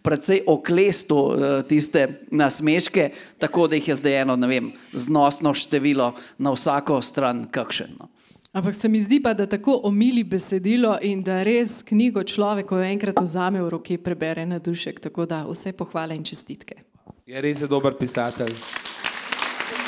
[0.01, 3.09] precej oklestil uh, tiste nasmeške,
[3.43, 7.99] tako da jih je zdaj eno, ne vem, znosno število na vsako stran kakšen.
[7.99, 8.07] No.
[8.51, 12.79] Ampak se mi zdi pa, da tako omili besedilo in da res knjigo človek, ko
[12.79, 14.99] jo enkrat vzame v roke, prebere na dušek.
[14.99, 16.81] Tako da vse pohvale in čestitke.
[17.29, 18.55] Je res je dober pisatelj.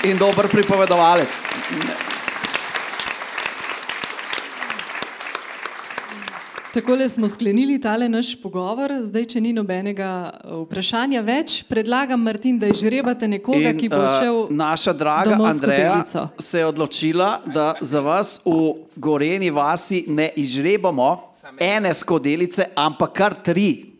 [0.05, 1.41] In dober pripovedovalec.
[6.73, 8.91] Takole smo sklenili tale naš pogovor.
[9.03, 14.37] Zdaj, če ni nobenega eh, vprašanja več, predlagam, Martin, da izžrebate nekoga, ki bo odšel.
[14.45, 16.23] uh, naša draga Andreja skodelico.
[16.39, 21.09] se je odločila, da za vas v Goreni vasi ne izžrebamo
[21.59, 23.91] ene skodelice, ampak kar tri.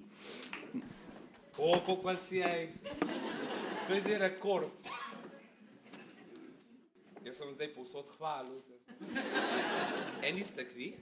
[1.58, 2.72] O, koliko vas je?
[3.88, 4.72] To je zdaj rekord.
[7.26, 8.64] Jaz sem zdaj povsod hvalil.
[10.24, 10.94] Eni ste kvi?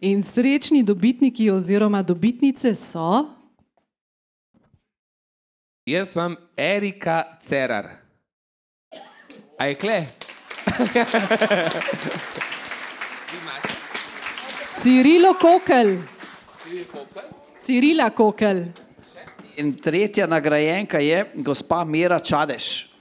[0.00, 3.26] In srečni dobitniki oziroma dobitnice so.
[5.86, 7.88] Jaz imam Erika Cerar.
[9.58, 10.06] A je kle?
[14.82, 15.96] Cirilo Kokel.
[17.62, 18.64] Cirila Kokel.
[19.56, 22.95] In tretja nagrajenka je gospa Mira Čadeš.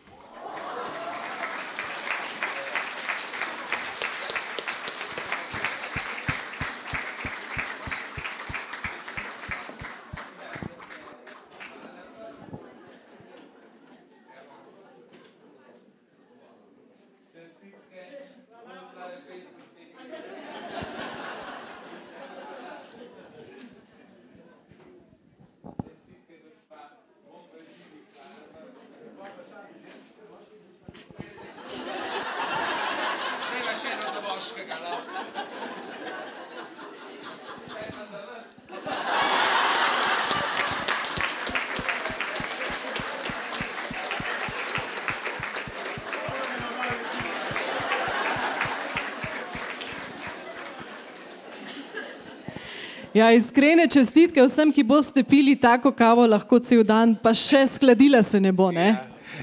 [53.26, 58.20] Ja, iskrene čestitke vsem, ki boste pili tako kavo, lahko cel dan, pa še skladila
[58.22, 58.68] se ne bo.
[58.70, 58.92] Ne?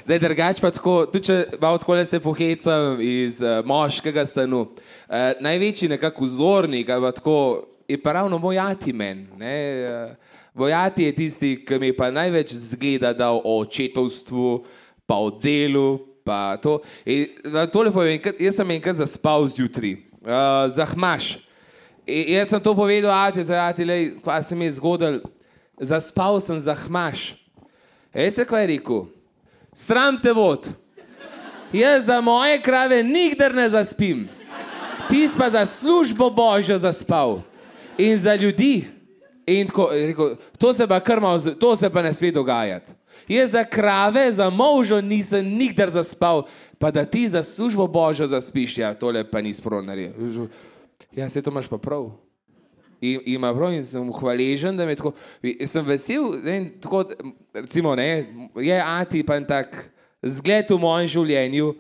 [0.07, 4.61] Da je drugače pa tako, tudi če malo tako se pohecam iz uh, moškega stanu.
[4.71, 7.35] Uh, največji nekako vzornik, tako,
[7.91, 9.27] je pa ravno moj ati men.
[9.35, 10.15] ne, Uh,
[10.55, 14.61] moj ati je tisti, ki mi pa največ zgleda dal o očetovstvu,
[15.11, 16.79] pa o delu, pa to.
[17.03, 17.27] In,
[17.75, 21.41] tole povem, jaz sem enkrat zaspal zjutraj, uh, zahmaš.
[22.07, 25.21] In jaz sem to povedal, ati, za ati, lej, kva se mi je zgodil,
[25.79, 27.35] zaspal sem zahmaš.
[28.15, 29.05] Veste, kaj je rekel?
[29.73, 30.69] Sram te vod.
[31.73, 34.29] Jaz za moje krave nikdar ne zaspim.
[35.09, 37.41] Ti pa za službo božjo zaspal
[37.99, 38.85] in za ljudi.
[39.47, 41.01] In tako, rekel, to se pa
[41.39, 42.93] z- to se pa ne sme dogajati.
[43.29, 46.43] Jaz za krave, za možo nisem nikdar zaspal,
[46.79, 50.13] pa da ti za službo božjo zaspiš, ja, tole pa ni spronarje.
[51.17, 52.11] Ja, se to imaš pa prav.
[53.03, 55.13] In, ima prav in sem hvaležen, da me tako,
[55.67, 57.03] sem vesel, in tako,
[57.55, 58.27] recimo, ne,
[58.63, 59.75] je Ati pa en tak
[60.23, 61.73] zgled v mojem življenju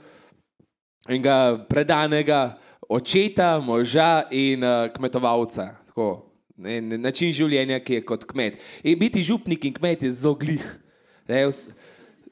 [1.15, 1.37] in ga
[1.71, 2.59] predanega
[2.91, 5.71] očeta, moža in uh, kmetovalca.
[5.93, 6.09] Tako,
[6.57, 8.59] ne, način življenja, ki je kot kmet.
[8.83, 10.65] In biti župnik in kmet je zelo glih.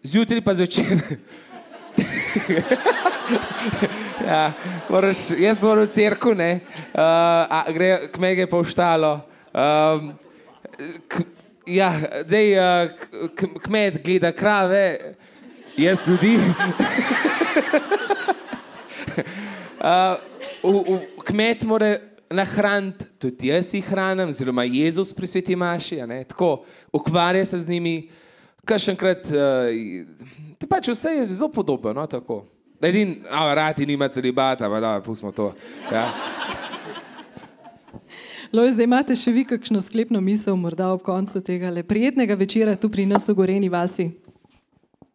[0.02, 0.98] Zjutraj pa zvečer.
[4.30, 4.52] ja,
[4.88, 6.60] moraš, jaz moram v cerku, ne,
[6.94, 7.00] uh,
[7.46, 9.20] a, gre kmege pa v štalo.
[9.50, 10.12] Um,
[11.08, 11.24] k,
[11.66, 11.92] ja,
[12.26, 12.90] dej, uh,
[13.34, 15.14] k, kmet gleda krave,
[15.76, 16.38] jaz ljudi.
[19.80, 20.16] uh,
[20.62, 21.98] v, v, kmet mora
[22.30, 25.98] nahraniti, tudi jaz jih hranim, oziroma Jezus pri sveti Maši,
[26.28, 28.08] tako, ukvarja se z njimi,
[28.64, 29.40] kakšenkrat, uh,
[30.68, 32.44] pač vse je zelo podobno, no, tako.
[32.80, 35.52] Edin, a rati nima celibata, pa da, pustimo to.
[35.92, 36.08] Ja.
[38.52, 42.74] Loj, zdaj imate še vi kakšno sklepno misel, morda ob koncu tega le prijetnega večera
[42.74, 44.08] tu pri nas v Goreni vasi.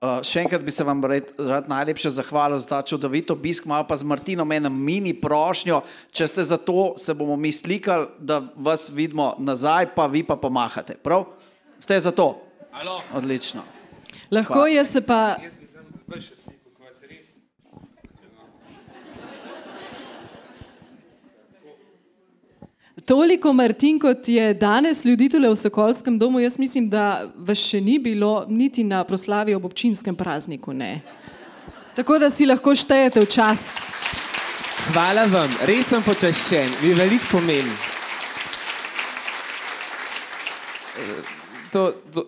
[0.06, 3.88] Uh, še enkrat bi se vam rad, rad najlepše zahvalil za ta čudovit obisk, malo
[3.90, 5.82] pa z Martinom eno mini prošnjo.
[6.16, 10.40] Če ste za to, se bomo mi slikali, da vas vidimo nazaj, pa vi pa
[10.40, 10.96] pomahate.
[10.96, 11.28] Prav?
[11.84, 12.36] Ste za to?
[12.72, 13.02] Alo.
[13.16, 13.75] Odlično.
[14.32, 15.38] Lahko je se pa.
[23.06, 27.82] Toliko Martin, kot je danes ljudi tukaj v Sokolskem domu, jaz mislim, da vas še
[27.82, 30.74] ni bilo niti na proslavi ob občinskem prazniku.
[30.74, 31.02] Ne.
[31.96, 33.70] Tako da si lahko štejete v čast.
[34.90, 37.78] Hvala vam, res sem počaščen, mi veliko pomeni.
[41.76, 42.24] To, to,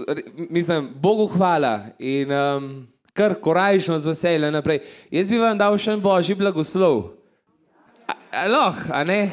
[0.50, 4.82] mislim, Bogu hvala in um, kar korajšno z veseljem naprej.
[5.12, 7.14] Jaz bi vam dal še en božji blagoslov.
[8.36, 9.32] A- a ne?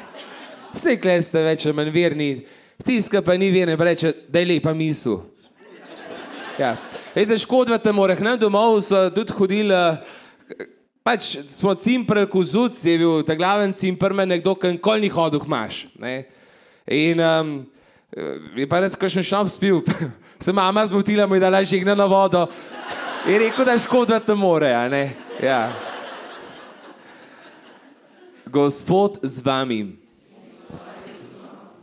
[0.71, 2.29] Vse kle ste več manj verni,
[2.87, 5.19] tiska pa ni verni, pa reče, da je lepa misel.
[6.63, 6.77] Ja.
[7.19, 9.83] Ej, se škodvate, morah, nam domov so tudi hodili,
[11.03, 15.43] pač smo cimpr, kozuc je bil, ta glaven cimpr, me nekdo, ki nikoli ni hodil
[15.43, 15.87] k maš.
[15.99, 16.21] Ne?
[16.87, 17.57] In um,
[18.57, 19.83] je pa rad kakšen šop spil,
[20.45, 22.47] se mama zmotila, mu je dala žigna na vodo.
[23.27, 25.17] Je rekel, da škodvate more, a ne?
[25.43, 25.73] Ja.
[28.47, 29.97] Gospod z vami.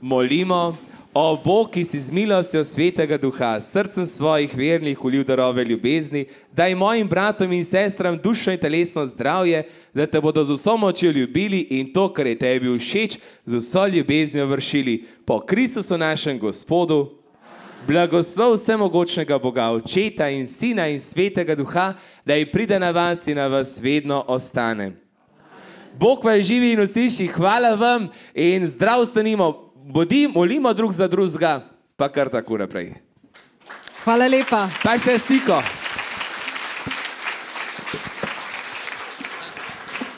[0.01, 0.77] Molimo,
[1.13, 6.23] O Bog, ki si z milostjo svetega duha, srcem svojih vernih ulil darove ljubezni,
[6.55, 11.11] daj mojim bratom in sestram dušo in telesno zdravje, da te bodo z vso močjo
[11.11, 15.03] ljubili in to, kar je tebi všeč, z vso ljubeznijo vršili.
[15.25, 17.09] Po Kristusu našem Gospodu,
[17.87, 21.93] blagoslov vsemogočnega Boga, Očeta in Sina in Svetega Duha,
[22.25, 24.93] da ji pride na vas in na vas vedno ostane.
[25.99, 31.61] Bog vas živi in usliši, hvala vam in zdrav stanimo, bodi, molimo drug za drugega,
[31.95, 32.93] pa kar tako naprej.
[34.03, 34.69] Hvala lepa.
[34.83, 35.61] Pa še stiko.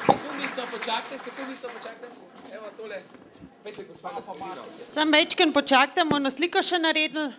[0.05, 2.07] Sekundico počakajte, sekundico počakajte.
[2.51, 3.01] Evo tole.
[3.63, 4.63] Pejte, gospa, na sredino.
[4.83, 7.31] Sam večkrat počakajte, bomo sliko še naredili.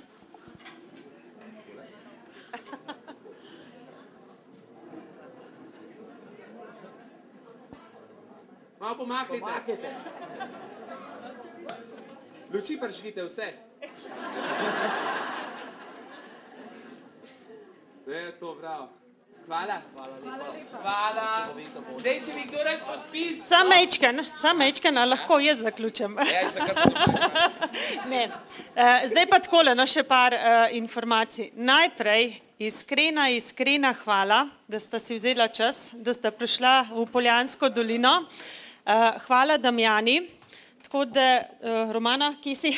[8.81, 9.89] Malo pomaknite.
[12.55, 13.53] Luči prižgite vse.
[18.07, 18.89] Je to prav.
[19.47, 19.81] Hvala.
[19.95, 20.17] Hvala
[20.55, 20.79] lepa.
[20.83, 21.49] Hvala.
[21.99, 23.43] Zdaj, če bi kdo rad podpis.
[23.49, 26.17] Sam večkrat, sam večkrat, lahko jaz zaključim.
[26.19, 27.15] Ja, podpišem.
[28.13, 28.29] Ne.
[28.29, 31.51] Uh, zdaj pa takole, no še par uh, informacij.
[31.59, 38.21] Najprej iskrena, iskrena hvala, da ste si vzela čas, da ste prišla v Poljansko dolino.
[38.87, 40.44] Uh, hvala, Damjani.
[40.95, 42.71] Tako da, uh, Romana, ki si,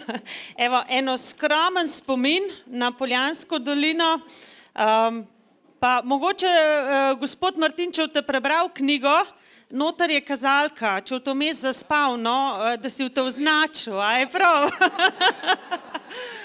[0.66, 4.18] evo, eno skromen spomin na Poljansko dolino.
[4.74, 5.22] Um,
[5.78, 9.14] pa mogoče uh, gospod Martinčev te prebral knjigo,
[9.70, 13.94] notar je kazalka, če v to mes zaspal, no, uh, da si v to označil,
[14.02, 14.66] a je prav?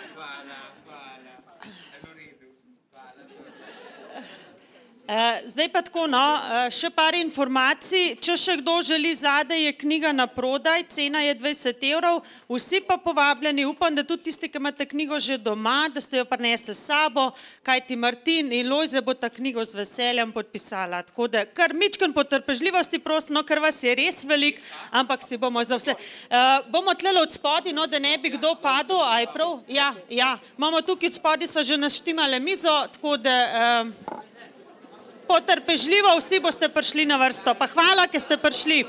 [5.46, 8.18] zdaj pa tako, no, uh, še par informacij.
[8.20, 12.20] Če še kdo želi zadaj, je knjiga na prodaj, cena je 20 evrov,
[12.52, 13.64] vsi pa povabljeni.
[13.70, 17.30] Upam, da tudi tisti, ki imate knjigo že doma, da ste jo prinesli s sabo,
[17.64, 21.02] kajti Martin in Lojze bo ta knjigo z veseljem podpisala.
[21.08, 24.60] Tako da, kar mičken potrpežljivosti, prosim, no, ker vas je res velik,
[24.92, 25.96] ampak si bomo za vse.
[26.28, 29.60] Uh, bomo tlele od spodi, no, da ne bi kdo padel, a je prav?
[29.72, 30.36] Ja, ja.
[30.60, 33.38] Imamo tukaj od spodi, sva že naštimale mizo, tako da.
[33.88, 34.27] Uh,
[35.28, 37.54] potrpežljivo vsi boste prišli na vrsto.
[37.54, 38.86] Pa hvala, ker ste prišli.